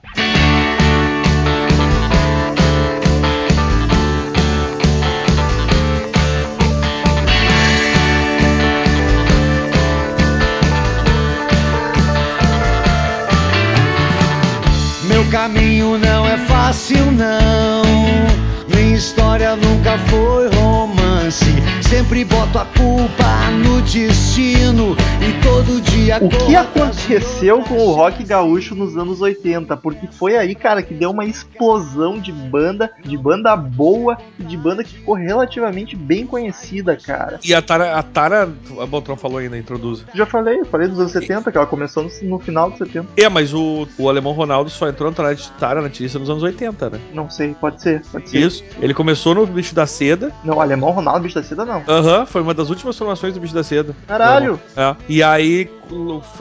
Caminho 15.31 15.99
não 15.99 16.27
é 16.27 16.39
fácil, 16.39 17.13
não. 17.13 18.28
Minha 18.69 18.97
história 18.97 19.57
nunca 19.57 19.99
foi 19.99 20.49
romance. 20.49 21.45
Sempre 21.89 22.25
boto 22.25 22.59
a 22.59 22.65
culpa 22.67 23.51
no 23.65 23.81
destino. 23.83 24.97
E 25.21 25.43
todo 25.43 25.81
dia 25.81 26.19
O 26.21 26.29
que 26.29 26.55
aconteceu 26.55 27.63
com 27.63 27.77
o 27.77 27.93
rock 27.93 28.23
gaúcho 28.25 28.75
nos 28.75 28.97
anos 28.97 29.21
80? 29.21 29.77
Porque 29.77 30.07
foi 30.07 30.37
aí, 30.37 30.55
cara, 30.55 30.83
que 30.83 30.95
deu 30.95 31.11
uma 31.11 31.25
explosão 31.25 32.19
de 32.19 32.33
banda, 32.33 32.91
de 33.05 33.17
banda 33.17 33.57
boa 33.57 34.19
e 34.39 34.43
de 34.43 34.57
banda 34.57 34.85
que 34.85 34.95
ficou 34.95 35.15
relativamente 35.15 35.97
bem 35.97 36.27
conhecida, 36.27 36.97
cara. 36.97 37.41
E 37.45 37.55
a 37.55 37.63
Tara, 37.63 37.97
a 37.97 38.03
Tara, 38.03 38.49
a 38.81 38.87
Botron 38.87 39.17
falou 39.17 39.39
ainda, 39.39 39.57
introduz. 39.59 40.05
Já 40.15 40.27
falei, 40.27 40.65
falei 40.65 40.89
dos 40.89 40.99
anos 40.99 41.13
70, 41.13 41.51
que 41.51 41.59
ela 41.59 41.67
começou 41.67 42.05
no, 42.05 42.11
no 42.29 42.39
final 42.39 42.71
dos 42.71 42.79
70. 42.79 43.09
É, 43.17 43.29
mas 43.29 43.53
o, 43.53 43.89
o 43.99 44.09
alemão 44.09 44.33
Ronaldo 44.33 44.71
só 44.71 44.89
entrou 44.89 45.11
na 45.11 45.17
Tara, 45.17 45.37
Tara 45.59 45.83
na 45.83 45.91
tirista 45.91 46.19
nos 46.19 46.31
anos 46.31 46.43
80, 46.43 46.91
né? 46.91 47.01
Não 47.13 47.29
sei, 47.31 47.55
pode 47.55 47.83
ser, 47.83 48.03
pode 48.11 48.29
ser. 48.29 48.39
Isso. 48.39 48.58
Ele 48.81 48.95
começou 48.95 49.35
no 49.35 49.47
Bicho 49.47 49.75
da 49.75 49.87
Seda. 49.87 50.33
Não, 50.45 50.61
Alemão 50.61 50.91
Ronaldo, 50.91 51.21
bicho 51.23 51.35
da 51.35 51.43
seda, 51.43 51.65
não. 51.65 51.83
Aham, 51.89 52.27
foi 52.27 52.43
uma 52.43 52.55
das 52.55 52.71
últimas 52.71 52.97
formações 52.97 53.35
do 53.35 53.41
Bicho 53.41 53.55
da 53.55 53.63
Seda. 53.63 53.95
Caralho! 54.07 54.61
É. 54.77 54.97
E 55.09 55.23
aí, 55.23 55.71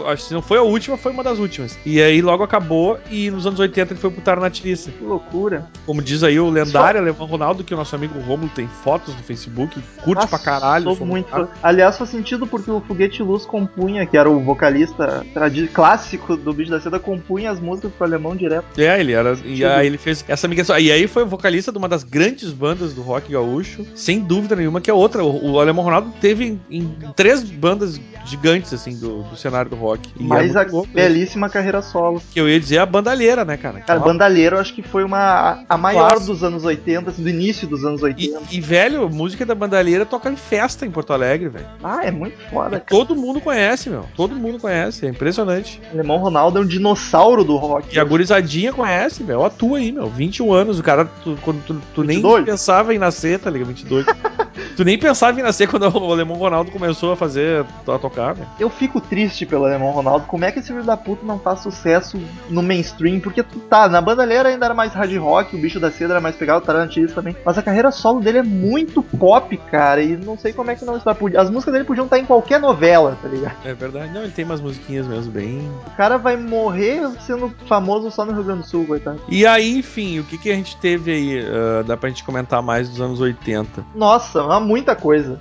acho 0.05 0.23
que 0.23 0.29
se 0.29 0.33
não 0.33 0.41
foi 0.41 0.57
a 0.57 0.61
última, 0.61 0.97
foi 0.97 1.11
uma 1.11 1.23
das 1.23 1.39
últimas. 1.39 1.77
E 1.85 2.01
aí 2.01 2.21
logo 2.21 2.43
acabou 2.43 2.99
e 3.09 3.29
nos 3.31 3.45
anos 3.45 3.59
80 3.59 3.93
ele 3.93 3.99
foi 3.99 4.11
pro 4.11 4.21
Tarnatirista. 4.21 4.91
Que 4.91 5.03
loucura. 5.03 5.67
Como 5.85 6.01
diz 6.01 6.23
aí 6.23 6.39
o 6.39 6.49
lendário 6.49 6.99
Alemão 6.99 7.27
Ronaldo, 7.27 7.63
que 7.63 7.73
o 7.73 7.77
nosso 7.77 7.95
amigo 7.95 8.19
Romulo 8.19 8.51
tem 8.53 8.67
fotos 8.67 9.15
no 9.15 9.23
Facebook, 9.23 9.81
curte 10.03 10.21
Nossa, 10.21 10.27
pra 10.27 10.39
caralho. 10.39 10.95
Sou 10.95 11.05
muito 11.05 11.29
fã. 11.29 11.47
Aliás, 11.61 11.97
faz 11.97 12.09
sentido 12.09 12.45
porque 12.45 12.69
o 12.69 12.81
Foguete 12.81 13.23
Luz 13.23 13.45
compunha, 13.45 14.05
que 14.05 14.17
era 14.17 14.29
o 14.29 14.39
vocalista 14.39 15.25
clássico 15.73 16.35
do 16.35 16.53
Bicho 16.53 16.71
da 16.71 16.79
Seda, 16.79 16.99
compunha 16.99 17.51
as 17.51 17.59
músicas 17.59 17.91
pro 17.93 18.05
alemão 18.05 18.35
direto. 18.35 18.65
É, 18.77 18.99
ele 18.99 19.13
era. 19.13 19.37
E 19.43 19.63
aí 19.63 19.87
ele 19.87 19.97
fez 19.97 20.23
essa 20.27 20.47
migração. 20.47 20.77
E 20.77 20.91
aí 20.91 21.07
foi 21.07 21.23
o 21.23 21.27
vocalista 21.27 21.71
de 21.71 21.77
uma 21.77 21.87
das 21.87 22.03
grandes 22.09 22.51
bandas 22.51 22.93
do 22.93 23.01
rock 23.01 23.31
gaúcho, 23.31 23.85
sem 23.95 24.19
dúvida 24.19 24.55
nenhuma, 24.55 24.81
que 24.81 24.89
é 24.89 24.93
outra. 24.93 25.23
O, 25.23 25.51
o 25.53 25.59
Alemão 25.59 25.83
Ronaldo 25.83 26.13
teve 26.21 26.45
em, 26.45 26.61
em 26.79 26.95
três 27.15 27.43
bandas 27.43 27.99
gigantes, 28.25 28.73
assim, 28.73 28.97
do, 28.97 29.23
do 29.23 29.35
cenário 29.35 29.69
do 29.69 29.75
rock. 29.75 30.09
E 30.19 30.23
Mas 30.23 30.55
é 30.55 30.59
a 30.59 30.63
louco 30.63 30.87
belíssima 30.93 31.49
carreira 31.49 31.81
solo. 31.81 32.21
Que 32.31 32.39
eu 32.39 32.49
ia 32.49 32.59
dizer 32.59 32.79
a 32.79 32.85
bandalheira, 32.85 33.45
né, 33.45 33.57
cara? 33.57 33.79
Cara, 33.81 33.99
Uma- 33.99 34.07
Bandalheiro 34.07 34.55
eu 34.55 34.59
acho 34.61 34.73
que 34.73 34.81
foi 34.81 35.03
uma 35.03 35.63
a 35.67 35.77
maior 35.77 36.09
Clássico. 36.09 36.31
dos 36.33 36.43
anos 36.43 36.63
80, 36.65 37.09
assim, 37.09 37.23
do 37.23 37.29
início 37.29 37.67
dos 37.67 37.83
anos 37.85 38.01
E, 38.01 38.05
80. 38.05 38.39
e, 38.51 38.59
velho, 38.61 39.09
música 39.09 39.45
da 39.45 39.53
bandalheira 39.55 40.05
toca 40.05 40.29
em 40.29 40.35
festa 40.35 40.85
em 40.85 40.91
Porto 40.91 41.13
Alegre, 41.13 41.49
velho. 41.49 41.65
Ah, 41.83 42.01
é 42.05 42.11
muito 42.11 42.37
foda. 42.49 42.79
Todo 42.79 43.15
mundo 43.15 43.39
conhece, 43.41 43.89
meu. 43.89 44.05
Todo 44.15 44.35
mundo 44.35 44.59
conhece. 44.59 45.05
É 45.05 45.09
impressionante. 45.09 45.81
Alemão 45.91 46.17
Ronaldo 46.17 46.57
é 46.59 46.61
um 46.61 46.65
dinossauro 46.65 47.43
do 47.43 47.55
rock. 47.57 47.95
E 47.95 47.99
a 47.99 48.03
gurizadinha 48.03 48.71
conhece, 48.73 49.23
meu. 49.23 49.39
Ó, 49.41 49.49
tu 49.49 49.75
aí, 49.75 49.91
meu. 49.91 50.09
21 50.09 50.51
anos. 50.53 50.79
O 50.79 50.83
cara, 50.83 51.05
tu, 51.23 51.37
quando 51.41 51.61
tu, 51.65 51.81
tu 51.97 52.03
nem 52.03 52.17
22? 52.17 52.45
pensava 52.45 52.93
em 52.93 52.99
nascer, 52.99 53.39
tá 53.39 53.49
ligado? 53.49 53.69
22. 53.69 54.05
tu 54.77 54.83
nem 54.85 54.97
pensava 54.99 55.39
em 55.39 55.43
nascer 55.43 55.67
quando 55.67 55.89
o 55.89 56.11
Alemão 56.11 56.37
Ronaldo 56.37 56.69
começou 56.69 57.11
a 57.11 57.15
fazer, 57.15 57.65
a 57.87 57.97
tocar, 57.97 58.33
velho. 58.33 58.47
Eu 58.59 58.69
fico 58.69 59.01
triste 59.01 59.45
pelo 59.45 59.65
Alemão 59.65 59.89
Ronaldo. 59.89 60.27
Como 60.27 60.45
é 60.45 60.51
que 60.51 60.59
esse 60.59 60.67
filho 60.67 60.83
da 60.83 60.95
puta 60.95 61.25
não 61.25 61.39
faz 61.39 61.61
sucesso 61.61 62.19
no 62.49 62.61
mainstream? 62.61 63.19
Porque 63.19 63.41
tu 63.41 63.59
tá, 63.61 63.89
na 63.89 63.99
bandalheira 63.99 64.49
ainda 64.49 64.65
era 64.65 64.75
mais 64.75 64.93
hard 64.93 65.15
rock, 65.17 65.55
o 65.55 65.59
bicho 65.59 65.79
da 65.79 65.89
seda 65.89 66.13
era 66.13 66.21
mais 66.21 66.35
pegado, 66.35 66.59
o 66.59 66.65
Tarantino 66.65 67.07
também. 67.09 67.35
Mas 67.43 67.57
a 67.57 67.63
carreira 67.63 67.91
solo 67.91 68.21
dele 68.21 68.39
é 68.39 68.43
muito 68.43 69.01
pop, 69.01 69.57
cara. 69.71 70.01
E 70.03 70.15
não 70.15 70.37
sei 70.37 70.53
como 70.53 70.69
é 70.69 70.75
que 70.75 70.85
não 70.85 70.97
está. 70.97 71.15
As 71.37 71.49
músicas 71.49 71.73
dele 71.73 71.85
podiam 71.85 72.05
estar 72.05 72.19
em 72.19 72.25
qualquer 72.25 72.59
novela, 72.59 73.17
tá 73.21 73.27
ligado? 73.27 73.55
É 73.65 73.73
verdade. 73.73 74.13
Não, 74.13 74.21
ele 74.21 74.31
tem 74.31 74.45
umas 74.45 74.61
musiquinhas 74.61 75.07
mesmo 75.07 75.31
bem. 75.31 75.67
O 75.87 75.97
cara 75.97 76.17
vai 76.17 76.37
morrer 76.37 77.09
sendo 77.25 77.51
famoso 77.67 78.11
só 78.11 78.23
no 78.23 78.33
Rio 78.33 78.43
Grande 78.43 78.61
do 78.61 78.67
Sul, 78.67 78.85
coitado. 78.85 79.19
E 79.27 79.47
aí, 79.47 79.79
enfim, 79.79 80.19
o 80.19 80.23
que, 80.23 80.37
que 80.37 80.51
a 80.51 80.55
gente 80.55 80.77
teve 80.77 81.11
aí? 81.11 81.47
ah, 81.47 81.83
dá 81.87 81.97
pra 81.97 82.09
gente 82.09 82.23
comentar 82.23 82.61
mais 82.61 82.89
dos 82.89 83.01
anos 83.01 83.19
80. 83.19 83.85
Nossa, 83.95 84.41
há 84.41 84.59
muita 84.59 84.95
coisa. 84.95 85.39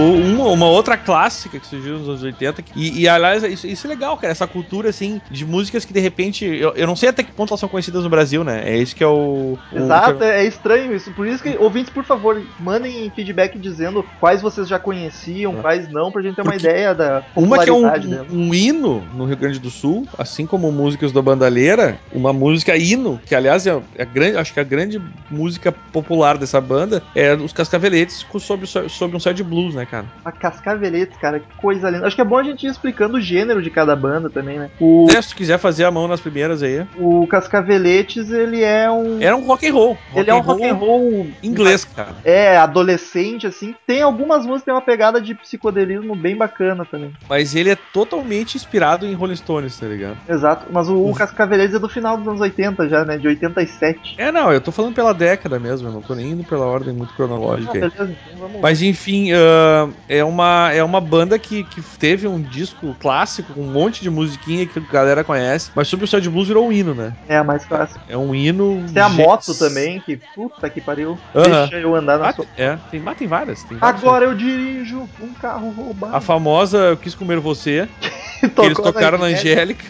O- 0.00 0.27
uma, 0.48 0.66
uma 0.66 0.66
outra 0.68 0.96
clássica 0.96 1.58
que 1.58 1.66
surgiu 1.66 1.98
nos 1.98 2.08
anos 2.08 2.22
80, 2.22 2.62
que- 2.62 2.72
e, 2.74 3.00
e 3.00 3.08
aliás, 3.08 3.42
isso, 3.44 3.66
isso 3.66 3.86
é 3.86 3.90
legal, 3.90 4.16
cara, 4.16 4.30
essa 4.32 4.46
cultura, 4.46 4.88
assim, 4.90 5.20
de 5.30 5.44
músicas 5.44 5.84
que 5.84 5.92
de 5.92 6.00
repente, 6.00 6.44
eu, 6.44 6.72
eu 6.74 6.86
não 6.86 6.96
sei 6.96 7.08
até 7.08 7.22
que 7.22 7.32
ponto 7.32 7.50
elas 7.52 7.60
são 7.60 7.68
conhecidas 7.68 8.02
no 8.04 8.10
Brasil, 8.10 8.42
né? 8.44 8.62
É 8.64 8.76
isso 8.76 8.94
que 8.94 9.02
é 9.04 9.06
o... 9.06 9.58
o- 9.72 9.78
Exato, 9.78 10.22
é 10.24 10.44
estranho 10.44 10.94
isso. 10.94 11.10
Por 11.12 11.26
isso 11.26 11.42
que, 11.42 11.56
ouvintes, 11.58 11.90
por 11.92 12.04
favor, 12.04 12.42
mandem 12.58 13.10
feedback 13.14 13.58
dizendo 13.58 14.04
quais 14.20 14.40
vocês 14.42 14.68
já 14.68 14.78
conheciam, 14.78 15.58
É. 15.58 15.60
quais 15.62 15.88
não, 15.88 16.10
pra 16.10 16.22
gente 16.22 16.34
ter 16.36 16.42
uma 16.42 16.52
Porque 16.52 16.66
ideia 16.66 16.94
da 16.94 17.22
Uma 17.36 17.62
que 17.62 17.70
é 17.70 17.72
um, 17.72 17.86
um 18.30 18.54
hino 18.54 19.02
no 19.14 19.24
Rio 19.24 19.36
Grande 19.36 19.58
do 19.58 19.70
Sul, 19.70 20.06
assim 20.16 20.46
como 20.46 20.70
músicas 20.72 21.12
da 21.12 21.22
Bandalheira, 21.22 21.98
uma 22.12 22.32
música 22.32 22.76
hino, 22.76 23.20
que 23.26 23.34
aliás 23.34 23.66
é 23.66 23.70
a 23.98 24.04
grande, 24.04 24.36
acho 24.36 24.52
que 24.54 24.60
a 24.60 24.64
grande 24.64 25.00
música 25.30 25.72
popular 25.72 26.36
dessa 26.38 26.60
banda 26.60 27.02
é 27.14 27.34
os 27.34 27.52
Cascaveletes 27.52 28.24
sobre, 28.40 28.66
sobre 28.66 29.16
um 29.16 29.20
céu 29.20 29.32
de 29.32 29.42
blues, 29.44 29.74
né? 29.74 29.86
cara? 29.86 30.06
A 30.24 30.32
Cascaveletes, 30.38 31.16
cara, 31.18 31.40
que 31.40 31.46
coisa 31.56 31.90
linda. 31.90 32.06
Acho 32.06 32.16
que 32.16 32.22
é 32.22 32.24
bom 32.24 32.38
a 32.38 32.42
gente 32.44 32.66
ir 32.66 32.70
explicando 32.70 33.16
o 33.16 33.20
gênero 33.20 33.60
de 33.62 33.70
cada 33.70 33.94
banda 33.96 34.30
também, 34.30 34.58
né? 34.58 34.70
O, 34.80 35.06
É, 35.10 35.20
se 35.20 35.34
quiser 35.34 35.58
fazer 35.58 35.84
a 35.84 35.90
mão 35.90 36.08
nas 36.08 36.20
primeiras 36.20 36.62
aí. 36.62 36.86
o 36.98 37.26
Cascaveletes, 37.26 38.30
ele 38.30 38.62
é 38.62 38.90
um. 38.90 39.20
Era 39.20 39.36
um 39.36 39.44
rock 39.46 39.66
and 39.68 39.72
roll. 39.74 39.98
ele 40.14 40.30
é 40.30 40.34
um 40.34 40.40
rock 40.40 40.64
and 40.64 40.74
roll 40.74 41.26
inglês, 41.42 41.84
cara. 41.84 42.14
É, 42.24 42.56
adolescente, 42.56 43.46
assim. 43.46 43.74
Tem 43.86 44.02
algumas 44.02 44.38
músicas 44.44 44.60
que 44.60 44.64
tem 44.66 44.74
uma 44.74 44.80
pegada 44.82 45.20
de 45.20 45.34
psicodelismo 45.34 46.14
bem 46.14 46.36
bacana 46.36 46.84
também. 46.84 47.12
Mas 47.28 47.54
ele 47.54 47.70
é 47.70 47.76
totalmente 47.92 48.54
inspirado 48.56 49.06
em 49.06 49.14
Rolling 49.14 49.36
Stones, 49.36 49.78
tá 49.78 49.86
ligado? 49.86 50.16
Exato. 50.28 50.66
Mas 50.70 50.88
o, 50.88 51.06
o 51.08 51.14
Cascaveletes 51.14 51.74
é 51.74 51.78
do 51.78 51.88
final 51.88 52.16
dos 52.16 52.26
anos 52.28 52.40
80 52.40 52.88
já, 52.88 53.04
né? 53.04 53.16
De 53.18 53.26
87. 53.28 54.14
É, 54.18 54.30
não, 54.30 54.52
eu 54.52 54.60
tô 54.60 54.70
falando 54.72 54.94
pela 54.94 55.12
década 55.14 55.58
mesmo, 55.58 55.88
eu 55.88 55.92
não 55.92 56.02
tô 56.02 56.14
nem 56.14 56.30
indo 56.30 56.44
pela 56.44 56.64
ordem 56.66 56.92
muito 56.94 57.12
Ah, 57.12 57.16
cronológica 57.16 57.72
aí. 57.72 57.80
beleza, 57.80 58.02
então 58.26 58.38
vamos. 58.38 58.60
Mas 58.60 58.82
enfim, 58.82 59.32
ah, 59.32 59.88
é, 60.08 60.24
uma, 60.28 60.70
é 60.72 60.82
uma 60.82 61.00
banda 61.00 61.38
que, 61.38 61.64
que 61.64 61.80
teve 61.98 62.26
um 62.28 62.40
disco 62.40 62.94
clássico 63.00 63.52
com 63.54 63.62
um 63.62 63.72
monte 63.72 64.02
de 64.02 64.10
musiquinha 64.10 64.66
que 64.66 64.78
a 64.78 64.82
galera 64.82 65.24
conhece, 65.24 65.70
mas 65.74 65.88
sobre 65.88 66.04
o 66.04 66.08
céu 66.08 66.20
de 66.20 66.30
blues 66.30 66.48
virou 66.48 66.68
um 66.68 66.72
hino, 66.72 66.94
né? 66.94 67.14
É 67.28 67.36
a 67.36 67.44
mais 67.44 67.64
clássica. 67.64 68.00
É 68.08 68.16
um 68.16 68.34
hino. 68.34 68.84
Tem 68.92 69.02
a 69.02 69.08
moto 69.08 69.54
também, 69.54 70.00
que 70.00 70.16
puta 70.16 70.68
que 70.70 70.80
pariu. 70.80 71.18
Aham. 71.34 71.68
Deixa 71.68 71.76
eu 71.76 71.94
andar 71.94 72.18
na 72.18 72.28
Ah, 72.28 72.32
sua. 72.32 72.46
é, 72.56 72.78
tem, 72.90 73.00
mas 73.00 73.16
tem 73.16 73.26
várias. 73.26 73.62
Tem 73.64 73.78
várias. 73.78 74.02
Agora 74.02 74.24
eu 74.24 74.34
dirijo 74.34 75.08
um 75.20 75.32
carro 75.34 75.70
roubado. 75.70 76.14
A 76.16 76.20
famosa 76.20 76.78
Eu 76.78 76.96
Quis 76.96 77.14
Comer 77.14 77.40
Você, 77.40 77.88
que 78.54 78.60
eles 78.62 78.76
tocaram 78.76 79.18
na 79.18 79.26
Angélica. 79.26 79.84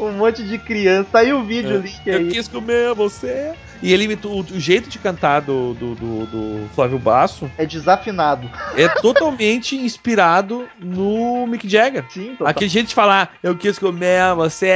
Um 0.00 0.12
monte 0.12 0.42
de 0.42 0.58
criança. 0.58 1.18
Aí 1.18 1.32
o 1.32 1.44
vídeo, 1.44 1.82
É. 2.06 2.14
Eu 2.16 2.28
quis 2.28 2.48
comer 2.48 2.94
você. 2.94 3.52
E 3.82 3.94
ele 3.94 4.04
imitou 4.04 4.32
o, 4.32 4.40
o 4.40 4.60
jeito 4.60 4.90
de 4.90 4.98
cantar 4.98 5.40
do, 5.40 5.72
do, 5.72 5.94
do, 5.94 6.26
do 6.26 6.68
Flávio 6.74 6.98
Basso 6.98 7.50
É 7.56 7.64
desafinado. 7.64 8.50
é 8.76 8.86
totalmente 8.88 9.74
inspirado 9.80 10.68
no 10.78 11.46
Mick 11.46 11.66
Jagger. 11.66 12.04
Sim, 12.10 12.32
total. 12.32 12.46
Aquele 12.48 12.68
jeito 12.68 12.88
de 12.88 12.94
falar, 12.94 13.32
eu 13.42 13.56
quis 13.56 13.78
comer 13.78 14.34
você, 14.34 14.70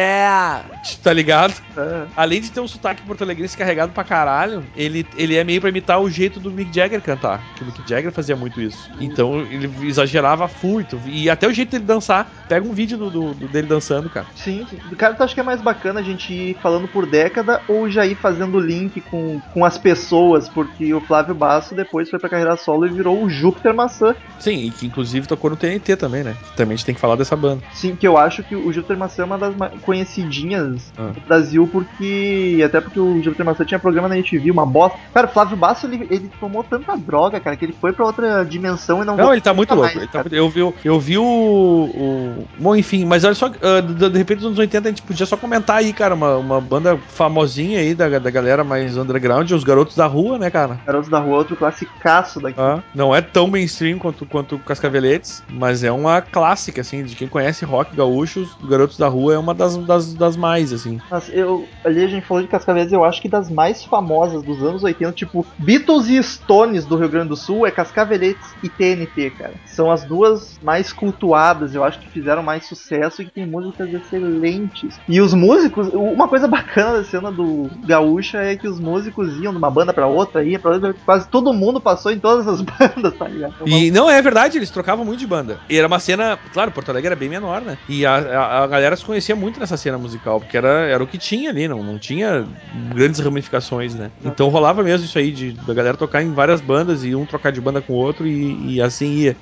tá 1.02 1.12
ligado? 1.12 1.54
É. 1.76 2.06
Além 2.16 2.40
de 2.40 2.50
ter 2.50 2.60
um 2.60 2.68
sotaque 2.68 3.02
porto-alegrense 3.02 3.56
carregado 3.56 3.92
pra 3.92 4.04
caralho, 4.04 4.64
ele, 4.74 5.06
ele 5.16 5.37
é 5.37 5.44
meio 5.44 5.60
pra 5.60 5.68
imitar 5.70 6.00
o 6.00 6.08
jeito 6.10 6.40
do 6.40 6.50
Mick 6.50 6.74
Jagger 6.74 7.02
cantar. 7.02 7.42
Que 7.56 7.62
o 7.62 7.66
Mick 7.66 7.82
Jagger 7.88 8.10
fazia 8.12 8.37
muito 8.37 8.58
isso. 8.60 8.90
Então 9.00 9.40
ele 9.40 9.70
exagerava 9.87 10.50
muito. 10.62 10.98
E 11.06 11.28
até 11.28 11.46
o 11.46 11.52
jeito 11.52 11.70
dele 11.72 11.84
dançar. 11.84 12.30
Pega 12.48 12.66
um 12.66 12.72
vídeo 12.72 12.96
do, 12.96 13.10
do- 13.10 13.34
do- 13.34 13.48
dele 13.48 13.66
dançando, 13.66 14.08
cara. 14.08 14.26
Sim, 14.34 14.66
sim. 14.70 14.78
cara, 14.96 15.13
tu 15.14 15.22
acha 15.22 15.35
que 15.35 15.40
é 15.40 15.44
mais 15.44 15.61
bacana 15.62 16.00
a 16.00 16.03
gente 16.03 16.33
ir 16.33 16.55
falando 16.62 16.87
por 16.88 17.07
década 17.07 17.61
ou 17.68 17.88
já 17.88 18.05
ir 18.07 18.14
fazendo 18.16 18.59
link 18.59 19.00
com, 19.03 19.40
com 19.53 19.64
as 19.64 19.79
pessoas? 19.79 20.48
Porque 20.48 20.92
o 20.94 21.00
Flávio 21.00 21.35
Basso 21.35 21.74
depois 21.74 22.09
foi 22.11 22.18
pra 22.18 22.29
carreira 22.29 22.57
solo 22.57 22.87
e 22.87 22.90
virou 22.90 23.22
o 23.22 23.29
Júpiter 23.31 23.74
Maçã. 23.74 24.14
Sim, 24.38 24.66
e 24.66 24.70
que 24.70 24.87
inclusive 24.87 25.27
tocou 25.27 25.50
no 25.50 25.57
TNT 25.57 25.96
também, 25.96 26.22
né? 26.24 26.35
Também 26.57 26.74
a 26.74 26.77
gente 26.77 26.87
tem 26.87 26.94
que 26.94 27.00
falar 27.00 27.16
dessa 27.16 27.37
banda. 27.37 27.62
Sim, 27.72 27.94
que 27.96 28.07
eu 28.07 28.16
acho 28.18 28.42
que 28.42 28.55
o 28.57 28.72
Júpiter 28.72 28.98
Maçã 28.98 29.22
é 29.22 29.24
uma 29.27 29.38
das 29.38 29.55
mais 29.57 29.72
conhecidinhas 29.81 30.92
Ah. 30.96 31.09
do 31.14 31.20
Brasil, 31.20 31.68
porque. 31.70 32.62
Até 32.64 32.81
porque 32.81 32.98
o 33.00 33.22
Júpiter 33.22 33.44
Maçã 33.46 33.64
tinha 33.64 33.79
programa 33.79 34.09
na 34.09 34.16
MTV, 34.16 34.50
uma 34.50 34.66
bosta. 34.66 34.98
Cara, 35.12 35.27
o 35.27 35.31
Flávio 35.31 35.57
Basso 35.57 35.87
ele, 35.87 36.07
ele 36.11 36.31
tomou 36.40 36.62
tanta 36.64 36.96
droga, 36.96 37.40
cara, 37.40 37.57
que 37.57 37.64
ele 37.64 37.72
foi 37.72 37.92
pra 37.92 38.05
outra 38.07 38.44
dimensão 38.44 39.03
e 39.03 39.07
não 39.07 39.16
Não, 39.16 39.33
ele 39.33 39.40
tá 39.40 39.53
muito 39.55 39.70
louco. 39.74 39.87
mais, 39.87 39.96
ele 39.96 40.07
tá 40.07 40.24
eu 40.31 40.48
vi, 40.48 40.61
eu 40.85 41.00
vi 41.00 41.18
o, 41.18 41.24
o- 41.24 42.44
Bom, 42.59 42.74
enfim, 42.77 43.05
mas 43.05 43.24
olha 43.24 43.35
só, 43.35 43.46
ah, 43.62 43.81
de, 43.81 44.09
de 44.11 44.18
repente 44.18 44.38
nos 44.38 44.46
anos 44.46 44.59
80 44.59 44.88
a 44.88 44.90
gente 44.90 45.03
podia 45.06 45.26
só 45.26 45.36
comentar 45.36 45.76
aí, 45.76 45.92
cara, 45.92 46.14
uma, 46.14 46.36
uma 46.36 46.60
banda 46.60 46.96
famosinha 46.96 47.78
aí 47.78 47.94
da, 47.94 48.18
da 48.18 48.30
galera 48.30 48.64
mais 48.64 48.96
underground, 48.96 49.50
os 49.50 49.64
Garotos 49.64 49.96
da 49.96 50.06
Rua, 50.06 50.38
né, 50.38 50.50
cara? 50.50 50.80
Garotos 50.86 51.10
da 51.10 51.18
Rua, 51.18 51.38
outro 51.38 51.56
classicaço 51.56 52.40
daqui. 52.40 52.60
Ah, 52.60 52.82
não 52.94 53.14
é 53.14 53.20
tão 53.20 53.46
mainstream 53.46 53.98
quanto, 53.98 54.26
quanto 54.26 54.58
Cascaveletes, 54.58 55.42
mas 55.48 55.84
é 55.84 55.92
uma 55.92 56.20
clássica, 56.20 56.80
assim, 56.80 57.04
de 57.04 57.14
quem 57.14 57.28
conhece 57.28 57.64
rock 57.64 57.94
gaúcho, 57.94 58.40
os 58.40 58.68
Garotos 58.68 58.98
da 58.98 59.08
Rua 59.08 59.34
é 59.34 59.38
uma 59.38 59.54
das, 59.54 59.76
das, 59.78 60.14
das 60.14 60.36
mais, 60.36 60.72
assim. 60.72 61.00
Mas 61.10 61.30
eu, 61.32 61.66
ali 61.84 62.04
a 62.04 62.08
gente 62.08 62.26
falou 62.26 62.42
de 62.42 62.48
Cascavéis, 62.48 62.92
eu 62.92 63.04
acho 63.04 63.20
que 63.20 63.28
das 63.28 63.50
mais 63.50 63.84
famosas 63.84 64.42
dos 64.42 64.62
anos 64.62 64.82
80, 64.82 65.12
tipo 65.12 65.46
Beatles 65.58 66.08
e 66.08 66.22
Stones 66.22 66.84
do 66.84 66.96
Rio 66.96 67.08
Grande 67.08 67.28
do 67.28 67.36
Sul, 67.36 67.66
é 67.66 67.70
Cascaveletes 67.70 68.54
e 68.62 68.68
TNT, 68.68 69.30
cara. 69.30 69.54
São 69.66 69.90
as 69.90 70.04
duas 70.04 70.58
mais 70.62 70.92
cultuadas, 70.92 71.74
eu 71.74 71.84
acho 71.84 71.98
que 72.00 72.08
fizeram 72.08 72.42
mais 72.42 72.66
sucesso 72.66 73.22
e 73.22 73.24
que 73.24 73.30
tem 73.30 73.46
músicas 73.46 73.92
excelentes. 73.92 74.84
E 75.09 75.20
os 75.20 75.35
músicos, 75.35 75.88
uma 75.92 76.29
coisa 76.29 76.49
bacana 76.49 76.99
da 76.99 77.05
cena 77.05 77.31
do 77.31 77.70
Gaúcha 77.85 78.38
é 78.38 78.57
que 78.57 78.68
os 78.68 78.81
músicos 78.81 79.37
iam 79.40 79.53
de 79.53 79.59
uma 79.59 79.70
banda 79.70 79.92
pra 79.92 80.07
outra, 80.07 80.44
ia 80.44 80.59
pra 80.59 80.73
outra, 80.73 80.94
quase 81.05 81.29
todo 81.29 81.53
mundo 81.53 81.81
passou 81.81 82.12
em 82.12 82.18
todas 82.18 82.47
as 82.47 82.61
bandas, 82.62 83.14
tá 83.14 83.29
ligado? 83.29 83.55
E 83.66 83.90
não, 83.90 84.11
é 84.11 84.20
verdade, 84.20 84.59
eles 84.59 84.70
trocavam 84.70 85.05
muito 85.05 85.20
de 85.20 85.27
banda. 85.27 85.59
E 85.68 85.77
era 85.77 85.87
uma 85.87 85.99
cena, 85.99 86.38
claro, 86.53 86.70
Porto 86.70 86.90
Alegre 86.90 87.09
era 87.09 87.16
bem 87.16 87.29
menor, 87.29 87.61
né? 87.61 87.79
E 87.88 88.05
a, 88.05 88.14
a, 88.14 88.64
a 88.64 88.66
galera 88.66 88.97
se 88.97 89.05
conhecia 89.05 89.37
muito 89.37 89.61
nessa 89.61 89.77
cena 89.77 89.99
musical, 89.99 90.40
porque 90.40 90.57
era, 90.57 90.87
era 90.87 91.03
o 91.03 91.07
que 91.07 91.18
tinha 91.18 91.51
ali, 91.51 91.68
não, 91.68 91.83
não 91.83 91.99
tinha 91.99 92.47
grandes 92.94 93.20
ramificações, 93.20 93.94
né? 93.94 94.11
Então 94.25 94.49
rolava 94.49 94.83
mesmo 94.83 95.07
isso 95.07 95.18
aí, 95.18 95.31
de 95.31 95.53
da 95.53 95.75
galera 95.75 95.97
tocar 95.97 96.23
em 96.23 96.33
várias 96.33 96.61
bandas 96.61 97.05
e 97.05 97.14
um 97.14 97.25
trocar 97.25 97.53
de 97.53 97.61
banda 97.61 97.81
com 97.81 97.92
o 97.92 97.97
outro 97.97 98.27
e, 98.27 98.75
e 98.75 98.83
assim 98.83 99.12
ia. 99.14 99.37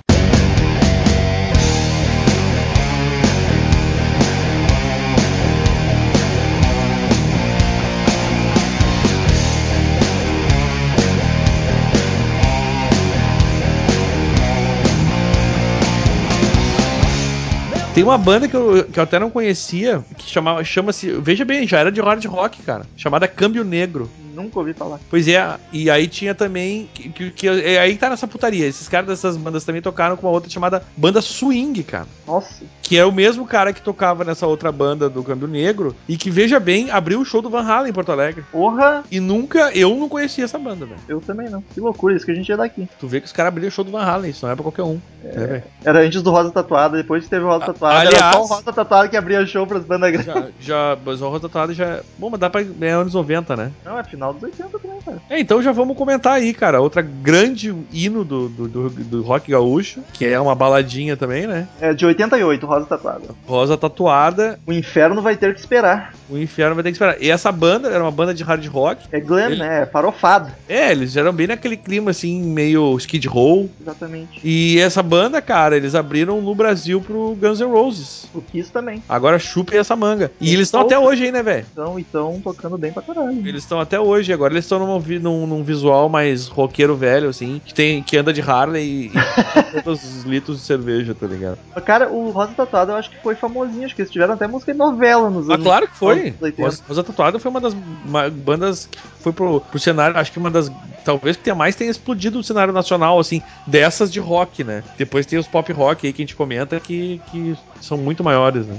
Tem 17.95 18.03
uma 18.03 18.17
banda 18.17 18.49
que 18.49 18.57
eu, 18.57 18.85
que 18.85 18.99
eu 18.99 19.03
até 19.05 19.19
não 19.19 19.31
conhecia, 19.31 20.03
que 20.17 20.29
chamava, 20.31 20.65
chama-se, 20.65 21.11
veja 21.21 21.45
bem, 21.45 21.69
já 21.69 21.79
era 21.79 21.93
de 21.93 22.01
hard 22.01 22.25
rock, 22.25 22.63
cara, 22.63 22.87
chamada 22.97 23.29
Câmbio 23.29 23.63
Negro. 23.63 24.11
Nunca 24.35 24.59
ouvi 24.59 24.73
falar. 24.73 24.99
Pois 25.11 25.29
é, 25.29 25.57
e 25.73 25.91
aí 25.91 26.07
tinha 26.09 26.35
também. 26.35 26.89
Que, 26.95 27.09
que, 27.09 27.31
que- 27.31 27.49
é 27.49 27.79
aí 27.79 27.97
tá 27.97 28.11
nessa 28.11 28.27
putaria. 28.27 28.67
Esses 28.67 28.89
caras 28.89 29.07
dessas 29.09 29.37
bandas 29.37 29.65
também 29.65 29.83
tocaram 29.83 30.17
com 30.17 30.27
uma 30.27 30.33
outra 30.33 30.51
chamada 30.51 30.83
Banda 30.97 31.21
Swing, 31.21 31.83
cara. 31.83 32.07
Nossa, 32.27 32.65
Que 32.83 32.99
é 32.99 33.05
o 33.05 33.13
mesmo 33.13 33.47
cara 33.47 33.73
que 33.73 33.81
tocava 33.83 34.25
nessa 34.25 34.47
outra 34.47 34.71
banda 34.73 35.09
do 35.09 35.23
Câmbio 35.23 35.49
Negro. 35.49 35.95
E 36.09 36.17
que, 36.17 36.31
veja 36.31 36.59
bem, 36.61 36.91
abriu 36.91 37.21
o 37.21 37.25
show 37.25 37.43
do 37.43 37.51
Van 37.51 37.63
Halen 37.65 37.91
em 37.91 37.93
Porto 37.95 38.13
Alegre. 38.13 38.45
porra, 38.51 39.03
E 39.11 39.19
nunca, 39.21 39.71
eu 39.75 39.95
não 39.97 40.09
conhecia 40.09 40.45
essa 40.45 40.59
banda, 40.59 40.87
velho. 40.87 41.01
eu 41.09 41.21
também 41.21 41.49
não. 41.51 41.63
Que 41.63 41.81
loucura, 41.81 42.15
isso 42.15 42.25
que 42.25 42.33
a 42.33 42.35
gente 42.35 42.51
é 42.51 42.57
daqui. 42.57 42.89
Tu 43.01 43.07
vê 43.09 43.21
que 43.21 43.27
os 43.27 43.33
caras 43.33 43.49
abriram 43.49 43.69
o 43.69 43.73
show 43.73 43.85
do 43.85 43.91
Van 43.91 44.03
Halen, 44.03 44.31
isso 44.31 44.45
não 44.47 44.53
é 44.53 44.55
pra 44.57 44.63
qualquer 44.63 44.83
um. 44.83 45.01
né, 45.23 45.47
velho? 45.47 45.63
Era 45.85 46.01
antes 46.01 46.23
do 46.23 46.31
Rosa 46.31 46.51
Tatuada, 46.51 46.97
depois 46.97 47.27
teve 47.29 47.45
o 47.45 47.49
Rosa 47.49 47.67
Tatuada, 47.67 48.01
era 48.01 48.09
aliás- 48.09 48.35
só 48.37 48.43
o 48.43 48.47
Rosa 48.47 48.73
Tatuada 48.73 49.09
que 49.09 49.17
abria 49.17 49.45
show 49.47 49.67
pras 49.67 49.85
bandas 49.85 50.11
grandes. 50.13 50.27
Já, 50.33 50.47
já, 50.61 50.99
mas 51.05 51.21
o 51.21 51.29
Rosa 51.29 51.41
Tatuada 51.49 51.75
já. 51.75 52.01
Bom, 52.19 52.31
mas 52.31 52.41
dá 52.41 52.49
pra. 52.49 52.63
É 52.81 52.91
anos 52.91 53.15
90, 53.15 53.57
né? 53.57 53.73
Não, 53.85 53.99
é 53.99 54.05
final 54.05 54.22
dos 54.31 54.43
80 54.43 54.79
também, 54.79 55.01
cara. 55.05 55.19
É, 55.31 55.41
então 55.41 55.63
já 55.63 55.73
vamos 55.73 55.97
comentar 55.97 56.35
aí, 56.35 56.53
cara. 56.55 56.81
Outra 56.81 57.01
grande 57.03 57.75
hino 57.93 58.25
do, 58.25 58.49
do, 58.49 58.69
do, 58.69 58.91
do 58.91 59.23
rock 59.23 59.51
gaúcho, 59.51 60.01
que 60.13 60.27
é 60.27 60.39
uma 60.39 60.55
baladinha 60.55 61.17
também, 61.17 61.47
né? 61.47 61.67
É 61.81 61.95
de 61.95 62.05
88, 62.05 62.67
Rosa 62.67 62.87
Tatuada. 62.87 63.25
Rosa 63.47 63.77
Tatuada, 63.77 64.59
O 64.67 64.73
inferno 64.73 65.23
vai 65.23 65.37
ter 65.37 65.55
que 65.55 65.61
esperar. 65.61 66.15
o 66.29 66.37
inferno 66.37 66.75
vai 66.75 66.85
ter 66.85 66.91
que 66.91 66.97
esperar. 66.97 67.17
E 67.21 67.31
essa 67.31 67.51
banda 67.51 67.89
era 67.89 68.03
uma 68.05 68.11
banda 68.11 68.35
de 68.35 68.43
hard 68.45 68.65
rock. 68.67 69.07
É 69.11 69.19
glam, 69.21 69.47
Ele- 69.51 69.57
né? 69.61 69.83
É 69.83 69.87
farofado. 69.87 70.51
É, 70.69 70.91
eles 70.93 71.17
eram 71.17 71.33
bem 71.33 71.47
naquele 71.47 71.77
clima 71.77 72.11
assim, 72.11 72.43
meio 72.43 72.95
skid 72.99 73.27
row. 73.27 73.71
Exatamente. 73.81 74.41
E 74.45 74.79
essa 74.79 75.03
banda, 75.03 75.41
cara, 75.41 75.77
eles 75.77 75.95
abriram 75.95 76.41
no 76.43 76.55
Brasil 76.55 77.01
pro 77.01 77.35
Guns 77.41 77.61
N' 77.61 77.71
Roses. 77.71 78.27
O 78.35 78.41
Kiss 78.43 78.71
também. 78.71 79.03
Agora 79.09 79.39
chupem 79.39 79.79
essa 79.79 79.97
manga. 79.97 80.31
E 80.41 80.53
eles 80.53 80.69
estão 80.69 80.81
até 80.83 80.99
hoje 80.99 81.25
aí, 81.25 81.33
né, 81.33 81.43
velho? 81.43 81.65
Então, 81.73 81.99
então, 81.99 82.41
tocando 82.43 82.77
bem 82.77 82.93
pra 82.93 83.03
caralho. 83.03 83.47
Eles 83.47 83.63
estão 83.63 83.81
até 83.81 83.99
hoje. 83.99 84.12
Agora 84.33 84.53
eles 84.53 84.65
estão 84.65 84.79
num, 84.79 84.99
num, 85.21 85.47
num 85.47 85.65
visual 85.65 86.09
mais 86.09 86.49
roqueiro 86.49 86.97
velho, 86.97 87.29
assim, 87.29 87.61
que, 87.65 87.73
tem, 87.75 88.03
que 88.03 88.17
anda 88.17 88.33
de 88.33 88.41
Harley 88.41 88.85
e, 88.85 89.17
e 89.17 89.19
os 89.89 90.25
litros 90.25 90.59
de 90.61 90.67
cerveja, 90.67 91.15
tá 91.15 91.27
ligado? 91.27 91.59
Cara, 91.87 92.11
o 92.11 92.31
Rosa 92.31 92.53
Tatuada 92.55 92.93
eu 92.93 92.97
acho 92.97 93.11
que 93.11 93.23
foi 93.23 93.35
famosinho. 93.35 93.87
Acho 93.87 93.95
que 93.95 94.03
eles 94.03 94.13
tiveram 94.13 94.35
até 94.35 94.47
música 94.47 94.73
em 94.73 94.77
novela 94.77 95.31
nos 95.31 95.49
Ah, 95.49 95.55
anos. 95.55 95.65
claro 95.65 95.89
que 95.89 95.97
foi. 95.97 96.21
anos 96.29 96.43
80. 96.43 96.63
Rosa, 96.63 96.83
Rosa 96.89 97.03
Tatuada 97.05 97.39
foi 97.39 97.51
uma 97.51 97.61
das 97.61 97.75
ma- 97.75 98.29
bandas 98.29 98.87
que 98.87 98.99
foi 98.99 99.33
pro, 99.33 99.61
pro 99.61 99.79
cenário, 99.79 100.17
acho 100.19 100.31
que 100.33 100.39
uma 100.39 100.51
das. 100.51 100.71
Talvez 101.05 101.37
que 101.37 101.45
tenha 101.45 101.57
mais 101.57 101.75
tenha 101.75 101.91
explodido 101.91 102.39
o 102.39 102.45
cenário 102.45 102.73
nacional, 102.73 103.19
assim, 103.19 103.41
dessas 103.67 104.13
de 104.13 104.21
rock, 104.21 104.63
né? 104.63 104.83
Depois 104.97 105.27
tem 105.27 105.39
os 105.39 105.49
pop 105.49 105.73
rock 105.73 106.07
aí 106.07 106.13
que 106.13 106.23
a 106.23 106.25
gente 106.25 106.37
comenta 106.37 106.79
que, 106.79 107.21
que 107.27 107.57
são 107.81 107.97
muito 107.99 108.23
maiores, 108.23 108.67
né? 108.67 108.77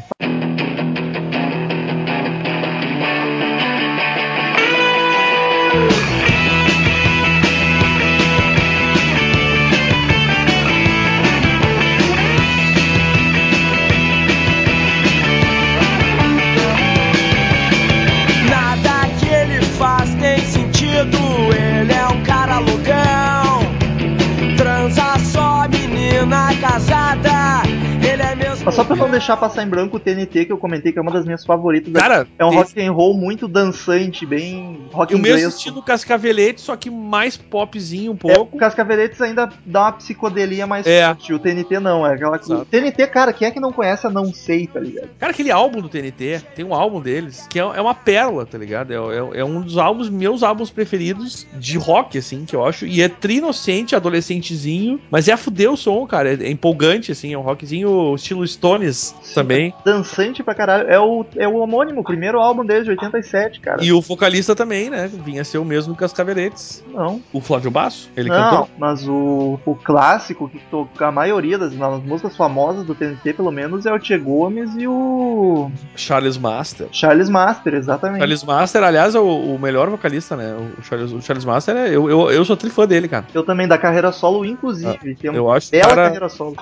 Só 28.71 28.83
pra 28.83 28.95
não 28.95 29.09
deixar 29.09 29.37
passar 29.37 29.63
em 29.63 29.67
branco 29.67 29.97
o 29.97 29.99
TNT, 29.99 30.45
que 30.45 30.51
eu 30.51 30.57
comentei 30.57 30.91
que 30.91 30.99
é 30.99 31.01
uma 31.01 31.11
das 31.11 31.25
minhas 31.25 31.45
favoritas. 31.45 31.91
Cara, 31.93 32.27
é 32.37 32.45
um 32.45 32.49
esse- 32.49 32.57
rock 32.57 32.81
and 32.81 32.91
roll 32.91 33.13
muito 33.13 33.47
dançante, 33.47 34.25
bem 34.25 34.79
rock 34.91 35.13
o 35.15 35.19
mesmo 35.19 35.49
estilo 35.49 35.81
Cascavelete, 35.81 36.61
só 36.61 36.75
que 36.75 36.89
mais 36.89 37.35
popzinho 37.37 38.11
um 38.13 38.15
É, 38.29 38.33
pouco. 38.35 38.55
o 38.55 38.59
Cascaveletes 38.59 39.19
ainda 39.21 39.49
dá 39.65 39.81
uma 39.83 39.91
psicodelia 39.93 40.65
mais 40.67 40.85
É. 40.87 41.05
forte. 41.07 41.33
O 41.33 41.39
TNT 41.39 41.79
não, 41.79 42.05
é 42.05 42.13
aquela 42.13 42.37
coisa. 42.39 42.65
TNT, 42.65 43.07
cara, 43.07 43.33
quem 43.33 43.47
é 43.47 43.51
que 43.51 43.59
não 43.59 43.71
conhece 43.71 44.07
a 44.07 44.09
Não 44.09 44.33
Sei, 44.33 44.67
tá 44.67 44.79
ligado? 44.79 45.09
Cara, 45.19 45.31
aquele 45.31 45.51
álbum 45.51 45.81
do 45.81 45.89
TNT, 45.89 46.41
tem 46.55 46.63
um 46.65 46.73
álbum 46.73 47.01
deles, 47.01 47.47
que 47.49 47.59
é, 47.59 47.63
é 47.63 47.81
uma 47.81 47.93
pérola, 47.95 48.45
tá 48.45 48.57
ligado? 48.57 48.91
É, 48.91 48.95
é- 48.95 49.39
é 49.41 49.45
um 49.45 49.61
dos 49.61 49.77
álbuns, 49.77 50.09
meus 50.09 50.43
álbuns 50.43 50.69
preferidos 50.69 51.45
de 51.53 51.77
rock, 51.77 52.17
assim, 52.17 52.45
que 52.45 52.55
eu 52.55 52.65
acho. 52.65 52.85
E 52.85 53.01
é 53.01 53.09
tri-inocente, 53.09 53.95
adolescentezinho, 53.95 54.99
mas 55.11 55.27
é 55.27 55.33
a 55.33 55.37
fuder 55.37 55.71
o 55.71 55.77
som, 55.77 56.05
cara. 56.05 56.33
É, 56.33 56.47
é 56.47 56.49
empolgante, 56.51 57.11
assim, 57.11 57.33
é 57.33 57.37
um 57.37 57.41
rockzinho 57.41 58.13
estilo 58.15 58.43
Stones 58.53 59.13
também. 59.33 59.73
Dançante 59.85 60.41
pra 60.43 60.55
caralho. 60.55 60.89
É 60.89 60.99
o, 60.99 61.25
é 61.35 61.47
o 61.47 61.57
homônimo, 61.57 62.01
o 62.01 62.03
primeiro 62.03 62.39
álbum 62.39 62.65
deles, 62.65 62.85
de 62.85 62.91
87, 62.91 63.59
cara. 63.59 63.83
E 63.83 63.91
o 63.91 64.01
vocalista 64.01 64.55
também, 64.55 64.89
né? 64.89 65.09
Vinha 65.25 65.43
ser 65.43 65.57
o 65.57 65.65
mesmo 65.65 65.95
que 65.95 66.03
as 66.03 66.13
Cascaveletes. 66.13 66.83
Não, 66.93 67.21
O 67.33 67.41
Flávio 67.41 67.71
Basso, 67.71 68.09
ele 68.15 68.29
não, 68.29 68.49
cantou. 68.49 68.69
mas 68.77 69.07
o, 69.07 69.59
o 69.65 69.75
clássico 69.75 70.47
que 70.47 70.59
toca 70.69 71.07
a 71.07 71.11
maioria 71.11 71.57
das, 71.57 71.73
das 71.73 72.03
músicas 72.03 72.37
famosas 72.37 72.85
do 72.85 72.93
TNT, 72.95 73.33
pelo 73.33 73.51
menos, 73.51 73.85
é 73.85 73.91
o 73.93 73.99
Tchê 73.99 74.17
Gomes 74.17 74.69
e 74.77 74.87
o 74.87 75.71
Charles 75.95 76.37
Master. 76.37 76.87
Charles 76.91 77.29
Master, 77.29 77.73
exatamente. 77.73 78.19
Charles 78.19 78.43
Master, 78.43 78.83
aliás, 78.83 79.15
é 79.15 79.19
o, 79.19 79.55
o 79.55 79.59
melhor 79.59 79.89
vocalista, 79.89 80.35
né? 80.35 80.55
O 80.77 80.83
Charles, 80.83 81.11
o 81.11 81.21
Charles 81.21 81.45
Master, 81.45 81.75
é, 81.75 81.87
eu, 81.89 82.09
eu, 82.09 82.31
eu 82.31 82.45
sou 82.45 82.55
trifã 82.55 82.85
dele, 82.87 83.07
cara. 83.07 83.25
Eu 83.33 83.43
também, 83.43 83.67
da 83.67 83.77
carreira 83.77 84.11
solo, 84.11 84.45
inclusive. 84.45 84.89
Ah, 84.91 85.17
Eu 85.33 85.51
acho, 85.51 85.71
bela 85.71 85.87
cara, 85.89 86.03
carreira 86.03 86.29
solo. 86.29 86.55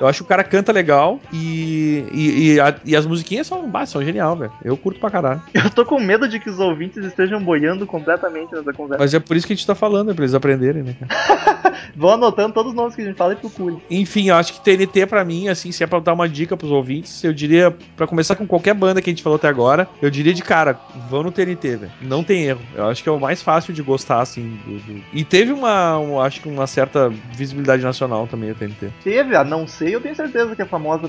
eu 0.00 0.06
acho 0.06 0.18
que 0.18 0.24
o 0.24 0.28
cara 0.28 0.44
canta 0.44 0.70
legal 0.72 1.18
e, 1.32 1.37
e, 1.38 2.52
e, 2.54 2.60
a- 2.60 2.74
e 2.84 2.96
as 2.96 3.06
musiquinhas 3.06 3.46
são, 3.46 3.68
bah, 3.68 3.86
são 3.86 4.02
genial, 4.02 4.36
velho. 4.36 4.52
Eu 4.64 4.76
curto 4.76 5.00
pra 5.00 5.10
caralho. 5.10 5.42
Eu 5.54 5.70
tô 5.70 5.84
com 5.84 5.98
medo 6.00 6.28
de 6.28 6.38
que 6.38 6.48
os 6.50 6.58
ouvintes 6.58 7.04
estejam 7.04 7.42
boiando 7.42 7.86
completamente 7.86 8.54
nessa 8.54 8.72
conversa. 8.72 9.02
Mas 9.02 9.14
é 9.14 9.20
por 9.20 9.36
isso 9.36 9.46
que 9.46 9.52
a 9.52 9.56
gente 9.56 9.66
tá 9.66 9.74
falando, 9.74 10.10
é 10.10 10.14
pra 10.14 10.24
eles 10.24 10.34
aprenderem, 10.34 10.82
né, 10.82 10.94
cara? 10.98 11.78
Vou 11.96 12.10
anotando 12.12 12.52
todos 12.54 12.70
os 12.72 12.76
nomes 12.76 12.94
que 12.94 13.02
a 13.02 13.04
gente 13.04 13.16
fala 13.16 13.32
e 13.32 13.36
procure. 13.36 13.76
Enfim, 13.90 14.28
eu 14.28 14.36
acho 14.36 14.52
que 14.54 14.60
TNT 14.60 15.06
pra 15.06 15.24
mim, 15.24 15.48
assim, 15.48 15.72
se 15.72 15.82
é 15.82 15.86
pra 15.86 15.98
dar 16.00 16.12
uma 16.12 16.28
dica 16.28 16.56
pros 16.56 16.70
ouvintes, 16.70 17.22
eu 17.24 17.32
diria, 17.32 17.74
pra 17.96 18.06
começar 18.06 18.36
com 18.36 18.46
qualquer 18.46 18.74
banda 18.74 19.00
que 19.00 19.08
a 19.10 19.12
gente 19.12 19.22
falou 19.22 19.36
até 19.36 19.48
agora, 19.48 19.88
eu 20.02 20.10
diria 20.10 20.34
de 20.34 20.42
cara, 20.42 20.78
vão 21.08 21.22
no 21.22 21.30
TNT, 21.32 21.76
velho. 21.76 21.92
Não 22.02 22.22
tem 22.22 22.44
erro. 22.44 22.60
Eu 22.74 22.86
acho 22.88 23.02
que 23.02 23.08
é 23.08 23.12
o 23.12 23.18
mais 23.20 23.42
fácil 23.42 23.72
de 23.72 23.82
gostar, 23.82 24.20
assim. 24.20 24.58
do- 24.66 24.78
do- 24.78 25.02
E 25.12 25.24
teve 25.24 25.52
uma, 25.52 25.98
um- 25.98 26.20
acho 26.20 26.40
que 26.40 26.48
uma 26.48 26.66
certa 26.66 27.08
visibilidade 27.32 27.82
nacional 27.82 28.26
também, 28.26 28.50
o 28.50 28.54
TNT. 28.54 28.88
Teve, 29.02 29.34
a 29.36 29.44
não 29.44 29.66
sei, 29.66 29.94
eu 29.94 30.00
tenho 30.00 30.14
certeza 30.14 30.54
que 30.54 30.62
é 30.62 30.66
famosa 30.66 31.08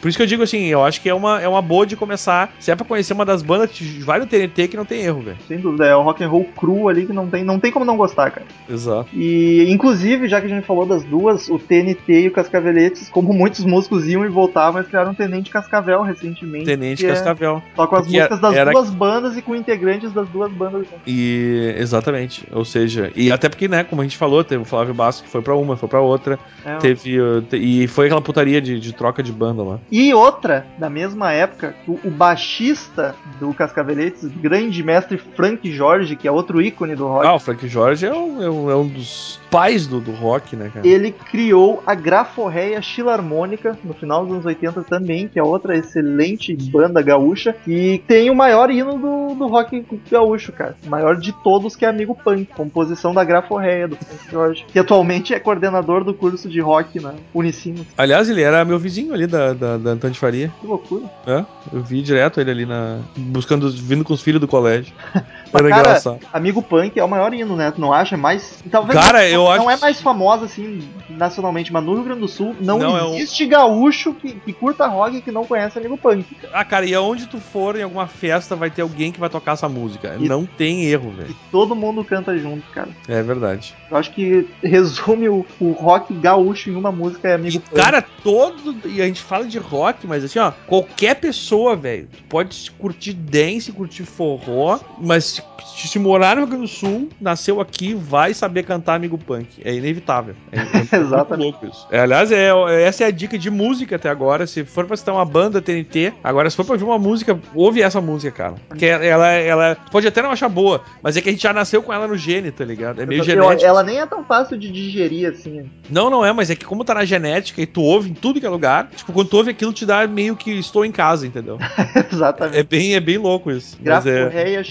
Por 0.00 0.08
isso 0.08 0.16
que 0.16 0.22
eu 0.22 0.26
digo 0.26 0.42
assim, 0.42 0.64
eu 0.66 0.82
acho 0.84 1.00
que 1.00 1.08
é 1.08 1.14
uma, 1.14 1.40
é 1.40 1.48
uma 1.48 1.62
boa 1.62 1.86
de 1.86 1.96
começar. 1.96 2.52
Se 2.58 2.70
é 2.70 2.76
pra 2.76 2.84
conhecer 2.84 3.12
uma 3.12 3.24
das 3.24 3.42
bandas 3.42 3.70
que 3.70 3.84
vai 4.02 4.18
no 4.18 4.26
TNT, 4.26 4.68
que 4.68 4.76
não 4.76 4.84
tem 4.84 5.02
erro, 5.02 5.20
velho. 5.20 5.36
Sem 5.46 5.58
dúvida, 5.58 5.86
é 5.86 5.94
o 5.94 6.02
rock 6.02 6.22
and 6.24 6.28
roll 6.28 6.44
cru 6.56 6.88
ali 6.88 7.06
que 7.06 7.12
não 7.12 7.26
tem, 7.28 7.44
não 7.44 7.58
tem 7.60 7.70
como 7.72 7.84
não 7.84 7.96
gostar, 7.96 8.30
cara. 8.30 8.46
Exato. 8.68 9.08
E, 9.12 9.66
inclusive, 9.70 10.28
já 10.28 10.40
que 10.40 10.46
a 10.46 10.50
gente 10.50 10.64
falou 10.66 10.86
das 10.86 11.04
duas, 11.04 11.48
o 11.48 11.58
TNT 11.58 12.22
e 12.22 12.28
o 12.28 12.30
Cascaveletes, 12.30 13.08
como 13.08 13.32
muitos 13.32 13.64
músicos 13.64 14.06
iam 14.08 14.24
e 14.24 14.28
voltavam, 14.28 14.80
eles 14.80 14.88
criaram 14.88 15.10
um 15.12 15.14
Tenente 15.14 15.50
Cascavel 15.50 16.02
recentemente. 16.02 16.64
Tenente 16.64 17.04
é- 17.04 17.08
Cascavel. 17.10 17.62
Só 17.76 17.86
com 17.86 17.96
as 17.96 18.06
músicas 18.06 18.40
das 18.40 18.54
era- 18.54 18.70
duas 18.72 18.90
bandas 18.90 19.36
e 19.36 19.42
com 19.42 19.54
integrantes 19.54 20.12
das 20.12 20.28
duas 20.28 20.52
bandas. 20.52 20.86
E 21.06 21.74
exatamente, 21.78 22.46
ou 22.52 22.64
seja, 22.64 23.10
e 23.14 23.30
até 23.30 23.48
porque, 23.48 23.68
né, 23.68 23.84
como 23.84 24.00
a 24.02 24.04
gente 24.04 24.16
falou, 24.16 24.42
teve 24.44 24.62
o 24.62 24.66
Flávio 24.66 24.94
Basso 24.94 25.22
que 25.22 25.28
foi 25.28 25.42
pra 25.42 25.54
uma, 25.56 25.76
foi 25.76 25.88
pra 25.88 26.00
outra, 26.00 26.38
É, 26.64 26.76
teve 26.76 27.16
te- 27.48 27.56
e 27.56 27.86
foi 27.86 28.06
aquela 28.06 28.20
putaria 28.20 28.60
de, 28.60 28.78
de 28.80 28.92
troca 28.92 29.22
de 29.22 29.32
banda 29.34 29.62
lá. 29.62 29.78
E 29.90 30.14
outra, 30.14 30.66
da 30.78 30.88
mesma 30.88 31.32
época, 31.32 31.74
o, 31.86 31.98
o 32.04 32.10
baixista 32.10 33.14
do 33.38 33.52
Cascaveletes, 33.52 34.24
grande 34.24 34.82
mestre 34.82 35.18
Frank 35.18 35.70
Jorge, 35.70 36.16
que 36.16 36.28
é 36.28 36.30
outro 36.30 36.60
ícone 36.62 36.94
do 36.94 37.06
rock, 37.06 37.26
Ah, 37.26 37.34
o 37.34 37.40
Frank 37.40 37.66
Jorge 37.68 38.06
é 38.06 38.12
um, 38.12 38.42
é 38.42 38.50
um, 38.50 38.70
é 38.70 38.76
um 38.76 38.86
dos 38.86 39.40
pais 39.54 39.86
do, 39.86 40.00
do 40.00 40.10
rock, 40.10 40.56
né, 40.56 40.68
cara? 40.74 40.86
ele 40.86 41.12
criou 41.12 41.80
a 41.86 41.94
Graforreia 41.94 42.82
Filarmônica 42.82 43.78
no 43.84 43.94
final 43.94 44.24
dos 44.24 44.32
anos 44.32 44.46
80 44.46 44.82
também, 44.82 45.28
que 45.28 45.38
é 45.38 45.42
outra 45.42 45.76
excelente 45.76 46.56
banda 46.56 47.00
gaúcha, 47.00 47.54
e 47.64 48.02
tem 48.08 48.30
o 48.30 48.34
maior 48.34 48.68
hino 48.68 48.98
do, 48.98 49.34
do 49.36 49.46
rock 49.46 49.86
gaúcho, 50.10 50.50
cara. 50.50 50.76
O 50.84 50.90
maior 50.90 51.16
de 51.16 51.32
todos, 51.44 51.76
que 51.76 51.84
é 51.84 51.88
Amigo 51.88 52.16
Punk, 52.16 52.46
composição 52.46 53.14
da 53.14 53.22
Graforreia 53.22 53.86
do 53.86 53.94
Frank 53.94 54.30
Jorge, 54.30 54.66
que 54.66 54.78
atualmente 54.78 55.32
é 55.32 55.38
coordenador 55.38 56.02
do 56.02 56.12
curso 56.12 56.48
de 56.48 56.60
rock 56.60 56.98
na 56.98 57.14
Unicinos. 57.32 57.86
Aliás, 57.96 58.28
ele 58.28 58.42
era 58.42 58.64
meu 58.64 58.78
vizinho 58.78 59.14
ali 59.14 59.28
da, 59.28 59.52
da, 59.52 59.76
da 59.76 59.90
Antônio 59.90 60.14
de 60.14 60.18
Faria. 60.18 60.52
Que 60.60 60.66
loucura. 60.66 61.04
É, 61.26 61.44
eu 61.72 61.80
vi 61.80 62.02
direto 62.02 62.40
ele 62.40 62.50
ali 62.50 62.66
na. 62.66 62.98
buscando, 63.16 63.70
vindo 63.70 64.02
com 64.02 64.14
os 64.14 64.22
filhos 64.22 64.40
do 64.40 64.48
colégio. 64.48 64.92
Era 65.54 65.68
Cara, 65.68 65.80
engraçado. 65.80 66.18
Amigo 66.32 66.62
Punk 66.62 66.98
é 66.98 67.04
o 67.04 67.08
maior 67.08 67.32
hino, 67.32 67.54
né? 67.56 67.70
Tu 67.70 67.80
não 67.80 67.92
acha? 67.92 68.16
Mais. 68.16 68.62
Talvez 68.70 68.98
Cara, 68.98 69.18
não, 69.20 69.26
eu 69.28 69.38
não 69.56 69.68
acho- 69.68 69.70
é 69.70 69.76
mais 69.80 70.00
famosa 70.00 70.44
assim 70.46 70.88
nacionalmente, 71.08 71.72
mas 71.72 71.84
no 71.84 71.94
Rio 71.94 72.04
Grande 72.04 72.20
do 72.20 72.28
Sul 72.28 72.54
não, 72.60 72.78
Não, 72.78 72.96
é 72.96 73.04
um- 73.04 73.14
existe 73.14 73.46
gaúcho 73.46 74.14
que, 74.14 74.32
que 74.34 74.52
curta 74.52 74.86
rock 74.86 75.16
e 75.16 75.22
que 75.22 75.30
não 75.30 75.44
conhece 75.44 75.78
Amigo 75.78 75.96
Punk. 75.96 76.34
cara. 76.34 76.52
Ah, 76.54 76.64
cara, 76.64 76.86
e 76.86 76.94
aonde 76.94 77.26
tu 77.26 77.38
for 77.38 77.76
em 77.76 77.82
alguma 77.82 78.06
festa 78.06 78.56
vai 78.56 78.70
ter 78.70 78.82
alguém 78.82 79.12
que 79.12 79.20
vai 79.20 79.28
tocar 79.28 79.52
essa 79.52 79.68
música. 79.68 80.16
E- 80.18 80.28
Não 80.28 80.44
tem 80.46 80.84
erro, 80.84 81.12
E 81.14 81.22
velho. 81.22 81.36
todo 81.50 81.74
mundo 81.76 82.04
canta 82.04 82.36
junto, 82.38 82.68
cara. 82.72 82.88
É 83.08 83.22
verdade. 83.22 83.74
Eu 83.90 83.96
acho 83.96 84.10
que 84.12 84.48
resume 84.62 85.28
o, 85.28 85.46
o 85.60 85.72
rock 85.72 86.12
gaúcho 86.14 86.70
em 86.70 86.74
uma 86.76 86.90
música 86.90 87.28
é 87.28 87.34
Amigo 87.34 87.56
E, 87.56 87.60
Punk. 87.60 87.74
cara, 87.74 88.02
todo. 88.02 88.74
E 88.88 89.00
a 89.00 89.06
gente 89.06 89.22
fala 89.22 89.44
de 89.44 89.58
rock, 89.58 90.06
mas 90.06 90.24
assim, 90.24 90.38
ó, 90.38 90.52
qualquer 90.66 91.14
pessoa, 91.16 91.76
velho, 91.76 92.08
pode 92.28 92.70
curtir 92.72 93.12
dance, 93.12 93.70
curtir 93.72 94.04
forró, 94.04 94.78
mas 94.98 95.42
se, 95.64 95.98
morar 95.98 96.36
no 96.36 96.42
Rio 96.42 96.50
Grande 96.50 96.62
do 96.64 96.68
Sul, 96.68 97.08
nasceu 97.20 97.60
aqui, 97.60 97.94
vai 97.94 98.32
saber 98.32 98.62
cantar 98.62 98.94
amigo 98.94 99.18
punk. 99.18 99.46
É 99.64 99.74
inevitável. 99.74 100.34
É, 100.50 100.60
é 100.96 100.96
Exatamente. 101.00 101.44
louco 101.50 101.66
isso. 101.66 101.86
É, 101.90 102.00
aliás, 102.00 102.30
é, 102.32 102.48
essa 102.82 103.04
é 103.04 103.06
a 103.06 103.10
dica 103.10 103.38
de 103.38 103.50
música 103.50 103.96
até 103.96 104.08
agora. 104.08 104.46
Se 104.46 104.64
for 104.64 104.86
pra 104.86 104.96
citar 104.96 105.14
uma 105.14 105.24
banda 105.24 105.60
TNT, 105.60 106.12
agora 106.22 106.48
se 106.48 106.56
for 106.56 106.64
pra 106.64 106.74
ouvir 106.74 106.84
uma 106.84 106.98
música, 106.98 107.38
ouve 107.54 107.82
essa 107.82 108.00
música, 108.00 108.30
cara. 108.34 108.54
Porque 108.68 108.86
ela, 108.86 109.28
ela 109.28 109.76
pode 109.90 110.06
até 110.06 110.22
não 110.22 110.30
achar 110.30 110.48
boa, 110.48 110.82
mas 111.02 111.16
é 111.16 111.20
que 111.20 111.28
a 111.28 111.32
gente 111.32 111.42
já 111.42 111.52
nasceu 111.52 111.82
com 111.82 111.92
ela 111.92 112.06
no 112.08 112.16
gene, 112.16 112.50
tá 112.50 112.64
ligado? 112.64 113.02
É 113.02 113.06
meio 113.06 113.20
Eu- 113.20 113.24
genético. 113.24 113.64
ela 113.64 113.82
nem 113.82 113.98
é 114.00 114.06
tão 114.06 114.24
fácil 114.24 114.56
de 114.56 114.70
digerir 114.70 115.28
assim. 115.30 115.68
Não, 115.90 116.08
não 116.08 116.24
é, 116.24 116.32
mas 116.32 116.50
é 116.50 116.56
que 116.56 116.64
como 116.64 116.84
tá 116.84 116.94
na 116.94 117.04
genética 117.04 117.60
e 117.60 117.66
tu 117.66 117.82
ouve 117.82 118.10
em 118.10 118.14
tudo 118.14 118.40
que 118.40 118.46
é 118.46 118.48
lugar, 118.48 118.88
tipo, 118.94 119.12
quando 119.12 119.28
tu 119.28 119.36
ouve 119.36 119.50
aquilo 119.50 119.72
te 119.72 119.84
dá 119.84 120.06
meio 120.06 120.34
que 120.36 120.50
estou 120.52 120.84
em 120.84 120.92
casa, 120.92 121.26
entendeu? 121.26 121.58
Exatamente. 122.12 122.58
É 122.58 122.62
bem, 122.62 122.94
é 122.94 123.00
bem 123.00 123.18
louco 123.18 123.50
isso. 123.50 123.76
Mas 123.84 124.06
é 124.06 124.20
Graforreia, 124.20 124.64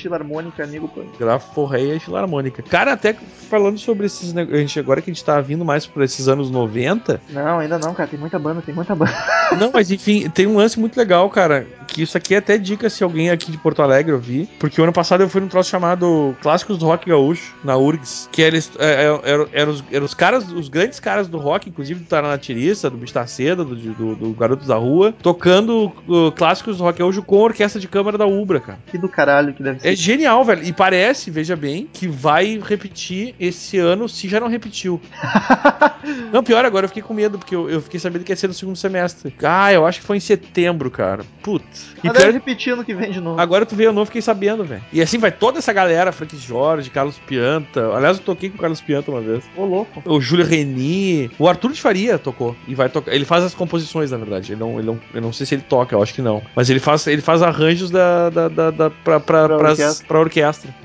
Filarmônica, 0.56 0.63
Amigo 0.63 0.88
Punk. 0.88 1.18
graforreia 1.18 1.96
e 1.96 2.00
filarmônica. 2.00 2.63
Cara, 2.63 2.94
até 2.94 3.13
falando 3.50 3.78
sobre 3.78 4.06
esses 4.06 4.34
neg- 4.34 4.54
a 4.54 4.58
gente 4.58 4.80
agora 4.80 5.02
que 5.02 5.10
a 5.10 5.13
gente 5.13 5.24
tá 5.24 5.39
vindo 5.42 5.63
mais 5.66 5.86
por 5.86 6.02
esses 6.04 6.28
anos 6.28 6.50
90, 6.50 7.22
Não, 7.30 7.60
ainda 7.60 7.78
não, 7.78 7.94
cara. 7.94 8.10
Tem 8.10 8.20
muita 8.20 8.38
banda, 8.39 8.62
tem 8.62 8.74
muita 8.74 8.96
banda. 8.96 9.13
Não, 9.60 9.70
mas 9.72 9.92
enfim, 9.92 10.28
tem 10.30 10.48
um 10.48 10.56
lance 10.58 10.80
muito 10.80 10.98
legal, 10.98 11.30
cara. 11.30 11.68
Que 11.88 12.02
isso 12.02 12.18
aqui 12.18 12.34
é 12.34 12.38
até 12.38 12.58
dica 12.58 12.89
se 12.89 13.04
alguém 13.04 13.30
aqui 13.30 13.52
de 13.52 13.58
Porto 13.58 13.84
Alegre 13.84 14.12
ouvir. 14.12 14.50
Porque 14.58 14.82
o 14.82 14.84
ano 14.84 14.92
passado 14.94 15.22
eu 15.22 15.30
fui 15.30 15.39
num 15.42 15.48
troço 15.48 15.70
chamado 15.70 16.36
Clássicos 16.42 16.80
do 16.80 16.86
Rock 16.88 17.08
Gaúcho, 17.08 17.54
na 17.63 17.78
URGS. 17.78 18.28
Que 18.32 18.42
eles 18.42 18.72
é, 18.80 19.06
é, 19.24 19.48
eram, 19.54 19.72
os, 19.72 19.84
os 20.04 20.13
caras, 20.16 20.50
os 20.52 20.70
grandes 20.70 21.00
caras 21.00 21.28
do 21.28 21.38
rock, 21.38 21.70
inclusive 21.70 22.00
do 22.00 22.08
Tarana 22.08 22.36
Tirista, 22.38 22.89
do 22.89 22.98
Bicho 22.98 23.13
da 23.13 23.28
Seda, 23.28 23.63
do, 23.63 23.76
do, 23.76 24.16
do 24.16 24.34
Garotos 24.34 24.66
da 24.68 24.76
Rua, 24.76 25.13
tocando 25.22 25.92
uh, 26.08 26.32
clássicos 26.32 26.78
do 26.78 26.84
rock 26.84 26.98
gaúcho 26.98 27.22
com 27.22 27.38
a 27.38 27.44
orquestra 27.44 27.80
de 27.80 27.88
câmara 27.88 28.18
da 28.18 28.26
Ubra, 28.26 28.60
cara. 28.60 28.80
Que 28.88 28.98
do 28.98 29.08
caralho 29.10 29.54
que 29.54 29.62
deve 29.62 29.82
ser. 29.82 29.89
É 29.94 29.96
genial, 29.96 30.42
velho. 30.43 30.63
E 30.63 30.71
parece, 30.73 31.29
veja 31.32 31.56
bem, 31.56 31.88
que 31.91 32.08
vai 32.08 32.60
repetir 32.63 33.36
esse 33.39 33.77
ano, 33.77 34.08
se 34.10 34.27
já 34.27 34.39
não 34.39 34.47
repetiu. 34.47 34.99
não, 36.32 36.43
pior, 36.43 36.65
agora 36.65 36.86
eu 36.86 36.89
fiquei 36.89 37.03
com 37.03 37.13
medo, 37.13 37.38
porque 37.38 37.56
eu, 37.56 37.69
eu 37.69 37.82
fiquei 37.82 37.99
sabendo 37.99 38.23
que 38.23 38.32
ia 38.32 38.36
ser 38.36 38.47
no 38.47 38.53
segundo 38.53 38.75
semestre. 38.75 39.34
Ah, 39.43 39.71
eu 39.71 39.86
acho 39.86 39.99
que 40.01 40.06
foi 40.06 40.17
em 40.17 40.19
setembro, 40.21 40.89
cara. 40.91 41.23
Putz. 41.41 41.93
E 42.03 42.08
Mas 42.08 42.17
pior, 42.17 42.32
repetir 42.34 42.73
ano 42.73 42.84
que 42.84 42.93
vem 42.93 43.12
de 43.12 43.19
novo. 43.21 43.39
agora 43.39 43.65
tu 43.65 43.75
veio 43.75 43.89
eu 43.89 43.93
não 43.93 44.06
fiquei 44.06 44.21
sabendo, 44.21 44.63
velho. 44.63 44.84
E 44.91 45.01
assim 45.01 45.17
vai 45.17 45.32
toda 45.32 45.60
essa 45.60 45.71
galera, 45.73 46.12
Frank 46.12 46.36
Jorge, 46.38 46.89
Carlos 46.89 47.17
Pianta. 47.25 47.93
Aliás, 47.95 48.17
eu 48.17 48.23
toquei 48.23 48.49
com 48.49 48.58
o 48.58 48.60
Carlos 48.60 48.82
Pianta 48.82 49.12
uma 49.12 49.21
vez. 49.21 49.43
Ô, 49.56 49.65
louco. 49.65 50.01
O 50.06 50.19
Júlio 50.21 50.45
Reni, 50.45 51.29
o 51.39 51.47
Arthur 51.47 51.71
de 51.71 51.82
Faria 51.82 52.17
tocou 52.17 52.56
e 52.67 52.75
vai 52.75 52.89
tocar. 52.89 53.13
Ele 53.13 53.25
faz 53.25 53.43
as 53.43 53.53
composições, 53.53 54.12
na 54.12 54.17
verdade. 54.17 54.51
Ele 54.53 54.60
não, 54.60 54.77
ele 54.77 54.88
não, 54.88 54.99
eu 55.13 55.21
não 55.21 55.32
sei 55.34 55.45
se 55.45 55.56
ele 55.56 55.63
toca, 55.67 55.95
eu 55.95 56.01
acho 56.03 56.13
que 56.13 56.21
não. 56.21 56.41
Mas 56.56 56.69
ele 56.69 56.79
faz, 56.79 57.08
ele 57.08 57.21
faz 57.21 57.41
arranjos 57.41 57.89
da, 57.89 58.29
da, 58.29 58.47
da, 58.47 58.71
da 58.71 58.89
pra, 58.89 59.19
pra, 59.19 59.47
Pra 59.47 59.58
pras- 59.58 59.79
orquestra. 59.79 60.08
pra 60.08 60.19
orquestra. 60.19 60.33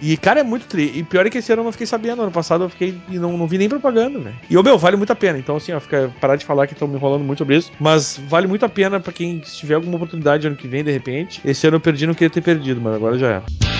E 0.01 0.17
cara, 0.17 0.41
é 0.41 0.43
muito 0.43 0.67
tri. 0.67 0.93
E 0.95 1.03
pior 1.03 1.27
é 1.27 1.31
que 1.31 1.39
esse 1.39 1.53
ano 1.53 1.61
eu 1.61 1.65
não 1.65 1.73
fiquei 1.73 1.87
sabendo. 1.87 2.23
Ano 2.23 2.31
passado 2.31 2.65
eu 2.65 2.69
fiquei 2.69 2.99
e 3.09 3.19
não, 3.19 3.37
não 3.37 3.47
vi 3.47 3.59
nem 3.59 3.69
propaganda, 3.69 4.19
velho. 4.19 4.37
E 4.49 4.57
ô 4.57 4.63
meu, 4.63 4.79
vale 4.79 4.97
muito 4.97 5.13
a 5.13 5.17
pena. 5.17 5.39
Então, 5.39 5.57
assim, 5.57 5.73
ó, 5.73 5.81
fica 5.81 6.13
parar 6.21 6.37
de 6.37 6.45
falar 6.45 6.67
que 6.67 6.73
estão 6.73 6.89
me 6.89 6.97
enrolando 6.97 7.25
muito 7.25 7.39
sobre 7.39 7.57
isso. 7.57 7.73
Mas 7.79 8.21
vale 8.29 8.47
muito 8.47 8.65
a 8.65 8.69
pena 8.69 9.01
pra 9.01 9.13
quem 9.13 9.39
tiver 9.39 9.75
alguma 9.75 9.97
oportunidade 9.97 10.47
ano 10.47 10.57
que 10.57 10.69
vem, 10.69 10.85
de 10.85 10.93
repente. 10.93 11.41
Esse 11.45 11.67
ano 11.67 11.77
eu 11.77 11.81
perdi, 11.81 12.07
não 12.07 12.15
queria 12.15 12.31
ter 12.31 12.43
perdido, 12.43 12.81
mas 12.81 12.95
agora 12.95 13.19
já 13.19 13.29
é. 13.29 13.78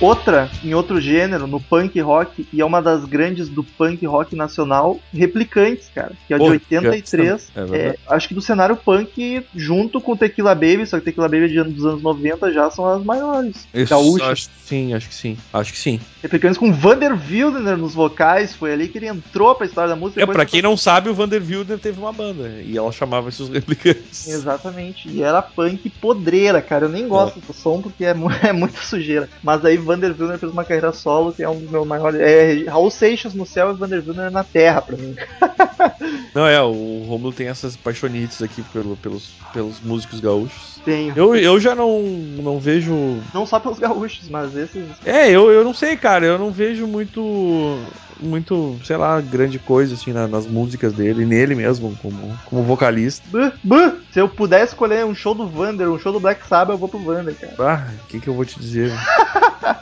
Outra, 0.00 0.50
em 0.62 0.74
outro 0.74 1.00
gênero, 1.00 1.46
no 1.46 1.60
punk 1.60 1.98
rock, 2.00 2.46
e 2.52 2.60
é 2.60 2.64
uma 2.64 2.82
das 2.82 3.04
grandes 3.04 3.48
do 3.48 3.62
punk 3.62 4.04
rock 4.06 4.34
nacional, 4.34 4.98
Replicantes, 5.12 5.88
cara, 5.94 6.12
que 6.26 6.34
é 6.34 6.36
de 6.38 6.44
Pô, 6.44 6.50
83. 6.50 7.50
é. 7.54 7.76
É, 7.76 7.96
acho 8.08 8.28
que 8.28 8.34
do 8.34 8.42
cenário 8.42 8.76
punk, 8.76 9.46
junto 9.54 10.00
com 10.00 10.16
Tequila 10.16 10.54
Baby, 10.54 10.86
só 10.86 10.98
que 10.98 11.04
Tequila 11.04 11.28
Baby 11.28 11.48
de 11.48 11.58
anos- 11.58 11.74
dos 11.74 11.86
anos 11.86 12.02
90 12.02 12.52
já 12.52 12.70
são 12.70 12.86
as 12.86 13.02
maiores. 13.04 13.66
Isso, 13.72 13.90
Gaúchas. 13.90 14.28
acho, 14.28 14.48
sim, 14.64 14.92
acho 14.94 15.08
que 15.08 15.14
sim. 15.14 15.36
Acho 15.52 15.72
que 15.72 15.78
sim. 15.78 16.00
Replicantes 16.22 16.58
com 16.58 16.72
Vander 16.72 17.12
Wildener 17.12 17.76
nos 17.76 17.94
vocais, 17.94 18.54
foi 18.54 18.72
ali 18.72 18.88
que 18.88 18.98
ele 18.98 19.06
entrou 19.06 19.54
pra 19.54 19.66
história 19.66 19.90
da 19.90 19.96
música. 19.96 20.20
É, 20.22 20.26
pra 20.26 20.44
quem 20.44 20.60
não 20.60 20.76
sabe, 20.76 21.08
o 21.08 21.14
Vander 21.14 21.40
Wilder 21.42 21.78
teve 21.78 22.00
uma 22.00 22.12
banda. 22.12 22.48
E 22.64 22.76
ela 22.76 22.90
chamava-se 22.90 23.42
os 23.42 23.48
replicantes. 23.48 24.26
Exatamente, 24.28 25.08
e 25.08 25.22
era 25.22 25.40
punk 25.40 25.88
podreira, 26.00 26.60
cara. 26.60 26.86
Eu 26.86 26.90
nem 26.90 27.06
gosto 27.06 27.38
do 27.40 27.52
som 27.52 27.80
porque 27.80 28.04
é, 28.04 28.14
é 28.42 28.52
muita 28.52 28.80
sujeira. 28.80 29.28
Mas 29.42 29.64
aí 29.64 29.76
Vander 29.76 29.93
Wilner 30.02 30.38
fez 30.38 30.52
uma 30.52 30.64
carreira 30.64 30.92
solo 30.92 31.32
que 31.32 31.42
é 31.42 31.48
um 31.48 31.58
dos 31.58 31.70
meus 31.70 31.86
maiores. 31.86 32.20
É, 32.20 32.64
Raul 32.68 32.90
Seixas 32.90 33.34
no 33.34 33.46
céu 33.46 33.70
e 33.70 33.74
Vander 33.74 34.02
Wilner 34.06 34.30
na 34.30 34.42
terra 34.44 34.82
pra 34.82 34.96
mim. 34.96 35.14
Não, 36.34 36.46
é, 36.46 36.60
o 36.62 37.04
Romulo 37.06 37.32
tem 37.32 37.48
essas 37.48 37.76
paixonites 37.76 38.42
aqui 38.42 38.62
pelo- 38.72 38.96
pelos, 38.96 39.30
pelos 39.52 39.80
músicos 39.80 40.20
gaúchos. 40.20 40.80
Tenho. 40.84 41.12
Eu, 41.16 41.34
eu 41.36 41.58
já 41.60 41.74
não, 41.74 42.02
não 42.02 42.58
vejo. 42.58 42.92
Não 43.32 43.46
só 43.46 43.58
pelos 43.60 43.78
gaúchos, 43.78 44.28
mas 44.28 44.54
esses. 44.56 44.84
É, 45.04 45.30
eu, 45.30 45.50
eu 45.50 45.64
não 45.64 45.72
sei, 45.72 45.96
cara. 45.96 46.26
Eu 46.26 46.38
não 46.38 46.50
vejo 46.50 46.86
muito. 46.86 47.80
Muito, 48.20 48.78
sei 48.84 48.96
lá, 48.96 49.20
grande 49.20 49.58
coisa 49.58 49.94
assim 49.94 50.12
na- 50.12 50.28
nas 50.28 50.46
músicas 50.46 50.92
dele, 50.92 51.26
nele 51.26 51.54
mesmo, 51.54 51.96
como, 52.00 52.38
como 52.46 52.62
vocalista. 52.62 53.26
Buh, 53.28 53.52
buh. 53.62 53.92
Se 54.12 54.20
eu 54.20 54.28
puder 54.28 54.64
escolher 54.64 55.04
um 55.04 55.14
show 55.14 55.34
do 55.34 55.48
Vander, 55.48 55.90
um 55.90 55.98
show 55.98 56.12
do 56.12 56.20
Black 56.20 56.46
Sabbath, 56.46 56.74
eu 56.74 56.78
vou 56.78 56.88
pro 56.88 56.98
Vander, 57.00 57.34
cara. 57.34 57.54
Ah, 57.58 57.90
o 58.04 58.06
que, 58.06 58.20
que 58.20 58.28
eu 58.28 58.34
vou 58.34 58.44
te 58.44 58.58
dizer? 58.58 58.92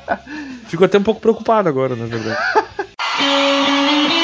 Fico 0.66 0.85
até 0.85 0.98
um 0.98 1.02
pouco 1.02 1.20
preocupado 1.20 1.68
agora, 1.68 1.94
na 1.94 2.07
verdade. 2.07 2.38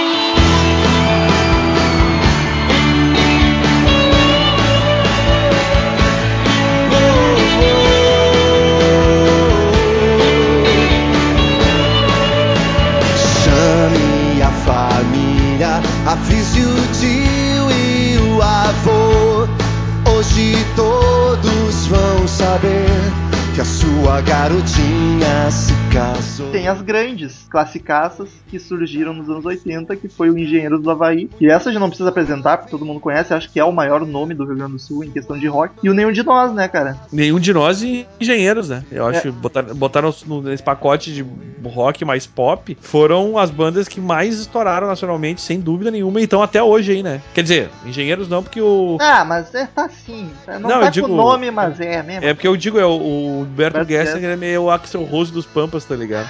Tem 26.59 26.67
as 26.69 26.83
grandes 26.83 27.47
classicaças 27.49 28.29
que 28.49 28.59
surgiram 28.59 29.13
nos 29.15 29.31
anos 29.31 29.45
80, 29.45 29.95
que 29.95 30.09
foi 30.09 30.29
o 30.29 30.37
Engenheiros 30.37 30.83
do 30.83 30.91
Havaí. 30.91 31.31
E 31.41 31.49
essa 31.49 31.73
já 31.73 31.79
não 31.79 31.89
precisa 31.89 32.09
apresentar, 32.09 32.57
porque 32.59 32.71
todo 32.71 32.85
mundo 32.85 32.99
conhece, 32.99 33.33
acho 33.33 33.49
que 33.51 33.61
é 33.61 33.65
o 33.65 33.71
maior 33.73 34.05
nome 34.05 34.35
do 34.35 34.45
Rio 34.45 34.57
Grande 34.57 34.73
do 34.73 34.79
Sul 34.79 35.05
em 35.05 35.11
questão 35.11 35.39
de 35.39 35.47
rock. 35.47 35.75
E 35.83 35.89
o 35.89 35.95
Nenhum 35.95 36.11
de 36.11 36.25
Nós, 36.25 36.53
né, 36.53 36.67
cara? 36.67 36.97
Nenhum 37.13 37.39
de 37.39 37.53
nós 37.53 37.83
e 37.83 38.05
engenheiros, 38.21 38.69
né? 38.69 38.83
Eu 38.91 39.07
acho 39.07 39.23
que 39.23 39.31
botaram, 39.31 39.75
botaram 39.75 40.15
nesse 40.43 40.63
pacote 40.63 41.13
de 41.15 41.25
rock 41.65 42.05
mais 42.05 42.27
pop 42.27 42.77
foram 42.81 43.39
as 43.39 43.51
bandas 43.51 43.87
que 43.87 44.01
mais 44.01 44.41
estouraram 44.41 44.87
nacionalmente, 44.89 45.41
sem 45.41 45.61
dúvida 45.61 45.91
nenhuma, 45.91 46.21
e 46.21 46.25
estão 46.25 46.43
até 46.43 46.63
hoje 46.63 46.93
aí, 46.93 47.03
né? 47.03 47.21
Quer 47.35 47.43
dizer, 47.43 47.71
engenheiros 47.87 48.29
não, 48.29 48.43
porque 48.43 48.61
o. 48.61 48.97
Ah, 49.01 49.25
mas 49.25 49.55
é, 49.55 49.67
tá 49.67 49.89
sim. 49.89 50.29
Não, 50.47 50.61
Não, 50.61 50.69
tá 50.69 50.77
eu 50.77 50.81
com 50.87 50.91
digo- 50.91 51.07
o 51.13 51.17
nome, 51.17 51.51
mas 51.51 51.79
é 51.81 52.03
mesmo. 52.03 52.25
É 52.25 52.35
porque 52.35 52.49
eu 52.49 52.57
digo, 52.57 52.79
é 52.81 52.85
o, 52.87 52.91
o 52.91 53.41
Humberto 53.43 53.85
Gessinger. 53.85 54.31
é 54.31 54.37
meio 54.37 54.63
o 54.65 54.71
Axel 54.71 55.03
Rose 55.05 55.33
dos 55.33 55.47
Pampas, 55.47 55.85
tá 55.85 55.95
ligado? 55.95 56.29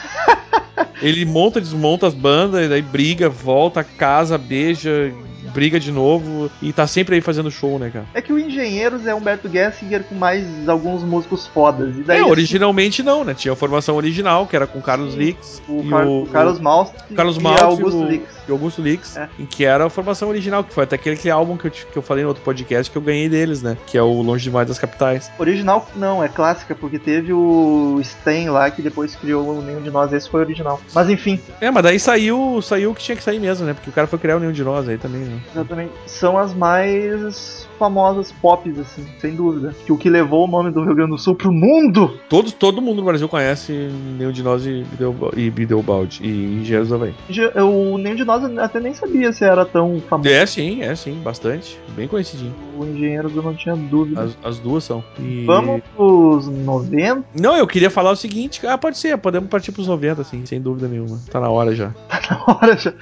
Ele 1.00 1.24
monta, 1.24 1.61
desmonta 1.61 2.07
as 2.07 2.14
bandas, 2.14 2.68
daí 2.68 2.83
briga, 2.83 3.28
volta, 3.28 3.85
casa, 3.85 4.37
beija, 4.37 5.12
briga 5.48 5.78
de 5.80 5.90
novo 5.92 6.50
e 6.62 6.72
tá 6.72 6.87
sempre 6.87 7.16
aí 7.16 7.20
fazendo 7.20 7.50
show, 7.50 7.78
né, 7.78 7.90
cara? 7.90 8.04
É 8.14 8.22
que 8.22 8.32
o 8.32 8.38
Engenheiros 8.38 9.06
é 9.06 9.14
Humberto 9.14 9.48
Gessinger 9.48 10.04
com 10.04 10.14
mais 10.14 10.68
alguns 10.68 11.02
músicos 11.02 11.46
fodas. 11.46 11.96
E 11.96 12.02
daí 12.02 12.20
é, 12.20 12.24
originalmente 12.24 13.02
não, 13.02 13.24
né? 13.24 13.34
Tinha 13.34 13.52
a 13.52 13.56
formação 13.56 13.96
original, 13.96 14.46
que 14.46 14.54
era 14.56 14.66
com 14.66 14.80
Carlos 14.80 15.12
Sim. 15.14 15.18
Lix 15.18 15.62
o, 15.68 15.82
e 15.84 15.88
Car- 15.88 16.06
o, 16.06 16.22
o 16.22 16.26
Carlos 16.26 16.58
o 16.58 17.14
Carlos 17.14 17.37
e 17.37 17.40
Maltz 17.42 17.62
Augusto 17.62 18.00
e 18.00 18.04
o, 18.04 18.08
Lix. 18.08 18.24
e 18.48 18.52
Augusto 18.52 18.82
Lix, 18.82 19.16
É. 19.16 19.28
em 19.38 19.46
que 19.46 19.64
era 19.64 19.87
a 19.87 19.90
formação 19.90 20.28
original, 20.28 20.62
que 20.64 20.72
foi 20.72 20.84
até 20.84 20.96
aquele, 20.96 21.16
aquele 21.16 21.32
álbum 21.32 21.56
que 21.56 21.66
eu, 21.66 21.70
que 21.70 21.96
eu 21.96 22.02
falei 22.02 22.22
no 22.24 22.28
outro 22.28 22.42
podcast 22.42 22.90
que 22.90 22.96
eu 22.96 23.02
ganhei 23.02 23.28
deles, 23.28 23.62
né? 23.62 23.76
Que 23.87 23.96
é 23.98 24.02
o 24.02 24.22
Longe 24.22 24.44
Demais 24.44 24.68
das 24.68 24.78
Capitais. 24.78 25.30
Original 25.38 25.88
não, 25.96 26.22
é 26.22 26.28
clássica, 26.28 26.74
porque 26.74 26.98
teve 26.98 27.32
o 27.32 27.98
Stan 28.00 28.50
lá 28.52 28.70
que 28.70 28.82
depois 28.82 29.14
criou 29.16 29.58
o 29.58 29.62
Nenhum 29.62 29.82
de 29.82 29.90
Nós, 29.90 30.12
esse 30.12 30.28
foi 30.28 30.40
original. 30.40 30.80
Mas 30.94 31.08
enfim, 31.08 31.40
É, 31.61 31.70
mas 31.70 31.82
daí 31.82 31.98
saiu, 31.98 32.61
saiu 32.62 32.90
o 32.90 32.94
que 32.94 33.02
tinha 33.02 33.16
que 33.16 33.22
sair 33.22 33.38
mesmo, 33.38 33.66
né? 33.66 33.74
Porque 33.74 33.90
o 33.90 33.92
cara 33.92 34.06
foi 34.06 34.18
criar 34.18 34.37
o 34.37 34.40
Nenhum 34.40 34.52
de 34.52 34.62
Nós 34.64 34.88
aí 34.88 34.98
também, 34.98 35.20
né? 35.22 35.38
Exatamente, 35.53 35.92
são 36.07 36.37
as 36.38 36.55
mais 36.55 37.66
famosas 37.79 38.33
pops, 38.42 38.79
assim, 38.79 39.07
sem 39.20 39.35
dúvida. 39.35 39.74
Que 39.87 39.92
o 39.92 39.96
que 39.96 40.09
levou 40.11 40.44
o 40.46 40.51
nome 40.51 40.70
do 40.72 40.83
Rio 40.85 40.94
Grande 40.94 41.11
do 41.12 41.18
Sul 41.18 41.35
pro 41.37 41.53
mundo 41.53 42.18
Todo, 42.29 42.51
todo 42.51 42.83
mundo 42.83 42.96
no 42.98 43.05
Brasil 43.05 43.29
conhece 43.29 43.72
Nenhum 44.18 44.33
de 44.33 44.42
Nós 44.42 44.66
e 44.66 44.85
e 45.37 45.51
Bideobaldi 45.51 46.20
e 46.24 46.61
Engenheiros. 46.61 46.88
Já- 47.29 47.53
O 47.64 47.96
Nenhum 47.98 48.16
de 48.16 48.24
Nós 48.24 48.42
eu 48.42 48.61
até 48.61 48.81
nem 48.81 48.92
sabia 48.94 49.33
se 49.33 49.44
era 49.44 49.64
tão 49.64 50.01
famoso. 50.09 50.29
É, 50.29 50.44
sim, 50.44 50.83
é, 50.83 50.94
sim, 50.96 51.20
bastante. 51.22 51.79
Bem 51.94 52.09
conhecidinho. 52.09 52.55
O 52.77 52.85
Engenheiros 52.85 53.35
eu 53.37 53.42
não 53.42 53.55
tinha 53.55 53.77
dúvida. 53.77 54.22
As, 54.24 54.37
as 54.42 54.59
duas 54.59 54.83
são. 54.85 55.03
E- 55.20 55.44
Vamos 55.46 55.81
pros 55.96 56.48
90? 56.48 57.24
Não, 57.40 57.57
eu 57.57 57.66
queria 57.66 57.90
falar 57.90 58.11
o 58.11 58.16
seguinte. 58.16 58.66
Ah, 58.66 58.77
pode 58.77 58.98
ser, 58.98 59.16
podemos 59.18 59.48
partir 59.48 59.70
pros 59.72 59.87
90, 59.87 60.22
assim, 60.22 60.44
sem 60.44 60.61
dúvida 60.61 60.88
nenhuma. 60.88 61.18
Tá 61.31 61.40
na 61.40 61.48
hora 61.51 61.74
já. 61.74 61.92
Na 62.31 62.44
hora 62.55 62.77
já. 62.77 62.92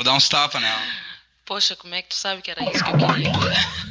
Vou 0.00 0.04
dar 0.06 0.14
uns 0.14 0.30
tapas 0.30 0.62
nela. 0.62 0.80
Poxa, 1.44 1.76
como 1.76 1.94
é 1.94 2.00
que 2.00 2.08
tu 2.08 2.14
sabe 2.14 2.40
que 2.40 2.50
era 2.50 2.62
isso 2.64 2.82
que 2.82 2.90
eu 2.90 2.96
queria? 2.96 3.89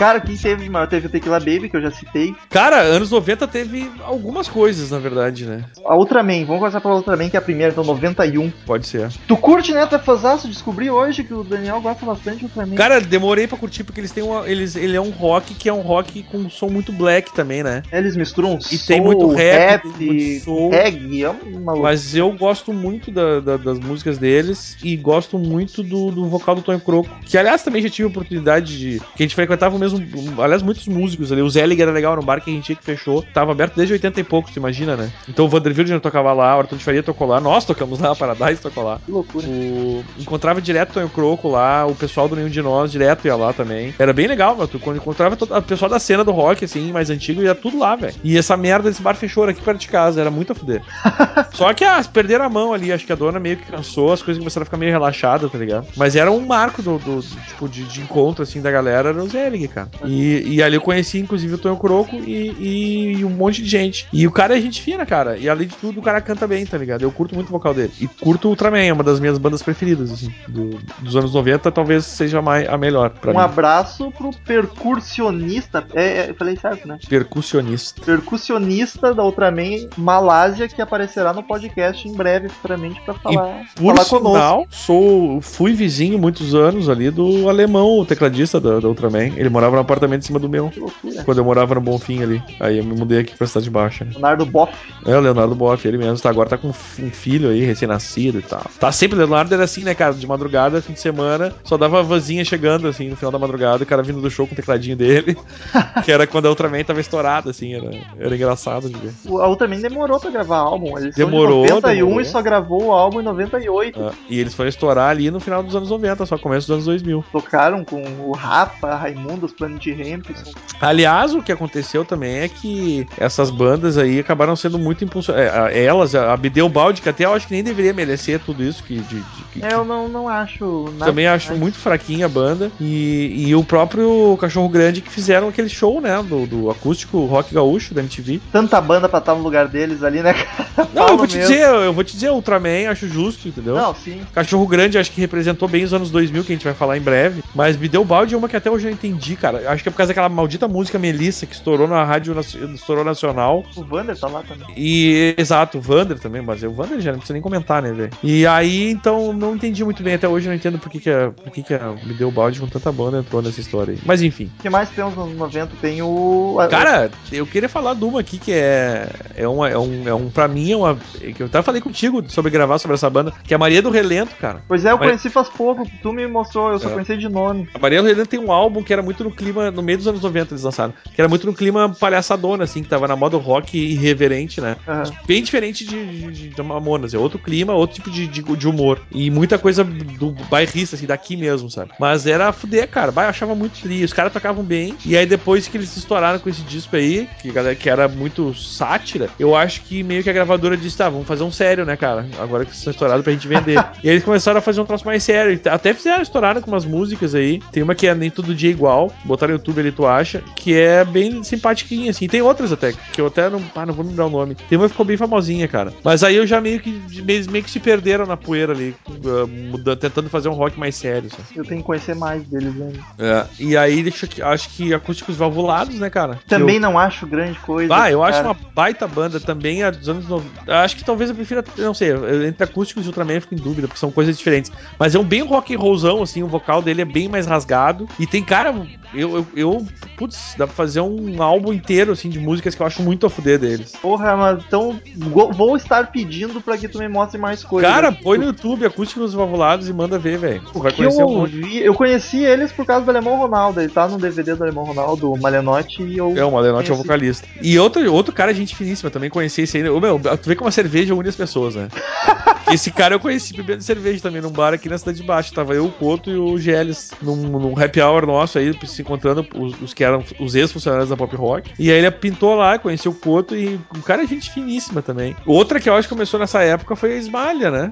Cara, 0.00 0.18
quem 0.18 0.34
teve 0.34 0.64
de 0.64 0.70
maior 0.70 0.86
teve 0.86 1.08
o 1.08 1.10
Tequila 1.10 1.38
Baby, 1.38 1.68
que 1.68 1.76
eu 1.76 1.82
já 1.82 1.90
citei. 1.90 2.34
Cara, 2.48 2.78
anos 2.80 3.10
90 3.10 3.46
teve 3.46 3.90
algumas 4.02 4.48
coisas, 4.48 4.90
na 4.90 4.98
verdade, 4.98 5.44
né? 5.44 5.62
A 5.84 5.94
Ultraman, 5.94 6.42
vamos 6.46 6.60
começar 6.60 6.80
pela 6.80 6.94
Ultraman, 6.94 7.28
que 7.28 7.36
é 7.36 7.38
a 7.38 7.42
primeira, 7.42 7.70
então 7.70 7.84
91. 7.84 8.50
Pode 8.64 8.86
ser. 8.86 9.10
Tu 9.28 9.36
curte, 9.36 9.72
né? 9.74 9.84
Tu 9.84 9.96
é 9.96 9.98
fãzaço? 9.98 10.48
Descobri 10.48 10.88
hoje 10.88 11.22
que 11.22 11.34
o 11.34 11.44
Daniel 11.44 11.82
gosta 11.82 12.06
bastante 12.06 12.38
do 12.38 12.44
Ultraman. 12.46 12.76
Cara, 12.76 12.98
demorei 12.98 13.46
pra 13.46 13.58
curtir 13.58 13.84
porque 13.84 14.00
eles 14.00 14.10
têm 14.10 14.22
uma. 14.24 14.48
Eles, 14.48 14.74
ele 14.74 14.96
é 14.96 15.00
um 15.02 15.10
rock 15.10 15.52
que 15.54 15.68
é 15.68 15.72
um 15.72 15.82
rock 15.82 16.22
com 16.22 16.38
um 16.38 16.48
som 16.48 16.68
muito 16.68 16.92
black 16.92 17.30
também, 17.34 17.62
né? 17.62 17.82
Eles 17.92 18.16
misturam 18.16 18.56
E 18.58 18.78
soul, 18.78 18.86
tem 18.86 19.00
muito 19.02 19.28
rap, 19.28 19.82
rap, 19.86 19.98
tem 19.98 20.06
muito 20.06 20.44
soul. 20.44 20.70
reggae, 20.70 21.24
é 21.24 21.28
uma. 21.28 21.76
Mas 21.76 22.14
eu 22.16 22.32
gosto 22.32 22.72
muito 22.72 23.10
da- 23.10 23.40
da- 23.40 23.56
das 23.58 23.78
músicas 23.78 24.16
deles 24.16 24.78
e 24.82 24.96
gosto 24.96 25.38
muito 25.38 25.82
do, 25.82 26.10
do 26.10 26.24
vocal 26.26 26.54
do 26.54 26.62
Tonho 26.62 26.80
Croco. 26.80 27.10
Que, 27.26 27.36
aliás, 27.36 27.62
também 27.62 27.82
já 27.82 27.90
tive 27.90 28.06
a 28.06 28.08
oportunidade 28.08 28.78
de. 28.78 28.98
Que 29.14 29.22
a 29.22 29.26
gente 29.26 29.34
frequentava 29.34 29.76
o 29.76 29.78
mesmo. 29.78 29.89
Aliás, 30.38 30.62
muitos 30.62 30.86
músicos 30.88 31.32
ali. 31.32 31.42
O 31.42 31.50
Zelig 31.50 31.80
era 31.80 31.90
legal 31.90 32.16
no 32.16 32.22
bar 32.22 32.40
que 32.40 32.50
a 32.50 32.54
gente 32.54 32.70
ia 32.70 32.76
que 32.76 32.84
fechou. 32.84 33.22
Tava 33.34 33.52
aberto 33.52 33.74
desde 33.76 33.92
80 33.94 34.20
e 34.20 34.24
poucos, 34.24 34.52
tu 34.52 34.58
imagina, 34.58 34.96
né? 34.96 35.10
Então 35.28 35.44
o 35.44 35.48
Vanderbilt 35.48 35.88
já 35.88 36.00
tocava 36.00 36.32
lá, 36.32 36.56
o 36.56 36.60
Arthur 36.60 36.76
de 36.78 36.84
Faria 36.84 37.02
tocou 37.02 37.26
lá, 37.26 37.40
nós 37.40 37.64
tocamos 37.64 37.98
lá, 37.98 38.12
a 38.12 38.16
Paradise 38.16 38.60
tocou 38.60 38.84
lá. 38.84 38.98
Que 39.04 39.10
loucura. 39.10 39.46
O... 39.46 40.04
Encontrava 40.18 40.60
direto 40.60 40.90
o 40.90 40.94
Tonho 40.94 41.08
Croco 41.08 41.48
lá, 41.48 41.86
o 41.86 41.94
pessoal 41.94 42.28
do 42.28 42.36
Nenhum 42.36 42.48
de 42.48 42.62
Nós 42.62 42.90
direto 42.92 43.26
ia 43.26 43.36
lá 43.36 43.52
também. 43.52 43.94
Era 43.98 44.12
bem 44.12 44.26
legal, 44.26 44.54
mano. 44.56 44.68
Tu 44.68 44.78
quando 44.78 44.96
encontrava 44.96 45.36
todo... 45.36 45.56
o 45.56 45.62
pessoal 45.62 45.88
da 45.90 45.98
cena 45.98 46.24
do 46.24 46.30
rock, 46.32 46.64
assim, 46.64 46.92
mais 46.92 47.10
antigo, 47.10 47.42
ia 47.42 47.54
tudo 47.54 47.78
lá, 47.78 47.96
velho. 47.96 48.14
E 48.22 48.36
essa 48.36 48.56
merda 48.56 48.88
desse 48.88 49.02
bar 49.02 49.14
fechou 49.14 49.44
aqui 49.44 49.60
perto 49.62 49.80
de 49.80 49.88
casa, 49.88 50.20
era 50.20 50.30
muito 50.30 50.52
a 50.52 50.54
fuder. 50.54 50.82
Só 51.54 51.72
que, 51.74 51.84
ah, 51.84 52.02
perderam 52.12 52.44
a 52.44 52.48
mão 52.48 52.72
ali, 52.72 52.92
acho 52.92 53.06
que 53.06 53.12
a 53.12 53.16
dona 53.16 53.38
meio 53.40 53.56
que 53.56 53.70
cansou, 53.70 54.12
as 54.12 54.22
coisas 54.22 54.38
começaram 54.40 54.62
a 54.62 54.64
ficar 54.66 54.76
meio 54.76 54.92
relaxadas, 54.92 55.50
tá 55.50 55.58
ligado? 55.58 55.86
Mas 55.96 56.16
era 56.16 56.30
um 56.30 56.44
marco 56.46 56.82
do- 56.82 56.98
do, 56.98 57.20
tipo, 57.22 57.68
de, 57.68 57.84
de 57.84 58.00
encontro, 58.00 58.42
assim, 58.42 58.60
da 58.60 58.70
galera, 58.70 59.10
era 59.10 59.22
o 59.22 59.28
Zelig, 59.28 59.68
cara. 59.68 59.79
E, 60.04 60.54
e 60.56 60.62
ali 60.62 60.74
eu 60.76 60.80
conheci, 60.80 61.18
inclusive, 61.18 61.54
o 61.54 61.58
Tonho 61.58 61.76
Croco 61.76 62.16
e, 62.16 62.50
e- 62.58 63.12
e 63.18 63.24
um 63.24 63.30
monte 63.30 63.62
de 63.62 63.68
gente. 63.68 64.06
E 64.12 64.26
o 64.26 64.30
cara 64.32 64.56
é 64.56 64.60
gente 64.60 64.80
fina, 64.82 65.04
cara. 65.06 65.36
E 65.36 65.48
além 65.48 65.66
de 65.68 65.76
tudo, 65.76 66.00
o 66.00 66.02
cara 66.02 66.20
canta 66.20 66.46
bem, 66.46 66.64
tá 66.66 66.76
ligado? 66.78 67.02
Eu 67.02 67.10
curto 67.12 67.34
muito 67.34 67.48
o 67.48 67.52
vocal 67.52 67.74
dele. 67.74 67.92
E 68.00 68.06
curto 68.06 68.46
o 68.46 68.50
Ultraman, 68.50 68.78
é 68.80 68.92
uma 68.92 69.04
das 69.04 69.20
minhas 69.20 69.38
bandas 69.38 69.62
preferidas, 69.62 70.10
assim. 70.12 70.30
do- 70.48 70.78
dos 71.00 71.16
anos 71.16 71.32
90, 71.34 71.70
talvez 71.70 72.04
seja 72.04 72.40
mais, 72.42 72.68
a 72.68 72.76
melhor 72.76 73.10
pra 73.10 73.30
Um 73.32 73.34
mim. 73.34 73.40
abraço 73.40 74.10
pro 74.12 74.30
percussionista. 74.44 75.86
É, 75.94 76.04
é, 76.26 76.30
eu 76.30 76.34
falei 76.34 76.56
certo, 76.56 76.86
né? 76.88 76.98
Percussionista. 77.08 78.00
Percussionista 78.04 79.14
da 79.14 79.24
Ultraman 79.24 79.88
Malásia, 79.96 80.68
que 80.68 80.80
aparecerá 80.82 81.32
no 81.32 81.42
podcast 81.42 82.06
em 82.08 82.12
breve, 82.12 82.48
futuramente, 82.48 83.00
pra 83.02 83.14
falar, 83.14 83.62
Por 83.74 83.94
falar 83.94 84.04
conosco. 84.08 84.28
sinal, 84.34 84.66
sou, 84.70 85.40
fui 85.40 85.72
vizinho 85.72 86.18
muitos 86.18 86.54
anos 86.54 86.88
ali 86.88 87.10
do 87.10 87.48
alemão, 87.48 87.98
o 87.98 88.04
tecladista 88.04 88.60
da, 88.60 88.80
da 88.80 88.88
Ultraman. 88.88 89.32
Ele 89.36 89.48
morava 89.48 89.69
morava 89.70 89.76
no 89.76 89.80
apartamento 89.80 90.22
em 90.22 90.26
cima 90.26 90.38
do 90.38 90.48
meu. 90.48 90.68
Que 90.70 90.80
loucura. 90.80 91.24
Quando 91.24 91.38
eu 91.38 91.44
morava 91.44 91.74
no 91.74 91.80
Bonfim 91.80 92.22
ali. 92.22 92.42
Aí 92.58 92.78
eu 92.78 92.84
me 92.84 92.94
mudei 92.94 93.20
aqui 93.20 93.36
pra 93.36 93.46
cidade 93.46 93.70
baixa. 93.70 94.04
Né? 94.04 94.12
Leonardo 94.14 94.46
Boff. 94.46 94.72
É, 95.06 95.16
o 95.16 95.20
Leonardo 95.20 95.54
Boff, 95.54 95.86
ele 95.86 95.98
mesmo. 95.98 96.18
Tá, 96.18 96.28
agora 96.28 96.48
tá 96.48 96.58
com 96.58 96.68
um 96.68 96.72
filho 96.72 97.50
aí, 97.50 97.60
recém-nascido 97.62 98.38
e 98.38 98.42
tal. 98.42 98.64
Tá 98.78 98.92
sempre, 98.92 99.16
o 99.16 99.18
Leonardo 99.18 99.54
era 99.54 99.64
assim, 99.64 99.82
né, 99.82 99.94
cara? 99.94 100.14
De 100.14 100.26
madrugada, 100.26 100.82
fim 100.82 100.92
de 100.92 101.00
semana, 101.00 101.54
só 101.64 101.76
dava 101.76 102.00
a 102.00 102.02
vanzinha 102.02 102.44
chegando, 102.44 102.88
assim, 102.88 103.08
no 103.08 103.16
final 103.16 103.30
da 103.30 103.38
madrugada, 103.38 103.82
o 103.84 103.86
cara 103.86 104.02
vindo 104.02 104.20
do 104.20 104.30
show 104.30 104.46
com 104.46 104.52
o 104.52 104.56
tecladinho 104.56 104.96
dele. 104.96 105.36
que 106.04 106.12
era 106.12 106.26
quando 106.26 106.46
a 106.46 106.50
Ultraman 106.50 106.82
tava 106.84 107.00
estourada, 107.00 107.50
assim, 107.50 107.74
era, 107.74 107.90
era 108.18 108.34
engraçado 108.34 108.88
de 108.88 108.98
ver. 108.98 109.12
A 109.26 109.48
Ultraman 109.48 109.80
demorou 109.80 110.18
pra 110.18 110.30
gravar 110.30 110.58
álbum. 110.58 110.98
Eles 110.98 111.14
Demorou, 111.14 111.64
de 111.64 111.72
91 111.72 111.96
demorou. 111.96 112.20
e 112.20 112.24
só 112.24 112.42
gravou 112.42 112.86
o 112.86 112.92
álbum 112.92 113.20
em 113.20 113.24
98. 113.24 114.02
Ah, 114.02 114.12
e 114.28 114.38
eles 114.38 114.54
foram 114.54 114.68
estourar 114.68 115.10
ali 115.10 115.30
no 115.30 115.40
final 115.40 115.62
dos 115.62 115.74
anos 115.76 115.90
90, 115.90 116.26
só 116.26 116.38
começo 116.38 116.66
dos 116.66 116.74
anos 116.74 116.84
2000. 116.86 117.24
Tocaram 117.32 117.84
com 117.84 118.02
o 118.26 118.32
Rapa, 118.32 118.94
Raimundo, 118.94 119.48
os 119.50 119.56
Planet 119.56 119.86
Rampson. 119.88 120.52
Aliás, 120.80 121.34
o 121.34 121.42
que 121.42 121.52
aconteceu 121.52 122.04
também 122.04 122.38
é 122.38 122.48
que 122.48 123.06
essas 123.18 123.50
bandas 123.50 123.98
aí 123.98 124.18
acabaram 124.20 124.56
sendo 124.56 124.78
muito 124.78 125.04
impulsionadas. 125.04 125.74
Elas, 125.76 126.14
a 126.14 126.36
Bideu 126.36 126.68
Baldi, 126.68 127.02
que 127.02 127.08
até 127.08 127.24
eu 127.26 127.34
acho 127.34 127.46
que 127.46 127.52
nem 127.52 127.62
deveria 127.62 127.92
merecer 127.92 128.40
tudo 128.40 128.62
isso, 128.62 128.82
que, 128.84 128.94
de, 128.96 129.16
de- 129.20 129.44
que- 129.52 129.64
É, 129.64 129.74
eu 129.74 129.84
não, 129.84 130.08
não 130.08 130.28
acho 130.28 130.84
nada. 130.92 131.06
também 131.06 131.26
acho 131.26 131.54
muito 131.54 131.76
fraquinha 131.78 132.26
a 132.26 132.28
banda. 132.28 132.70
E, 132.80 133.46
e 133.48 133.54
o 133.54 133.62
próprio 133.64 134.36
Cachorro 134.40 134.68
Grande 134.68 135.00
que 135.02 135.10
fizeram 135.10 135.48
aquele 135.48 135.68
show, 135.68 136.00
né? 136.00 136.22
Do, 136.22 136.46
do 136.46 136.70
acústico 136.70 137.24
rock 137.26 137.54
gaúcho 137.54 137.92
da 137.92 138.00
MTV. 138.00 138.40
Tanta 138.52 138.80
banda 138.80 139.08
pra 139.08 139.18
estar 139.18 139.34
no 139.34 139.42
lugar 139.42 139.68
deles 139.68 140.02
ali, 140.02 140.22
né, 140.22 140.32
cara? 140.74 140.88
Não, 140.94 141.08
eu 141.08 141.16
vou 141.18 141.26
te 141.26 141.36
mesmo. 141.36 141.52
dizer, 141.52 141.66
eu 141.68 141.92
vou 141.92 142.04
te 142.04 142.12
dizer, 142.14 142.30
Ultraman, 142.30 142.88
acho 142.88 143.06
justo, 143.08 143.48
entendeu? 143.48 143.74
Não, 143.74 143.94
sim. 143.94 144.22
Cachorro 144.32 144.66
Grande 144.66 144.96
acho 144.98 145.10
que 145.12 145.20
representou 145.20 145.68
bem 145.68 145.84
os 145.84 145.92
anos 145.92 146.10
2000, 146.10 146.44
que 146.44 146.52
a 146.52 146.54
gente 146.54 146.64
vai 146.64 146.74
falar 146.74 146.96
em 146.96 147.00
breve. 147.02 147.42
Mas 147.54 147.76
me 147.76 147.88
deu 147.88 148.04
balde 148.04 148.34
é 148.34 148.38
uma 148.38 148.48
que 148.48 148.56
até 148.56 148.70
hoje 148.70 148.86
eu 148.88 148.92
entendi, 148.92 149.36
cara. 149.40 149.70
Acho 149.70 149.82
que 149.82 149.88
é 149.88 149.92
por 149.92 149.96
causa 149.98 150.10
daquela 150.10 150.28
maldita 150.28 150.68
música 150.68 150.98
Melissa 150.98 151.46
que 151.46 151.54
estourou 151.54 151.88
na 151.88 152.04
rádio 152.04 152.38
estourou 152.74 153.04
nacional. 153.04 153.64
O 153.76 153.82
Vander 153.84 154.18
tá 154.18 154.28
lá 154.28 154.42
também. 154.42 154.66
E, 154.76 155.34
exato, 155.36 155.78
o 155.78 155.80
Vander 155.80 156.18
também, 156.18 156.42
mas 156.42 156.62
o 156.62 156.70
Vander 156.70 157.00
já 157.00 157.12
não 157.12 157.18
precisa 157.18 157.34
nem 157.34 157.42
comentar, 157.42 157.82
né, 157.82 157.92
velho? 157.92 158.10
E 158.22 158.46
aí, 158.46 158.90
então, 158.90 159.32
não 159.32 159.54
entendi 159.54 159.84
muito 159.84 160.02
bem. 160.02 160.14
Até 160.14 160.28
hoje 160.28 160.46
eu 160.46 160.50
não 160.50 160.56
entendo 160.56 160.78
por 160.78 160.90
que, 160.90 161.00
que, 161.00 161.10
a, 161.10 161.30
por 161.30 161.50
que, 161.50 161.62
que 161.62 161.74
a 161.74 161.92
Me 162.04 162.14
Deu 162.14 162.30
Balde 162.30 162.60
com 162.60 162.66
tanta 162.66 162.92
banda 162.92 163.18
entrou 163.18 163.40
nessa 163.42 163.60
história 163.60 163.92
aí. 163.94 163.98
Mas 164.04 164.22
enfim. 164.22 164.50
O 164.58 164.62
que 164.62 164.70
mais 164.70 164.88
tem 164.90 165.04
nos 165.04 165.16
anos 165.16 165.36
90? 165.36 165.72
Tem 165.80 166.02
o. 166.02 166.56
Cara, 166.70 167.10
eu 167.32 167.46
queria 167.46 167.68
falar 167.68 167.94
de 167.94 168.04
uma 168.04 168.20
aqui 168.20 168.38
que 168.38 168.52
é. 168.52 169.08
É, 169.36 169.48
uma, 169.48 169.68
é, 169.68 169.78
um, 169.78 170.08
é 170.08 170.14
um. 170.14 170.28
Pra 170.30 170.46
mim, 170.48 170.72
é 170.72 170.76
uma. 170.76 170.96
Que 171.36 171.42
eu 171.42 171.46
até 171.46 171.62
falei 171.62 171.80
contigo 171.80 172.22
sobre 172.28 172.50
gravar 172.50 172.78
sobre 172.78 172.94
essa 172.94 173.08
banda, 173.08 173.32
que 173.44 173.54
é 173.54 173.56
a 173.56 173.58
Maria 173.58 173.80
do 173.82 173.90
Relento, 173.90 174.34
cara. 174.36 174.62
Pois 174.68 174.84
é, 174.84 174.90
eu 174.92 174.98
Mas- 174.98 175.06
conheci 175.08 175.30
faz 175.30 175.48
pouco. 175.48 175.86
Tu 176.02 176.12
me 176.12 176.26
mostrou, 176.26 176.72
eu 176.72 176.78
só 176.78 176.88
É. 176.88 176.92
conheci 176.92 177.16
de 177.16 177.28
nome. 177.28 177.68
A 177.74 177.78
Maria 177.78 178.02
do 178.02 178.08
Relento 178.08 178.28
tem 178.28 178.40
um 178.40 178.52
álbum 178.52 178.82
que 178.82 178.92
era 178.92 179.02
muito 179.02 179.24
no 179.24 179.29
clima. 179.32 179.70
No 179.70 179.82
meio 179.82 179.98
dos 179.98 180.06
anos 180.06 180.20
90 180.22 180.54
eles 180.54 180.64
lançaram. 180.64 180.92
Que 181.14 181.20
era 181.20 181.28
muito 181.28 181.46
no 181.46 181.54
clima 181.54 181.88
palhaçadona, 181.88 182.64
assim, 182.64 182.82
que 182.82 182.88
tava 182.88 183.06
na 183.08 183.16
moda 183.16 183.36
rock 183.36 183.76
irreverente, 183.78 184.60
né? 184.60 184.76
Aham. 184.86 185.04
Bem 185.26 185.42
diferente 185.42 185.84
de, 185.84 186.30
de, 186.32 186.48
de 186.48 186.62
Mamonas. 186.62 187.14
É 187.14 187.18
outro 187.18 187.38
clima, 187.38 187.72
outro 187.74 187.96
tipo 187.96 188.10
de, 188.10 188.26
de, 188.26 188.42
de 188.42 188.68
humor. 188.68 189.00
E 189.10 189.30
muita 189.30 189.58
coisa 189.58 189.84
do 189.84 190.30
bairrista, 190.50 190.96
assim, 190.96 191.06
daqui 191.06 191.36
mesmo, 191.36 191.70
sabe? 191.70 191.90
Mas 191.98 192.26
era 192.26 192.52
fuder, 192.52 192.88
cara. 192.88 193.12
Bah, 193.12 193.24
eu 193.24 193.28
achava 193.30 193.54
muito 193.54 193.80
tri. 193.80 194.02
Os 194.04 194.12
caras 194.12 194.32
tocavam 194.32 194.64
bem. 194.64 194.94
E 195.04 195.16
aí 195.16 195.26
depois 195.26 195.66
que 195.68 195.76
eles 195.76 195.88
se 195.88 195.98
estouraram 196.00 196.38
com 196.38 196.48
esse 196.48 196.62
disco 196.62 196.96
aí, 196.96 197.28
que, 197.40 197.50
galera- 197.50 197.74
que 197.74 197.88
era 197.88 198.08
muito 198.08 198.54
sátira, 198.54 199.28
eu 199.38 199.54
acho 199.54 199.82
que 199.82 200.02
meio 200.02 200.22
que 200.22 200.30
a 200.30 200.32
gravadora 200.32 200.76
disse, 200.76 200.96
tá, 200.96 201.08
vamos 201.08 201.26
fazer 201.26 201.42
um 201.44 201.52
sério, 201.52 201.84
né, 201.84 201.96
cara? 201.96 202.26
Agora 202.38 202.64
que 202.64 202.70
vocês 202.70 202.78
estão 202.78 202.90
estourados 202.92 203.22
pra 203.24 203.32
gente 203.32 203.48
vender. 203.48 203.74
e 204.02 204.08
aí 204.08 204.14
eles 204.14 204.24
começaram 204.24 204.58
a 204.58 204.62
fazer 204.62 204.80
um 204.80 204.84
troço 204.84 205.04
mais 205.04 205.22
sério. 205.22 205.58
Até 205.70 205.92
fizeram, 205.94 206.22
estouraram 206.22 206.60
com 206.60 206.70
umas 206.70 206.84
músicas 206.84 207.34
aí. 207.34 207.60
Tem 207.72 207.82
uma 207.82 207.94
que 207.94 208.06
é 208.06 208.14
Nem 208.14 208.30
Todo 208.30 208.54
Dia 208.54 208.70
Igual. 208.70 209.12
Botar 209.24 209.46
no 209.46 209.52
YouTube 209.54 209.80
ali, 209.80 209.92
tu 209.92 210.06
acha. 210.06 210.42
Que 210.56 210.76
é 210.78 211.04
bem 211.04 211.42
simpatiquinha, 211.44 212.10
assim. 212.10 212.26
Tem 212.28 212.42
outras 212.42 212.72
até, 212.72 212.92
que 213.12 213.20
eu 213.20 213.26
até 213.26 213.48
não, 213.50 213.62
ah, 213.74 213.86
não 213.86 213.94
vou 213.94 214.04
lembrar 214.04 214.26
o 214.26 214.30
nome. 214.30 214.54
Tem 214.54 214.78
uma 214.78 214.86
que 214.86 214.92
ficou 214.92 215.06
bem 215.06 215.16
famosinha, 215.16 215.68
cara. 215.68 215.92
Mas 216.02 216.22
aí 216.24 216.36
eu 216.36 216.46
já 216.46 216.60
meio 216.60 216.80
que, 216.80 216.90
meio, 217.22 217.50
meio 217.50 217.64
que 217.64 217.70
se 217.70 217.80
perderam 217.80 218.26
na 218.26 218.36
poeira 218.36 218.72
ali, 218.72 218.94
ah, 219.08 219.46
mudando, 219.46 219.98
tentando 219.98 220.28
fazer 220.30 220.48
um 220.48 220.54
rock 220.54 220.78
mais 220.78 220.94
sério, 220.94 221.30
sabe? 221.30 221.42
Eu 221.54 221.64
tenho 221.64 221.80
que 221.80 221.86
conhecer 221.86 222.14
mais 222.14 222.42
deles 222.44 222.74
ainda. 222.80 222.98
É. 223.18 223.46
E 223.58 223.76
aí, 223.76 224.02
deixa 224.02 224.26
que, 224.26 224.40
acho 224.42 224.68
que 224.70 224.94
acústicos 224.94 225.36
valvulados, 225.36 225.96
né, 225.98 226.08
cara? 226.10 226.38
Também 226.48 226.76
eu- 226.76 226.80
não 226.80 226.98
acho 226.98 227.26
grande 227.26 227.58
coisa. 227.58 227.94
Ah, 227.94 228.10
eu 228.10 228.22
acho 228.22 228.38
cara. 228.42 228.48
uma 228.48 228.56
baita 228.74 229.06
banda 229.06 229.38
também, 229.40 229.82
a 229.82 229.90
dos 229.90 230.08
anos 230.08 230.28
90. 230.28 230.50
Acho 230.82 230.96
que 230.96 231.04
talvez 231.04 231.30
eu 231.30 231.36
prefira, 231.36 231.64
não 231.78 231.94
sei, 231.94 232.10
entre 232.46 232.64
acústicos 232.64 233.04
e 233.04 233.08
Ultraman 233.08 233.34
eu 233.34 233.40
fico 233.42 233.54
em 233.54 233.58
dúvida, 233.58 233.86
porque 233.86 234.00
são 234.00 234.10
coisas 234.10 234.36
diferentes. 234.36 234.70
Mas 234.98 235.14
é 235.14 235.18
um 235.18 235.24
bem 235.24 235.42
rock 235.42 235.74
and 235.74 235.78
rollzão, 235.78 236.22
assim, 236.22 236.42
o 236.42 236.46
vocal 236.48 236.80
dele 236.82 237.02
é 237.02 237.04
bem 237.04 237.28
mais 237.28 237.46
rasgado. 237.46 238.08
E 238.18 238.26
tem, 238.26 238.42
cara, 238.42 238.74
eu, 239.14 239.36
eu, 239.36 239.46
eu 239.54 239.86
putz, 240.16 240.54
dá 240.56 240.66
pra 240.66 240.74
fazer 240.74 241.00
um 241.00 241.42
álbum 241.42 241.72
inteiro, 241.72 242.12
assim, 242.12 242.28
de 242.28 242.38
músicas 242.38 242.74
que 242.74 242.82
eu 242.82 242.86
acho 242.86 243.02
muito 243.02 243.26
a 243.26 243.30
fuder 243.30 243.58
deles. 243.58 243.92
Porra, 244.00 244.36
mas 244.36 244.62
então 244.64 245.00
vou 245.16 245.76
estar 245.76 246.10
pedindo 246.10 246.60
pra 246.60 246.76
que 246.76 246.88
tu 246.88 246.98
me 246.98 247.08
mostre 247.08 247.38
mais 247.38 247.64
coisas. 247.64 247.90
Cara, 247.90 248.12
põe 248.12 248.38
no 248.38 248.44
YouTube 248.44 248.84
acústicos 248.84 249.34
valvulados 249.34 249.88
e 249.88 249.92
manda 249.92 250.18
ver, 250.18 250.38
velho. 250.38 250.62
Vai 250.74 250.92
conhecer 250.92 251.22
eu 251.22 251.28
um 251.28 251.46
eu 251.46 251.94
conheci 251.94 252.44
eles 252.44 252.72
por 252.72 252.84
causa 252.84 253.04
do 253.04 253.10
Alemão 253.10 253.36
Ronaldo. 253.36 253.80
Ele 253.80 253.90
tá 253.90 254.06
no 254.06 254.18
DVD 254.18 254.54
do 254.54 254.62
Alemão 254.62 254.84
Ronaldo, 254.84 255.32
o 255.32 255.40
Malenotti, 255.40 256.02
e 256.02 256.18
eu. 256.18 256.36
É, 256.36 256.44
o 256.44 256.50
Malenotti 256.50 256.90
é 256.90 256.94
o 256.94 256.96
conheci. 256.96 257.06
vocalista. 257.06 257.48
E 257.62 257.78
outro, 257.78 258.12
outro 258.12 258.34
cara, 258.34 258.52
gente 258.52 258.74
finíssima, 258.74 259.10
também 259.10 259.30
conheci 259.30 259.62
esse 259.62 259.76
aí. 259.76 259.88
Ô, 259.88 260.00
Meu, 260.00 260.20
tu 260.20 260.48
vê 260.48 260.54
como 260.54 260.68
a 260.68 260.72
cerveja 260.72 261.14
une 261.14 261.28
as 261.28 261.36
pessoas, 261.36 261.74
né? 261.74 261.88
esse 262.72 262.90
cara 262.90 263.14
eu 263.14 263.20
conheci 263.20 263.54
bebendo 263.54 263.82
cerveja 263.82 264.20
também 264.20 264.40
num 264.40 264.50
bar 264.50 264.74
aqui 264.74 264.88
na 264.88 264.98
cidade 264.98 265.20
de 265.20 265.26
baixo. 265.26 265.52
Tava 265.52 265.74
eu, 265.74 265.86
o 265.86 265.92
Couto 265.92 266.30
e 266.30 266.36
o 266.36 266.58
Geles 266.58 267.10
num, 267.22 267.36
num 267.36 267.78
happy 267.78 268.00
hour 268.00 268.26
nosso 268.26 268.58
aí, 268.58 268.72
se 269.00 269.02
encontrando 269.02 269.46
os, 269.54 269.80
os 269.80 269.94
que 269.94 270.04
eram 270.04 270.22
os 270.38 270.54
ex-funcionários 270.54 271.08
da 271.08 271.16
Pop 271.16 271.34
Rock. 271.36 271.70
E 271.78 271.90
aí 271.90 271.98
ele 271.98 272.10
pintou 272.10 272.54
lá, 272.54 272.78
conheceu 272.78 273.12
o 273.12 273.14
Couto 273.14 273.56
e 273.56 273.78
um 273.96 274.00
cara 274.00 274.26
gente 274.26 274.50
finíssima 274.50 275.00
também. 275.02 275.34
Outra 275.46 275.80
que 275.80 275.88
eu 275.88 275.94
acho 275.94 276.06
que 276.08 276.14
começou 276.14 276.38
nessa 276.38 276.62
época 276.62 276.94
foi 276.96 277.14
a 277.14 277.16
Esmalha, 277.16 277.70
né? 277.70 277.90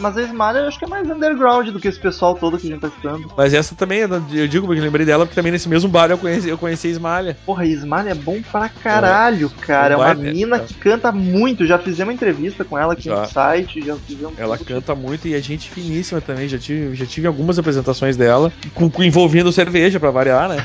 Mas 0.00 0.16
a 0.16 0.22
Esmalha 0.22 0.58
eu 0.58 0.68
acho 0.68 0.78
que 0.78 0.84
é 0.84 0.88
mais 0.88 1.08
underground 1.08 1.68
do 1.68 1.78
que 1.80 1.88
esse 1.88 1.98
pessoal 2.00 2.34
todo 2.34 2.58
que 2.58 2.66
a 2.66 2.70
gente 2.70 2.80
tá 2.80 2.88
escutando. 2.88 3.32
Mas 3.36 3.54
essa 3.54 3.74
também, 3.74 4.00
eu 4.00 4.48
digo 4.48 4.66
porque 4.66 4.80
eu 4.80 4.84
lembrei 4.84 5.06
dela, 5.06 5.24
porque 5.24 5.34
também 5.34 5.52
nesse 5.52 5.68
mesmo 5.68 5.88
bar 5.88 6.10
eu 6.10 6.18
conheci, 6.18 6.48
eu 6.48 6.58
conheci 6.58 6.88
a 6.88 6.90
Esmalha. 6.90 7.36
Porra, 7.46 7.62
a 7.62 7.66
Esmalha 7.66 8.10
é 8.10 8.14
bom 8.14 8.40
pra 8.50 8.68
caralho, 8.68 9.50
cara. 9.60 9.94
É 9.94 9.96
uma 9.96 10.06
Vai, 10.06 10.14
né? 10.16 10.32
mina 10.32 10.58
que 10.58 10.74
canta 10.74 11.12
muito. 11.12 11.66
Já 11.66 11.78
fizemos 11.78 12.00
uma 12.10 12.14
entrevista 12.14 12.64
com 12.64 12.78
ela 12.78 12.92
aqui 12.94 13.04
Já. 13.04 13.20
no 13.22 13.26
site, 13.28 13.84
já 13.84 13.96
fizemos. 13.96 14.38
Ela 14.38 14.56
tudo. 14.56 14.66
canta 14.66 14.94
muito 14.94 15.28
e 15.28 15.34
é 15.34 15.40
gente 15.40 15.70
finíssima 15.70 16.20
também. 16.20 16.48
Já 16.48 16.58
tive, 16.58 16.94
já 16.94 17.06
tive 17.06 17.26
algumas 17.26 17.58
apresentações 17.58 18.16
dela, 18.16 18.52
com- 18.74 18.90
envolvendo 19.02 19.52
cerveja, 19.52 20.00
pra 20.00 20.10
variar, 20.10 20.39
né? 20.48 20.56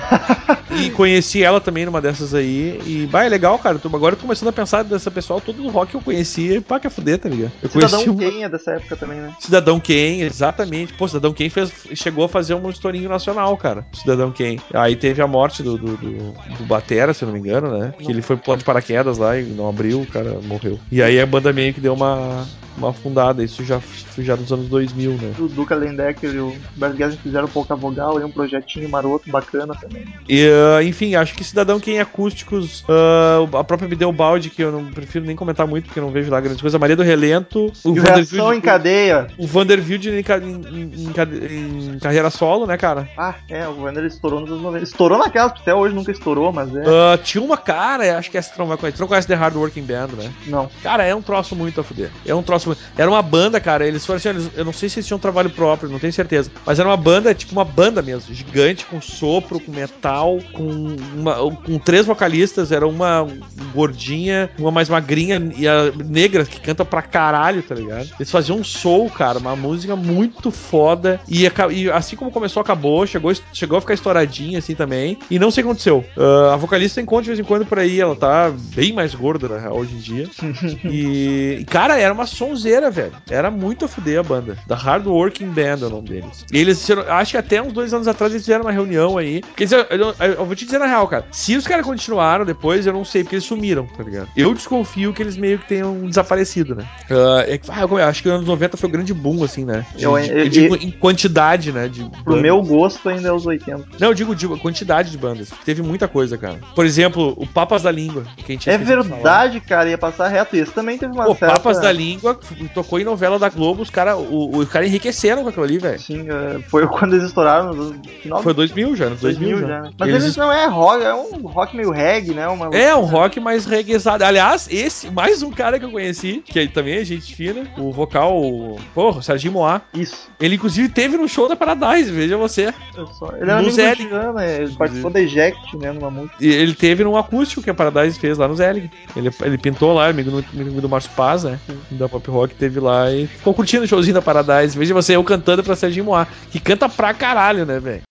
e 0.71 0.89
conheci 0.89 1.43
ela 1.43 1.59
também 1.61 1.85
numa 1.85 2.01
dessas 2.01 2.33
aí. 2.33 2.79
E, 2.85 3.07
bah, 3.09 3.25
é 3.25 3.29
legal, 3.29 3.57
cara. 3.59 3.79
Tô, 3.79 3.87
agora 3.89 4.13
eu 4.13 4.17
tô 4.17 4.23
começando 4.23 4.49
a 4.49 4.53
pensar 4.53 4.83
dessa 4.83 5.09
pessoal, 5.11 5.39
todo 5.41 5.61
do 5.61 5.69
rock 5.69 5.91
que 5.91 5.97
eu 5.97 6.01
conheci, 6.01 6.59
pá, 6.61 6.79
que 6.79 6.87
é 6.87 6.89
fuder, 6.89 7.17
tá 7.19 7.29
ligado? 7.29 7.51
Eu 7.61 7.69
Cidadão 7.69 8.03
conheci 8.03 8.09
um- 8.09 8.17
Kane 8.17 8.43
é 8.43 8.49
dessa 8.49 8.71
época 8.71 8.95
também, 8.95 9.19
né? 9.19 9.33
Cidadão 9.39 9.79
Kane, 9.79 10.21
exatamente. 10.23 10.93
Pô, 10.93 11.07
Cidadão 11.07 11.33
Kane 11.33 11.49
fez, 11.49 11.71
chegou 11.93 12.25
a 12.25 12.29
fazer 12.29 12.53
um 12.55 12.69
estourinho 12.69 13.09
nacional, 13.09 13.55
cara. 13.57 13.85
Cidadão 13.93 14.31
Kane. 14.31 14.59
Aí 14.73 14.95
teve 14.95 15.21
a 15.21 15.27
morte 15.27 15.63
do, 15.63 15.77
do, 15.77 15.97
do, 15.97 16.33
do 16.57 16.63
Batera, 16.65 17.13
se 17.13 17.23
eu 17.23 17.27
não 17.27 17.33
me 17.33 17.39
engano, 17.39 17.77
né? 17.77 17.93
Que 17.97 18.11
ele 18.11 18.21
foi 18.21 18.37
pular 18.37 18.57
de 18.57 18.63
paraquedas 18.63 19.17
lá 19.17 19.37
e 19.39 19.43
não 19.43 19.67
abriu, 19.69 20.01
o 20.01 20.05
cara 20.05 20.39
morreu. 20.43 20.79
E 20.91 21.01
aí 21.01 21.19
a 21.19 21.25
banda 21.25 21.51
meio 21.53 21.73
que 21.73 21.81
deu 21.81 21.93
uma, 21.93 22.45
uma 22.77 22.89
afundada. 22.89 23.43
Isso 23.43 23.63
já, 23.63 23.79
já 24.17 24.35
nos 24.35 24.51
anos 24.51 24.67
2000, 24.67 25.11
né? 25.13 25.33
O 25.39 25.47
Duca 25.47 25.75
Lendecker 25.75 26.33
e 26.33 26.39
o 26.39 26.55
Bert 26.75 26.95
Gessing 26.97 27.17
fizeram 27.17 27.47
pouca 27.47 27.75
vogal 27.75 28.19
e 28.19 28.23
um 28.23 28.31
projetinho 28.31 28.89
maroto 28.89 29.29
bacana 29.29 29.64
também. 29.73 30.05
E, 30.29 30.47
ah, 30.77 30.83
enfim, 30.83 31.15
acho 31.15 31.33
que 31.33 31.43
Cidadão 31.43 31.79
Kane 31.79 31.99
acústicos, 31.99 32.83
ah, 32.89 33.59
a 33.59 33.63
própria 33.63 33.87
Bideu 33.87 34.11
Balde, 34.11 34.49
que 34.49 34.61
eu 34.63 34.71
não 34.71 34.85
prefiro 34.85 35.25
nem 35.25 35.35
comentar 35.35 35.65
muito, 35.65 35.85
porque 35.85 35.99
eu 35.99 36.03
não 36.03 36.11
vejo 36.11 36.29
lá 36.29 36.39
grandes 36.41 36.61
coisas. 36.61 36.75
A 36.75 36.79
Maria 36.79 36.95
do 36.95 37.03
Relento, 37.03 37.71
o 37.83 37.95
e 37.95 37.99
Vanderbilt- 37.99 38.53
em 38.55 38.61
Cadeia. 38.61 39.27
o 39.37 39.47
Vanderbilt 39.47 40.05
em, 40.05 40.09
em- 40.19 40.91
em- 41.15 41.93
em 41.95 41.99
carreira 41.99 42.29
solo, 42.29 42.65
né, 42.67 42.77
cara? 42.77 43.07
Ah, 43.17 43.35
é, 43.49 43.67
o 43.67 43.73
Vander 43.75 44.03
estourou 44.05 44.41
nos 44.41 44.49
anos 44.51 44.61
90. 44.61 44.83
Estourou 44.83 45.17
naquelas, 45.17 45.51
até 45.53 45.73
hoje 45.73 45.95
nunca 45.95 46.11
estourou, 46.11 46.51
mas 46.51 46.75
é. 46.75 46.83
Ah, 46.85 47.17
tinha 47.17 47.43
uma 47.43 47.57
cara, 47.57 48.17
acho 48.17 48.29
que 48.29 48.37
essa 48.37 48.51
não 48.57 48.65
vai 48.67 48.77
conhecer. 48.77 48.97
Tu 48.97 49.01
não 49.01 49.07
conhece 49.07 49.27
The 49.27 49.35
Hard 49.35 49.55
Working 49.55 49.83
Band, 49.83 50.07
né? 50.17 50.31
Não. 50.47 50.69
Cara, 50.83 51.03
é 51.05 51.13
um 51.15 51.21
troço 51.21 51.55
muito 51.55 51.79
a 51.79 51.83
fuder. 51.83 52.09
É 52.25 52.33
um 52.33 52.43
troço 52.43 52.67
muito. 52.69 52.81
Era 52.97 53.09
uma 53.09 53.21
banda, 53.21 53.59
cara. 53.59 53.85
Eles 53.87 54.05
foram 54.05 54.17
assim, 54.17 54.29
eles- 54.29 54.49
eu 54.55 54.65
não 54.65 54.73
sei 54.73 54.89
se 54.89 54.99
eles 54.99 55.07
tinham 55.07 55.19
trabalho 55.19 55.49
próprio, 55.49 55.89
não 55.89 55.99
tenho 55.99 56.11
certeza. 56.13 56.51
Mas 56.65 56.79
era 56.79 56.87
uma 56.89 56.97
banda, 56.97 57.33
tipo 57.33 57.51
uma 57.53 57.65
banda 57.65 58.01
mesmo. 58.01 58.33
Gigante, 58.33 58.85
com 58.85 59.01
sopro, 59.01 59.54
com 59.59 59.71
metal, 59.71 60.39
com, 60.53 60.95
uma- 61.15 61.51
com 61.51 61.77
três 61.79 62.05
vocalistas. 62.05 62.71
Era 62.71 62.87
uma 62.87 63.27
gordinha, 63.73 64.49
uma 64.57 64.71
mais 64.71 64.89
magrinha 64.89 65.41
e 65.57 65.67
a 65.67 65.91
negra 66.05 66.45
que 66.45 66.59
canta 66.59 66.83
pra 66.85 67.01
caralho, 67.01 67.61
tá 67.61 67.75
ligado? 67.75 68.09
Eles 68.19 68.31
faziam 68.31 68.57
um 68.57 68.63
soul, 68.63 69.09
cara, 69.09 69.39
uma 69.39 69.55
música 69.55 69.95
muito 69.95 70.49
foda. 70.51 71.19
E, 71.27 71.43
e 71.71 71.89
assim 71.91 72.15
como 72.15 72.31
começou, 72.31 72.61
acabou. 72.61 73.05
Chegou, 73.05 73.33
chegou 73.53 73.77
a 73.77 73.81
ficar 73.81 73.93
estouradinha 73.93 74.59
assim 74.59 74.75
também. 74.75 75.17
E 75.29 75.37
não 75.39 75.51
sei 75.51 75.63
o 75.63 75.65
que 75.65 75.71
aconteceu. 75.71 76.05
Ah, 76.17 76.53
a 76.53 76.57
vocalista 76.57 77.01
encontra 77.01 77.23
de 77.23 77.29
vez 77.29 77.39
em 77.39 77.43
quando 77.43 77.65
por 77.65 77.79
aí. 77.79 77.99
Ela 77.99 78.15
tá 78.15 78.51
bem 78.75 78.93
mais 78.93 79.13
gorda, 79.13 79.57
real, 79.59 79.77
hoje 79.77 79.95
em 79.95 79.99
dia. 79.99 80.29
E, 80.85 81.65
cara, 81.69 81.99
era 81.99 82.13
uma 82.13 82.25
sonzeira, 82.25 82.89
velho. 82.91 83.11
Era 83.29 83.49
muito 83.51 83.85
a 83.85 83.87
fuder 83.87 84.19
a 84.19 84.23
banda. 84.23 84.57
Da 84.67 84.75
Hard 84.75 85.05
Working 85.07 85.47
Band 85.49 85.79
é 85.81 85.85
o 85.85 85.89
nome 85.89 86.09
deles. 86.09 86.45
E 86.51 86.57
eles 86.57 86.89
acho 86.89 87.31
que 87.31 87.37
até 87.37 87.61
uns 87.61 87.73
dois 87.73 87.93
anos 87.93 88.07
atrás 88.07 88.31
eles 88.31 88.43
fizeram 88.45 88.63
uma 88.65 88.71
reunião 88.71 89.17
aí. 89.17 89.41
Quer 89.55 89.63
dizer, 89.65 89.87
eu 89.89 89.97
não- 89.97 90.13
eu 90.19 90.45
vou 90.45 90.55
te 90.55 90.65
dizer 90.65 90.77
na 90.79 90.85
real, 90.85 91.07
cara. 91.07 91.25
Se 91.31 91.55
os 91.55 91.65
caras 91.67 91.85
continuaram 91.85 92.45
depois, 92.45 92.85
eu 92.85 92.93
não 92.93 93.05
sei, 93.05 93.23
porque 93.23 93.35
eles 93.35 93.45
sumiram, 93.45 93.85
tá 93.85 94.03
ligado? 94.03 94.27
Eu 94.35 94.53
desconfio 94.53 95.13
que 95.13 95.21
eles 95.21 95.37
meio 95.37 95.59
que 95.59 95.67
tenham 95.67 95.95
desaparecido, 96.07 96.75
né? 96.75 96.85
Ah, 97.09 97.43
é 97.47 97.57
que- 97.57 97.69
ah, 97.71 97.81
eu 97.81 97.97
acho 97.97 98.21
que 98.21 98.27
nos 98.29 98.37
anos 98.37 98.47
90 98.47 98.77
foi 98.77 98.89
o 98.89 98.91
grande 98.91 99.13
boom, 99.13 99.43
assim, 99.43 99.65
né? 99.65 99.85
De- 99.95 100.03
Eu- 100.03 100.19
de- 100.19 100.29
eu- 100.31 100.37
eu 100.39 100.49
digo 100.49 100.75
em 100.75 100.91
quantidade, 100.91 101.71
né? 101.71 101.87
De 101.87 102.01
Pro 102.03 102.23
bandas. 102.25 102.41
meu 102.41 102.61
gosto 102.61 103.07
ainda 103.09 103.29
é 103.29 103.31
os 103.31 103.45
80. 103.45 103.85
Não, 103.99 104.09
eu 104.09 104.13
digo, 104.13 104.35
digo 104.35 104.57
quantidade 104.59 105.09
de 105.11 105.17
bandas. 105.17 105.49
Teve 105.63 105.81
muita 105.81 106.07
coisa, 106.07 106.37
cara. 106.37 106.59
Por 106.75 106.85
exemplo, 106.85 107.33
o 107.37 107.47
Papas 107.47 107.83
da 107.83 107.91
Língua, 107.91 108.23
que 108.37 108.51
a 108.51 108.55
gente 108.55 108.69
É 108.69 108.77
de 108.77 108.83
verdade, 108.83 109.59
cara, 109.61 109.89
ia 109.89 109.97
passar 109.97 110.27
reto. 110.27 110.55
Esse 110.55 110.71
também 110.71 110.97
teve 110.97 111.13
uma 111.13 111.25
Pô, 111.25 111.35
certa... 111.35 111.55
Papas 111.55 111.79
da 111.79 111.91
Língua 111.91 112.39
tocou 112.73 112.99
em 112.99 113.03
novela 113.03 113.39
da 113.39 113.49
Globo, 113.49 113.81
os 113.81 113.89
caras 113.89 114.17
o, 114.17 114.61
o 114.61 114.65
cara 114.67 114.85
enriqueceram 114.85 115.43
com 115.43 115.49
aquilo 115.49 115.63
ali, 115.65 115.77
velho. 115.77 115.99
Sim, 115.99 116.25
é, 116.29 116.59
foi 116.69 116.85
quando 116.87 117.13
eles 117.13 117.27
estouraram 117.27 117.73
no 117.73 117.95
final 118.21 118.41
Foi 118.43 118.53
2000 118.53 118.95
já, 118.95 119.09
no 119.09 119.15
2000 119.15 119.34
2000, 119.37 119.59
já. 119.59 119.67
já. 119.67 119.89
Mas 119.97 120.09
Eles 120.09 120.23
eles, 120.23 120.37
não 120.37 120.51
é 120.51 120.65
rock, 120.67 121.03
é 121.03 121.13
um 121.13 121.47
rock 121.47 121.75
meio 121.75 121.91
reggae, 121.91 122.33
né? 122.33 122.47
Uma... 122.47 122.75
É, 122.75 122.95
um 122.95 123.05
rock 123.05 123.39
mais 123.39 123.65
reguezado. 123.65 124.23
Aliás, 124.23 124.67
esse, 124.71 125.09
mais 125.11 125.41
um 125.43 125.51
cara 125.51 125.79
que 125.79 125.85
eu 125.85 125.91
conheci, 125.91 126.43
que 126.45 126.59
aí 126.59 126.67
também 126.67 126.95
é 126.97 127.03
gente 127.05 127.35
fina, 127.35 127.63
o 127.77 127.91
vocal, 127.91 128.35
o, 128.41 128.79
porra, 128.93 129.19
o 129.19 129.21
Serginho 129.23 129.53
Moá. 129.53 129.81
Isso. 129.93 130.29
Ele, 130.39 130.55
inclusive, 130.55 130.89
teve 130.89 131.17
no 131.17 131.27
show 131.27 131.47
da 131.47 131.55
Paradise, 131.55 132.11
veja 132.11 132.37
você. 132.37 132.73
eu 132.95 133.07
só- 133.07 133.31
Ele 133.39 133.49
amigo 133.51 133.69
do 133.69 133.75
Zelig. 133.75 134.07
Giana, 134.09 134.45
ele 134.45 134.73
participou 134.75 135.11
da 135.11 135.21
Eject, 135.21 135.77
né, 135.77 135.91
numa 135.91 136.09
música. 136.11 136.35
E 136.39 136.47
ele 136.47 136.73
teve 136.73 137.03
num 137.03 137.17
acústico 137.17 137.61
que 137.61 137.69
a 137.69 137.73
Paradise 137.73 138.19
fez 138.19 138.37
lá 138.37 138.47
no 138.47 138.55
Zelig. 138.55 138.89
Ele, 139.15 139.31
ele 139.41 139.57
pintou 139.57 139.93
lá, 139.93 140.07
amigo 140.09 140.31
do, 140.31 140.45
amigo 140.53 140.81
do 140.81 140.89
Márcio 140.89 141.11
Paz, 141.15 141.43
né? 141.43 141.59
Da 141.91 142.07
Pop 142.09 142.29
Rock, 142.29 142.55
teve 142.55 142.79
lá 142.79 143.11
e 143.11 143.27
ficou 143.27 143.53
curtindo 143.53 143.83
o 143.83 143.87
showzinho 143.87 144.13
da 144.15 144.21
Paradise. 144.21 144.77
Veja 144.77 144.93
você, 144.93 145.15
eu 145.15 145.23
cantando 145.23 145.63
pra 145.63 145.75
Serginho 145.75 146.05
Moá, 146.05 146.27
que 146.51 146.59
canta 146.59 146.87
pra 146.89 147.13
caralho, 147.13 147.65
né, 147.65 147.79
velho? 147.79 148.01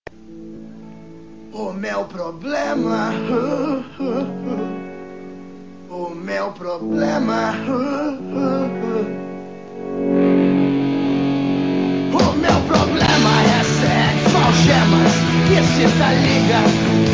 O 1.55 1.72
meu 1.72 2.05
problema. 2.07 3.12
O 5.88 6.11
meu 6.11 6.50
problema. 6.50 7.55
O 12.12 12.32
meu 12.32 12.61
problema 12.66 13.42
é 13.42 13.62
sexo, 13.62 14.36
algemas 14.36 15.12
e 15.48 15.62
cita 15.62 16.12
liga. 16.14 17.14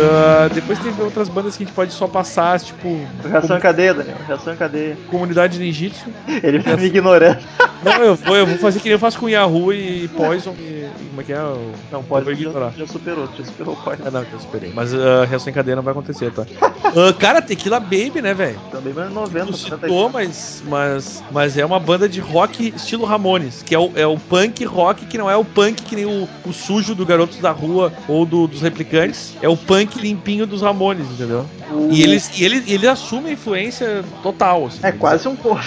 Ah, 0.00 0.48
depois 0.52 0.78
teve 0.78 1.00
outras 1.02 1.28
bandas 1.28 1.56
que 1.56 1.62
a 1.62 1.66
gente 1.66 1.74
pode 1.74 1.92
só 1.92 2.06
passar, 2.06 2.58
tipo. 2.60 2.98
Reação 3.28 3.56
em 3.56 3.60
cadeia, 3.60 3.94
Daniel. 3.94 4.16
Reação 4.26 4.52
em 4.52 4.56
cadeia. 4.56 4.96
Comunidade 5.08 5.58
Ninjitsu. 5.58 6.06
Ele 6.42 6.62
tá 6.62 6.76
me 6.76 6.86
ignorando. 6.86 7.38
Não, 7.82 7.92
eu 8.02 8.14
vou, 8.16 8.36
eu 8.36 8.46
vou 8.46 8.56
fazer 8.58 8.78
que 8.78 8.86
nem 8.86 8.92
eu 8.94 8.98
faço 8.98 9.18
com 9.18 9.28
Yahoo 9.28 9.72
e 9.72 10.08
Poison 10.08 10.54
e. 10.58 10.84
Como 11.10 11.20
é 11.20 11.24
que 11.24 11.32
é? 11.32 11.40
O- 11.40 11.72
Não, 11.92 12.00
eu 12.00 12.04
pode 12.04 12.24
vou 12.24 12.34
já, 12.34 12.40
ignorar. 12.40 12.72
já 12.76 12.86
superou, 12.86 13.28
já 13.38 13.44
superou 13.44 13.74
o 13.74 13.76
pai. 13.76 13.98
Ah, 14.04 14.10
não, 14.10 14.24
que 14.24 14.32
eu 14.32 14.38
esperei. 14.38 14.72
Mas 14.74 14.92
a 14.94 15.24
reação 15.24 15.50
em 15.50 15.54
cadeia 15.54 15.76
não 15.76 15.82
vai 15.82 15.92
acontecer, 15.92 16.30
tá? 16.32 16.44
Ah, 16.96 17.12
cara, 17.12 17.42
Tequila 17.42 17.80
Baby, 17.80 18.22
né, 18.22 18.32
velho? 18.34 18.56
Também 18.70 18.92
vai 18.92 19.08
90, 19.08 19.46
Tu 19.46 19.56
70 19.56 19.80
citou, 19.80 20.08
mas, 20.10 20.62
mas, 20.68 21.24
mas 21.32 21.58
é 21.58 21.66
uma 21.66 21.80
banda 21.80 22.08
de 22.08 22.20
rock 22.20 22.72
estilo 22.76 23.04
Ramones, 23.04 23.64
que 23.64 23.74
é 23.74 23.78
o, 23.80 23.90
é 23.96 24.06
o 24.06 24.16
punk 24.16 24.64
rock 24.64 25.04
que 25.04 25.18
não 25.18 25.28
é 25.28 25.36
o 25.36 25.44
punk 25.44 25.82
que 25.82 25.96
nem 25.96 26.04
o, 26.06 26.28
o 26.46 26.52
sujo 26.52 26.94
do 26.94 27.04
Garotos 27.04 27.38
da 27.38 27.50
Rua 27.50 27.92
ou 28.06 28.24
do- 28.24 28.46
dos 28.46 28.62
Replicantes, 28.62 29.34
é 29.42 29.48
o 29.48 29.56
punk 29.56 29.83
limpinho 29.98 30.46
dos 30.46 30.62
Ramones, 30.62 31.06
entendeu? 31.10 31.46
O- 31.70 31.88
E 31.90 32.02
eles, 32.02 32.30
e 32.38 32.44
eles, 32.44 32.64
eles 32.70 32.88
assumem 32.88 33.30
a 33.30 33.34
influência 33.34 34.04
total, 34.22 34.66
assim. 34.66 34.78
É 34.82 34.92
quase 34.92 35.26
um 35.28 35.36
cover. 35.36 35.64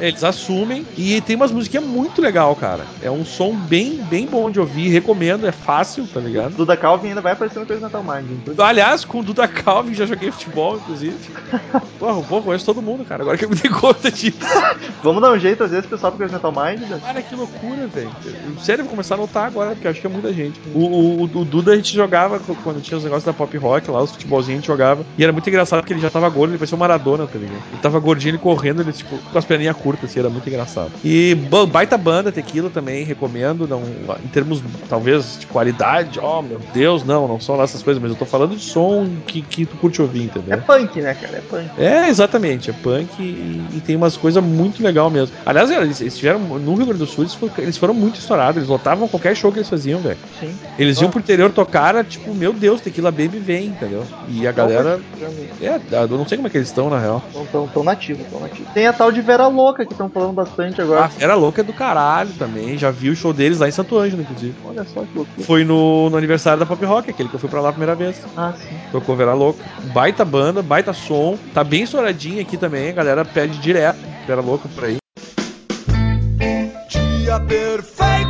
Eles 0.00 0.24
assumem 0.24 0.84
e 0.96 1.20
tem 1.20 1.36
umas 1.36 1.52
musiquinhas 1.52 1.84
muito 1.86 2.20
legal, 2.20 2.54
cara. 2.56 2.84
É 3.02 3.10
um 3.10 3.24
som 3.24 3.54
bem, 3.54 3.96
bem 4.10 4.26
bom 4.26 4.50
de 4.50 4.58
ouvir, 4.58 4.88
recomendo, 4.88 5.46
é 5.46 5.52
fácil, 5.52 6.06
tá 6.06 6.20
ligado? 6.20 6.54
Duda 6.56 6.76
Calvin 6.76 7.08
ainda 7.08 7.20
vai 7.20 7.32
aparecer 7.32 7.60
no 7.60 7.66
Metal 7.80 8.02
Mind. 8.02 8.38
então- 8.48 8.64
Aliás, 8.64 9.04
com 9.04 9.20
o 9.20 9.22
Duda 9.22 9.46
Calvin 9.46 9.94
já 9.94 10.06
joguei 10.06 10.30
futebol, 10.30 10.76
inclusive. 10.76 11.14
Porra, 11.98 12.22
pô, 12.22 12.42
conheço 12.42 12.64
todo 12.64 12.82
mundo, 12.82 13.04
cara. 13.04 13.22
Agora 13.22 13.36
que 13.38 13.44
eu 13.44 13.50
me 13.50 13.56
dei 13.56 13.70
conta 13.70 14.10
disso. 14.10 14.38
Vamos 15.02 15.20
dar 15.22 15.32
um 15.32 15.38
jeito, 15.38 15.62
às 15.64 15.70
vezes, 15.70 15.86
pessoal 15.86 16.12
pro 16.12 16.30
Metal 16.30 16.52
Mind. 16.52 16.80
né? 16.88 17.00
Cara, 17.04 17.22
que 17.22 17.34
loucura, 17.34 17.86
velho. 17.86 18.10
Sério, 18.60 18.84
vou 18.84 18.90
começar 18.90 19.14
a 19.14 19.18
notar 19.18 19.46
agora, 19.46 19.70
porque 19.70 19.86
eu 19.86 19.90
acho 19.90 20.00
que 20.00 20.06
é 20.06 20.10
muita 20.10 20.32
gente. 20.32 20.60
O, 20.74 20.78
o, 20.80 21.20
o- 21.24 21.40
o 21.40 21.44
Duda 21.44 21.72
a 21.72 21.76
gente 21.76 21.94
jogava 21.94 22.40
quando 22.62 22.82
tinha 22.82 22.96
os 22.98 23.04
negócios 23.04 23.24
da 23.24 23.32
pop 23.46 23.56
rock 23.58 23.90
lá, 23.90 24.02
os 24.02 24.10
futebolzinhos 24.12 24.58
a 24.58 24.60
gente 24.60 24.66
jogava. 24.66 25.04
E 25.18 25.22
era 25.24 25.32
muito 25.32 25.48
engraçado 25.48 25.80
porque 25.80 25.92
ele 25.92 26.00
já 26.00 26.10
tava 26.10 26.28
gordo, 26.28 26.50
ele 26.52 26.58
parecia 26.58 26.76
o 26.76 26.78
Maradona, 26.78 27.26
tá 27.26 27.38
ligado? 27.38 27.62
Ele 27.72 27.80
tava 27.82 27.98
gordinho, 27.98 28.30
ele 28.32 28.38
correndo, 28.38 28.82
ele 28.82 28.92
tipo, 28.92 29.16
com 29.18 29.38
as 29.38 29.44
perninhas 29.44 29.76
curtas, 29.76 30.10
assim, 30.10 30.20
era 30.20 30.30
muito 30.30 30.48
engraçado. 30.48 30.92
E 31.04 31.34
ba- 31.50 31.66
baita 31.66 31.96
banda, 31.98 32.30
tequila 32.32 32.70
também, 32.70 33.04
recomendo. 33.04 33.66
Não, 33.68 33.82
em 34.24 34.28
termos, 34.28 34.62
talvez, 34.88 35.38
de 35.40 35.46
qualidade, 35.46 36.18
oh 36.20 36.42
meu 36.42 36.60
Deus, 36.72 37.04
não, 37.04 37.26
não 37.28 37.40
são 37.40 37.56
lá 37.56 37.64
essas 37.64 37.82
coisas, 37.82 38.00
mas 38.02 38.10
eu 38.10 38.16
tô 38.16 38.24
falando 38.26 38.56
de 38.56 38.62
som 38.62 39.08
que, 39.26 39.42
que 39.42 39.66
tu 39.66 39.76
curte 39.76 40.00
ouvir, 40.02 40.22
É 40.22 40.24
entendeu? 40.24 40.58
punk, 40.62 41.00
né, 41.00 41.14
cara? 41.14 41.36
É 41.38 41.40
punk. 41.40 41.70
É, 41.78 42.08
exatamente, 42.08 42.70
é 42.70 42.72
punk 42.72 43.10
e, 43.20 43.76
e 43.76 43.80
tem 43.84 43.96
umas 43.96 44.16
coisas 44.16 44.42
muito 44.42 44.82
legal 44.82 45.10
mesmo. 45.10 45.34
Aliás, 45.44 45.70
eles, 45.70 46.00
eles 46.00 46.16
tiveram 46.16 46.38
no 46.40 46.74
Rio 46.74 46.86
Grande 46.86 47.00
do 47.00 47.06
Sul, 47.06 47.24
eles 47.24 47.34
foram, 47.34 47.52
eles 47.58 47.76
foram 47.76 47.94
muito 47.94 48.18
estourados, 48.20 48.56
eles 48.56 48.68
lotavam 48.68 49.08
qualquer 49.08 49.36
show 49.36 49.50
que 49.52 49.58
eles 49.58 49.68
faziam, 49.68 50.00
velho. 50.00 50.18
Sim. 50.40 50.54
Eles 50.78 51.00
iam 51.00 51.10
pro 51.10 51.20
interior 51.20 51.50
tocar, 51.52 51.90
era 51.94 52.04
tipo, 52.04 52.34
meu 52.34 52.52
Deus, 52.52 52.80
Tequila 52.80 53.10
Baby 53.10 53.33
vem, 53.38 53.66
entendeu? 53.66 54.04
E 54.28 54.46
a 54.46 54.52
galera. 54.52 55.00
É, 55.60 55.80
eu 55.92 56.08
não 56.08 56.26
sei 56.26 56.38
como 56.38 56.48
é 56.48 56.50
que 56.50 56.56
eles 56.56 56.68
estão, 56.68 56.90
na 56.90 56.98
real. 56.98 57.22
Tão, 57.32 57.46
tão, 57.46 57.68
tão 57.68 57.84
nativo, 57.84 58.24
tão 58.30 58.40
nativo. 58.40 58.68
Tem 58.72 58.86
a 58.86 58.92
tal 58.92 59.10
de 59.12 59.20
Vera 59.20 59.46
Louca, 59.46 59.84
que 59.84 59.92
estão 59.92 60.08
falando 60.08 60.32
bastante 60.32 60.80
agora. 60.80 61.04
A 61.04 61.08
Fera 61.08 61.34
Louca 61.34 61.60
é 61.60 61.64
do 61.64 61.72
caralho 61.72 62.30
também, 62.38 62.76
já 62.78 62.90
vi 62.90 63.10
o 63.10 63.16
show 63.16 63.32
deles 63.32 63.58
lá 63.58 63.68
em 63.68 63.72
Santo 63.72 63.98
Ângelo, 63.98 64.22
inclusive. 64.22 64.54
Olha 64.64 64.84
só 64.84 65.02
que 65.02 65.16
loucura. 65.16 65.46
Foi 65.46 65.64
no, 65.64 66.10
no 66.10 66.16
aniversário 66.16 66.60
da 66.60 66.66
Pop 66.66 66.84
Rock, 66.84 67.10
aquele 67.10 67.28
que 67.28 67.34
eu 67.34 67.40
fui 67.40 67.48
pra 67.48 67.60
lá 67.60 67.68
a 67.68 67.72
primeira 67.72 67.94
vez. 67.94 68.20
Ah, 68.36 68.52
sim. 68.56 68.76
Tocou 68.92 69.16
Vera 69.16 69.34
Louca. 69.34 69.62
Baita 69.92 70.24
banda, 70.24 70.62
baita 70.62 70.92
som. 70.92 71.38
Tá 71.52 71.62
bem 71.62 71.82
estouradinho 71.82 72.40
aqui 72.40 72.56
também, 72.56 72.88
a 72.88 72.92
galera 72.92 73.24
pede 73.24 73.58
direto 73.58 73.98
Vera 74.26 74.40
Louca 74.40 74.68
por 74.74 74.84
aí. 74.84 74.96
Dia 76.88 77.40
perfeito 77.40 78.23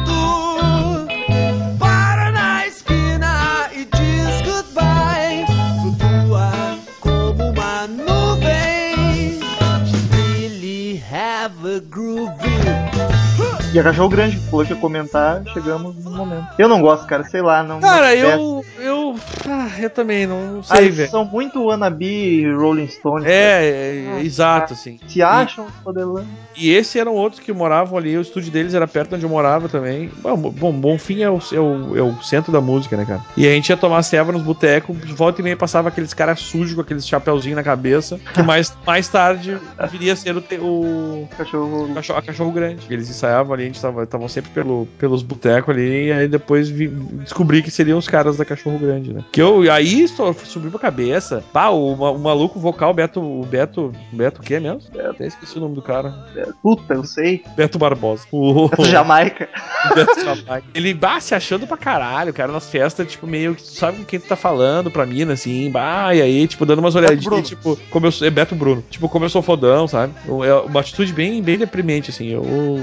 E 13.75 13.79
a 13.79 13.83
Cachorro 13.83 14.09
Grande 14.09 14.37
falou 14.37 14.65
que 14.65 14.73
ia 14.73 14.79
comentar, 14.79 15.43
chegamos 15.53 15.97
no 16.05 16.11
momento. 16.13 16.47
Eu 16.57 16.69
não 16.69 16.81
gosto, 16.81 17.07
cara, 17.09 17.25
sei 17.25 17.43
lá, 17.43 17.61
não. 17.65 17.81
Cara, 17.81 18.15
eu. 18.15 18.65
Eu. 18.79 19.17
Ah, 19.49 19.69
eu 19.81 19.91
também, 19.91 20.27
não, 20.29 20.61
Ah, 20.71 20.77
sei, 20.77 20.91
velho. 20.91 21.11
são 21.11 21.25
muito 21.25 21.61
wannabe 21.65 22.45
Rolling 22.55 22.87
Stones. 22.87 23.27
É, 23.27 23.65
é, 23.65 24.19
é, 24.19 24.21
exato, 24.23 24.75
assim. 24.75 25.01
Se 25.09 25.21
acham 25.23 25.67
poderão. 25.83 26.25
E 26.57 26.71
esse 26.71 27.01
eram 27.01 27.15
outros 27.15 27.41
que 27.41 27.53
moravam 27.53 27.99
ali, 27.99 28.17
o 28.17 28.21
estúdio 28.21 28.53
deles 28.53 28.75
era 28.75 28.87
perto 28.87 29.17
onde 29.17 29.25
eu 29.25 29.29
morava 29.29 29.69
também. 29.69 30.09
Bom, 30.23 30.37
bom 30.37 30.73
Bonfim 30.73 31.23
é 31.23 31.29
o, 31.31 31.39
é, 31.53 31.59
o, 31.59 31.97
é 31.97 32.03
o 32.03 32.23
centro 32.23 32.53
da 32.53 32.61
música, 32.61 32.97
né, 32.97 33.05
cara? 33.05 33.23
E 33.37 33.45
a 33.47 33.51
gente 33.51 33.71
ia 33.71 33.77
tomar 33.77 34.03
ceva 34.05 34.31
nos 34.31 34.43
botecos, 34.43 34.97
de 35.01 35.13
volta 35.13 35.41
e 35.41 35.45
meia 35.45 35.57
passava 35.57 35.89
aqueles 35.89 36.15
caras 36.15 36.39
sujos 36.39 36.75
com 36.75 36.81
aqueles 36.81 37.07
chapeuzinhos 37.09 37.57
na 37.57 37.65
cabeça, 37.65 38.21
que 38.33 38.43
mais, 38.43 38.73
mais 38.87 39.09
tarde 39.09 39.59
viria 39.91 40.13
a 40.13 40.17
ser 40.17 40.37
o, 40.37 40.41
te- 40.41 40.61
o 40.61 41.27
Cachorro. 41.37 41.93
cachorro, 41.93 42.23
cachorro 42.23 42.53
grande. 42.53 42.87
Eles 42.89 43.11
ensaiavam 43.11 43.53
ali, 43.55 43.64
a 43.65 43.67
gente 43.67 43.81
tava, 43.81 44.03
estavam 44.05 44.29
sempre 44.29 44.51
pelo, 44.53 44.87
pelos 44.99 45.23
botecos 45.23 45.75
ali, 45.75 46.07
e 46.07 46.13
aí 46.13 46.29
depois 46.29 46.69
vi- 46.69 46.89
descobri 46.89 47.63
que 47.63 47.71
seriam 47.71 47.99
os 47.99 48.09
caras 48.09 48.37
da 48.37 48.45
cachorro 48.45 48.79
grande, 48.79 49.13
né? 49.13 49.25
Que 49.33 49.41
eu, 49.43 49.71
aí 49.73 50.07
só 50.09 50.33
subiu 50.33 50.71
pra 50.71 50.81
cabeça. 50.81 51.43
Pá, 51.53 51.69
o, 51.69 51.93
o 51.95 52.19
maluco 52.19 52.59
vocal, 52.59 52.93
Beto, 52.95 53.21
o 53.21 53.45
Beto, 53.45 53.93
Beto 54.13 54.41
o 54.41 54.45
que 54.45 54.55
é 54.55 54.61
mesmo? 54.61 54.81
Até 55.11 55.27
esqueci 55.27 55.57
o 55.59 55.61
nome 55.61 55.75
do 55.75 55.83
cara. 55.83 56.15
Puta, 56.63 56.95
eu 56.95 57.05
sei. 57.05 57.43
Beto 57.57 57.79
Barbosa. 57.79 58.25
O, 58.33 58.69
Essa 58.73 58.85
Jamaica. 58.91 59.49
o 59.91 59.95
Beto 59.95 60.21
Jamaica. 60.21 60.65
Ele, 60.75 60.95
bah, 60.95 61.21
se 61.21 61.35
achando 61.35 61.67
pra 61.67 61.77
caralho, 61.77 62.33
cara, 62.33 62.53
nas 62.53 62.69
festas, 62.71 63.07
tipo, 63.11 63.27
meio 63.27 63.55
que 63.55 63.63
tu 63.63 63.69
sabe 63.69 63.99
com 63.99 64.05
quem 64.05 64.21
tu 64.21 64.27
tá 64.27 64.37
falando 64.37 64.91
pra 64.91 65.07
mina, 65.07 65.33
assim, 65.35 65.71
bah, 65.71 66.15
e 66.15 66.21
aí, 66.23 66.47
tipo, 66.47 66.65
dando 66.67 66.79
umas 66.81 66.95
olhadinhas, 66.95 67.49
tipo, 67.49 67.79
como 67.91 68.07
eu 68.07 68.13
sou, 68.13 68.27
é 68.27 68.31
Beto 68.31 68.55
Bruno, 68.55 68.85
tipo, 68.91 69.09
como 69.09 69.25
eu 69.25 69.29
sou 69.31 69.43
fodão, 69.43 69.87
sabe? 69.89 70.13
É 70.47 70.55
uma 70.55 70.81
atitude 70.81 71.13
bem, 71.13 71.43
bem 71.43 71.59
deprimente, 71.59 72.11
assim, 72.11 72.29
eu, 72.29 72.43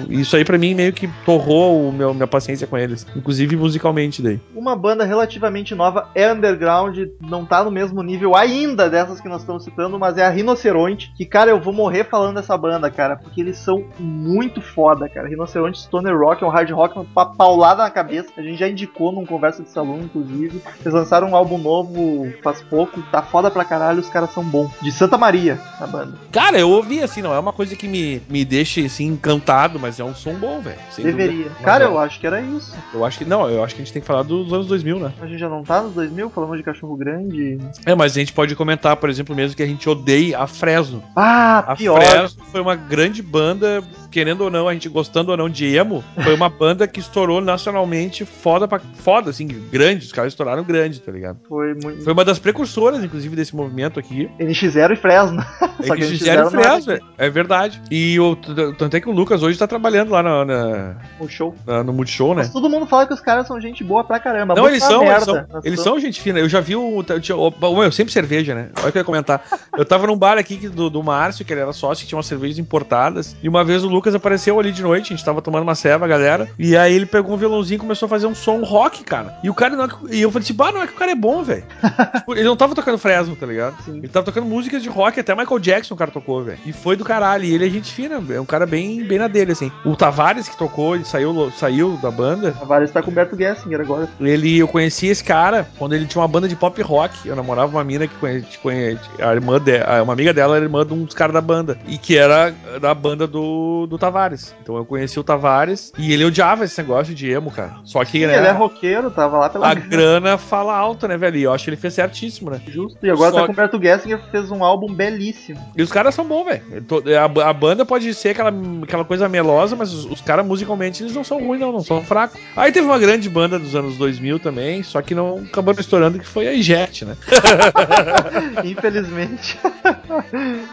isso 0.09 0.35
aí 0.35 0.43
pra 0.45 0.57
mim 0.57 0.70
meio 0.73 0.93
que 0.93 1.07
torrou 1.25 1.87
o 1.87 1.91
meu, 1.91 2.13
minha 2.13 2.27
paciência 2.27 2.67
com 2.67 2.77
eles, 2.77 3.05
inclusive 3.15 3.55
musicalmente 3.55 4.21
daí. 4.21 4.39
Uma 4.55 4.75
banda 4.75 5.03
relativamente 5.03 5.75
nova 5.75 6.09
é 6.15 6.31
underground, 6.31 6.97
não 7.19 7.45
tá 7.45 7.63
no 7.63 7.71
mesmo 7.71 8.01
nível 8.01 8.35
ainda 8.35 8.89
dessas 8.89 9.19
que 9.19 9.29
nós 9.29 9.41
estamos 9.41 9.63
citando, 9.63 9.97
mas 9.99 10.17
é 10.17 10.25
a 10.25 10.29
Rinoceronte. 10.29 11.11
Que, 11.15 11.25
cara, 11.25 11.51
eu 11.51 11.59
vou 11.59 11.73
morrer 11.73 12.05
falando 12.05 12.35
dessa 12.35 12.57
banda, 12.57 12.89
cara, 12.89 13.15
porque 13.15 13.41
eles 13.41 13.57
são 13.57 13.85
muito 13.99 14.61
foda, 14.61 15.07
cara. 15.09 15.27
Rinoceronte 15.27 15.79
Stoner 15.79 16.17
Rock 16.17 16.43
é 16.43 16.47
um 16.47 16.49
hard 16.49 16.69
rock, 16.71 16.97
uma 16.97 17.25
paulada 17.25 17.83
na 17.83 17.89
cabeça. 17.89 18.29
A 18.37 18.41
gente 18.41 18.57
já 18.57 18.67
indicou 18.67 19.11
num 19.11 19.25
conversa 19.25 19.63
de 19.63 19.69
salão, 19.69 19.99
inclusive. 19.99 20.61
Eles 20.81 20.93
lançaram 20.93 21.29
um 21.29 21.35
álbum 21.35 21.57
novo 21.57 22.31
faz 22.43 22.61
pouco, 22.61 23.01
tá 23.11 23.21
foda 23.21 23.49
pra 23.49 23.65
caralho, 23.65 23.99
os 23.99 24.09
caras 24.09 24.31
são 24.31 24.43
bons. 24.43 24.71
De 24.81 24.91
Santa 24.91 25.17
Maria, 25.17 25.59
a 25.79 25.87
banda. 25.87 26.17
Cara, 26.31 26.59
eu 26.59 26.69
ouvi, 26.69 27.01
assim, 27.01 27.21
não 27.21 27.33
é 27.33 27.39
uma 27.39 27.53
coisa 27.53 27.75
que 27.75 27.87
me, 27.87 28.21
me 28.29 28.43
deixe, 28.45 28.85
assim, 28.85 29.07
encantado, 29.07 29.79
mas 29.79 29.99
é 29.99 30.03
um 30.03 30.15
som 30.15 30.33
bom, 30.33 30.60
velho. 30.61 30.77
Deveria. 30.97 31.43
dúvida. 31.43 31.55
Cara, 31.63 31.85
eu 31.85 31.97
acho 31.99 32.19
que 32.19 32.27
era 32.27 32.41
isso. 32.41 32.73
eu 32.93 33.03
acho 33.05 33.17
que, 33.17 33.25
não, 33.25 33.49
eu 33.49 33.63
acho 33.63 33.75
que 33.75 33.81
a 33.81 33.83
gente 33.85 33.93
tem 33.93 34.01
que 34.01 34.07
falar 34.07 34.23
dos 34.23 34.51
anos 34.53 34.67
2000, 34.67 34.99
né? 34.99 35.13
A 35.21 35.27
gente 35.27 35.39
já 35.39 35.49
não 35.49 35.63
tá 35.63 35.81
nos 35.81 35.93
2000, 35.93 36.29
falamos 36.29 36.57
de 36.57 36.63
Cachorro 36.63 36.95
Grande. 36.95 37.57
É, 37.85 37.95
mas 37.95 38.11
a 38.15 38.19
gente 38.19 38.33
pode 38.33 38.55
comentar, 38.55 38.95
por 38.97 39.09
exemplo, 39.09 39.35
mesmo 39.35 39.55
que 39.55 39.63
a 39.63 39.67
gente 39.67 39.89
odeie 39.89 40.33
a 40.35 40.47
Fresno. 40.47 41.03
Ah, 41.15 41.59
A 41.67 41.75
pior. 41.75 42.01
Fresno 42.01 42.43
foi 42.51 42.61
uma 42.61 42.75
grande 42.75 43.21
banda, 43.21 43.83
querendo 44.11 44.41
ou 44.41 44.49
não, 44.49 44.67
a 44.67 44.73
gente 44.73 44.87
gostando 44.89 45.31
ou 45.31 45.37
não 45.37 45.49
de 45.49 45.75
emo, 45.75 46.03
foi 46.23 46.33
uma 46.33 46.49
banda 46.49 46.87
que 46.87 46.99
estourou 46.99 47.41
nacionalmente 47.41 48.25
foda 48.25 48.67
pra 48.67 48.79
foda, 48.79 49.29
assim, 49.29 49.47
grande. 49.47 50.05
Os 50.05 50.11
caras 50.11 50.33
estouraram 50.33 50.63
grande, 50.63 50.99
tá 51.01 51.11
ligado? 51.11 51.39
Foi 51.47 51.73
muito. 51.73 52.03
Foi 52.03 52.13
uma 52.13 52.25
das 52.25 52.39
precursoras, 52.39 53.03
inclusive, 53.03 53.35
desse 53.35 53.55
movimento 53.55 53.99
aqui. 53.99 54.29
NX0 54.39 54.93
e 54.93 54.95
Fresno. 54.95 55.43
É 55.81 55.95
que 55.95 56.03
fizeram 56.03 56.51
Fresno, 56.51 56.99
é 57.17 57.27
verdade. 57.29 57.81
E 57.89 58.19
o, 58.19 58.35
tanto 58.35 58.95
é 58.95 59.01
que 59.01 59.09
o 59.09 59.11
Lucas 59.11 59.41
hoje 59.41 59.57
tá 59.57 59.65
trabalhando 59.65 60.11
lá 60.11 60.21
na, 60.21 60.45
na- 60.51 61.27
show. 61.29 61.55
na- 61.65 61.83
no 61.83 61.93
Multishow, 61.93 62.29
né? 62.35 62.43
Mas 62.43 62.51
todo 62.51 62.69
mundo 62.69 62.85
fala 62.85 63.05
que 63.07 63.13
os 63.13 63.19
caras 63.21 63.47
são 63.47 63.59
gente 63.59 63.83
boa 63.83 64.03
pra 64.03 64.19
caramba. 64.19 64.55
Não, 64.55 64.67
eles 64.67 64.83
são, 64.83 65.03
eles 65.03 65.23
são, 65.23 65.45
eles 65.63 65.79
são 65.79 65.99
gente 65.99 66.21
fina. 66.21 66.39
Eu 66.39 66.49
já 66.49 66.59
vi 66.59 66.75
o. 66.75 67.03
Eu, 67.29 67.73
meu, 67.75 67.91
sempre 67.91 68.11
cerveja, 68.13 68.53
né? 68.55 68.69
Olha 68.79 68.89
o 68.89 68.91
que 68.91 68.97
eu 68.97 69.01
ia 69.01 69.05
comentar. 69.05 69.43
Eu 69.77 69.85
tava 69.85 70.07
num 70.07 70.17
bar 70.17 70.37
aqui 70.37 70.67
do, 70.67 70.89
do 70.89 71.03
Márcio, 71.03 71.45
que 71.45 71.53
ele 71.53 71.61
era 71.61 71.73
sócio, 71.73 72.03
que 72.03 72.09
tinha 72.09 72.17
umas 72.17 72.25
cervejas 72.25 72.57
importadas. 72.57 73.35
E 73.41 73.47
uma 73.49 73.63
vez 73.63 73.83
o 73.83 73.87
Lucas 73.87 74.13
apareceu 74.15 74.59
ali 74.59 74.71
de 74.71 74.81
noite, 74.81 75.13
a 75.13 75.15
gente 75.15 75.25
tava 75.25 75.41
tomando 75.41 75.63
uma 75.63 75.75
ceva, 75.75 76.07
galera. 76.07 76.49
E 76.57 76.75
aí 76.75 76.93
ele 76.93 77.05
pegou 77.05 77.33
um 77.33 77.37
violãozinho 77.37 77.77
e 77.77 77.79
começou 77.79 78.05
a 78.05 78.09
fazer 78.09 78.27
um 78.27 78.35
som 78.35 78.61
rock, 78.63 79.03
cara. 79.03 79.37
E 79.43 79.49
o 79.49 79.53
cara 79.53 79.75
não 79.75 79.85
é 79.85 79.89
E 80.11 80.21
eu 80.21 80.31
falei 80.31 80.43
assim, 80.43 80.53
bah, 80.53 80.71
não 80.71 80.81
é 80.81 80.87
que 80.87 80.93
o 80.93 80.97
cara 80.97 81.11
é 81.11 81.15
bom, 81.15 81.43
velho. 81.43 81.63
Tipo, 82.21 82.33
ele 82.33 82.43
não 82.43 82.55
tava 82.57 82.75
tocando 82.75 82.97
Fresno, 82.97 83.35
tá 83.35 83.45
ligado? 83.45 83.75
Sim. 83.83 83.97
Ele 83.97 84.07
tava 84.07 84.25
tocando 84.25 84.45
músicas 84.45 84.81
de 84.83 84.89
rock, 84.89 85.19
até 85.19 85.33
Michael 85.35 85.59
Jackson 85.59 85.93
o 85.93 85.97
cara 85.97 86.11
tocou, 86.11 86.43
velho. 86.43 86.59
E 86.65 86.73
foi 86.73 86.95
do 86.95 87.03
caralho. 87.03 87.43
E 87.45 87.53
ele 87.53 87.65
é 87.67 87.69
gente 87.69 87.91
fina, 87.91 88.21
é 88.29 88.39
um 88.39 88.45
cara 88.45 88.65
bem, 88.65 89.03
bem 89.03 89.17
na 89.17 89.27
dele, 89.27 89.51
assim. 89.53 89.71
O 89.85 89.95
Tavares 89.95 90.40
que 90.49 90.57
tocou, 90.57 90.95
ele 90.95 91.05
saiu, 91.05 91.51
saiu 91.57 91.97
da 92.01 92.11
banda. 92.11 92.53
A 92.61 92.65
Vara 92.65 92.83
está 92.83 93.01
com 93.01 93.11
o 93.11 93.13
Berto 93.13 93.37
Gessinger 93.37 93.81
agora. 93.81 94.07
Ele, 94.19 94.57
eu 94.59 94.67
conheci 94.67 95.07
esse 95.07 95.23
cara 95.23 95.67
quando 95.77 95.93
ele 95.93 96.05
tinha 96.05 96.21
uma 96.21 96.27
banda 96.27 96.47
de 96.47 96.55
pop 96.55 96.81
rock. 96.81 97.27
Eu 97.27 97.35
namorava 97.35 97.71
uma 97.71 97.83
mina 97.83 98.07
que 98.07 98.15
conhe, 98.15 98.43
conhe, 98.61 98.97
a 99.19 99.33
irmã 99.33 99.59
dela, 99.59 100.03
uma 100.03 100.13
amiga 100.13 100.33
dela 100.33 100.55
era 100.55 100.65
irmã 100.65 100.85
de 100.85 100.93
um 100.93 101.03
dos 101.03 101.15
caras 101.15 101.33
da 101.33 101.41
banda. 101.41 101.77
E 101.87 101.97
que 101.97 102.17
era 102.17 102.53
da 102.79 102.93
banda 102.93 103.27
do, 103.27 103.87
do 103.87 103.97
Tavares. 103.97 104.55
Então 104.61 104.75
eu 104.77 104.85
conheci 104.85 105.19
o 105.19 105.23
Tavares 105.23 105.91
e 105.97 106.13
ele 106.13 106.25
odiava 106.25 106.63
esse 106.65 106.79
negócio 106.81 107.13
de 107.13 107.29
emo, 107.29 107.51
cara. 107.51 107.75
Só 107.83 108.03
que, 108.05 108.19
Sim, 108.21 108.27
né, 108.27 108.37
ele 108.37 108.47
é 108.47 108.51
roqueiro, 108.51 109.11
tava 109.11 109.37
lá 109.37 109.49
pela 109.49 109.67
a 109.69 109.73
grana 109.73 110.37
fala 110.37 110.75
alto, 110.75 111.07
né, 111.07 111.17
velho? 111.17 111.37
E 111.37 111.43
eu 111.43 111.53
acho 111.53 111.63
que 111.65 111.69
ele 111.69 111.77
fez 111.77 111.93
certíssimo, 111.93 112.49
né? 112.49 112.61
Justo. 112.67 112.97
E 113.05 113.09
agora 113.09 113.31
Só 113.31 113.39
tá 113.41 113.45
com 113.47 113.53
o 113.53 113.55
Berto 113.55 113.81
Gessinger, 113.81 114.19
fez 114.31 114.51
um 114.51 114.63
álbum 114.63 114.93
belíssimo. 114.93 115.59
E 115.75 115.81
os 115.81 115.91
caras 115.91 116.13
são 116.15 116.25
bons, 116.25 116.45
velho. 116.45 116.61
Tô- 116.87 117.03
A, 117.43 117.49
a 117.49 117.53
banda 117.53 117.85
pode 117.85 118.13
ser 118.13 118.29
aquela, 118.29 118.53
aquela 118.83 119.03
coisa 119.05 119.27
melosa, 119.27 119.75
mas 119.75 119.93
os, 119.93 120.05
os 120.05 120.20
caras 120.21 120.45
musicalmente 120.45 121.03
eles 121.03 121.13
não 121.15 121.23
são 121.23 121.39
ruins, 121.45 121.59
não, 121.59 121.71
não 121.71 121.81
são 121.83 122.03
fracos. 122.03 122.39
Aí 122.55 122.71
teve 122.71 122.85
uma 122.85 122.99
grande 122.99 123.29
banda 123.29 123.57
dos 123.59 123.75
anos 123.75 123.97
2000 123.97 124.39
também, 124.39 124.83
só 124.83 125.01
que 125.01 125.13
não 125.15 125.37
acabou 125.39 125.73
estourando, 125.77 126.19
que 126.19 126.25
foi 126.25 126.47
a 126.47 126.61
Jet, 126.61 127.05
né? 127.05 127.17
Infelizmente, 128.63 129.57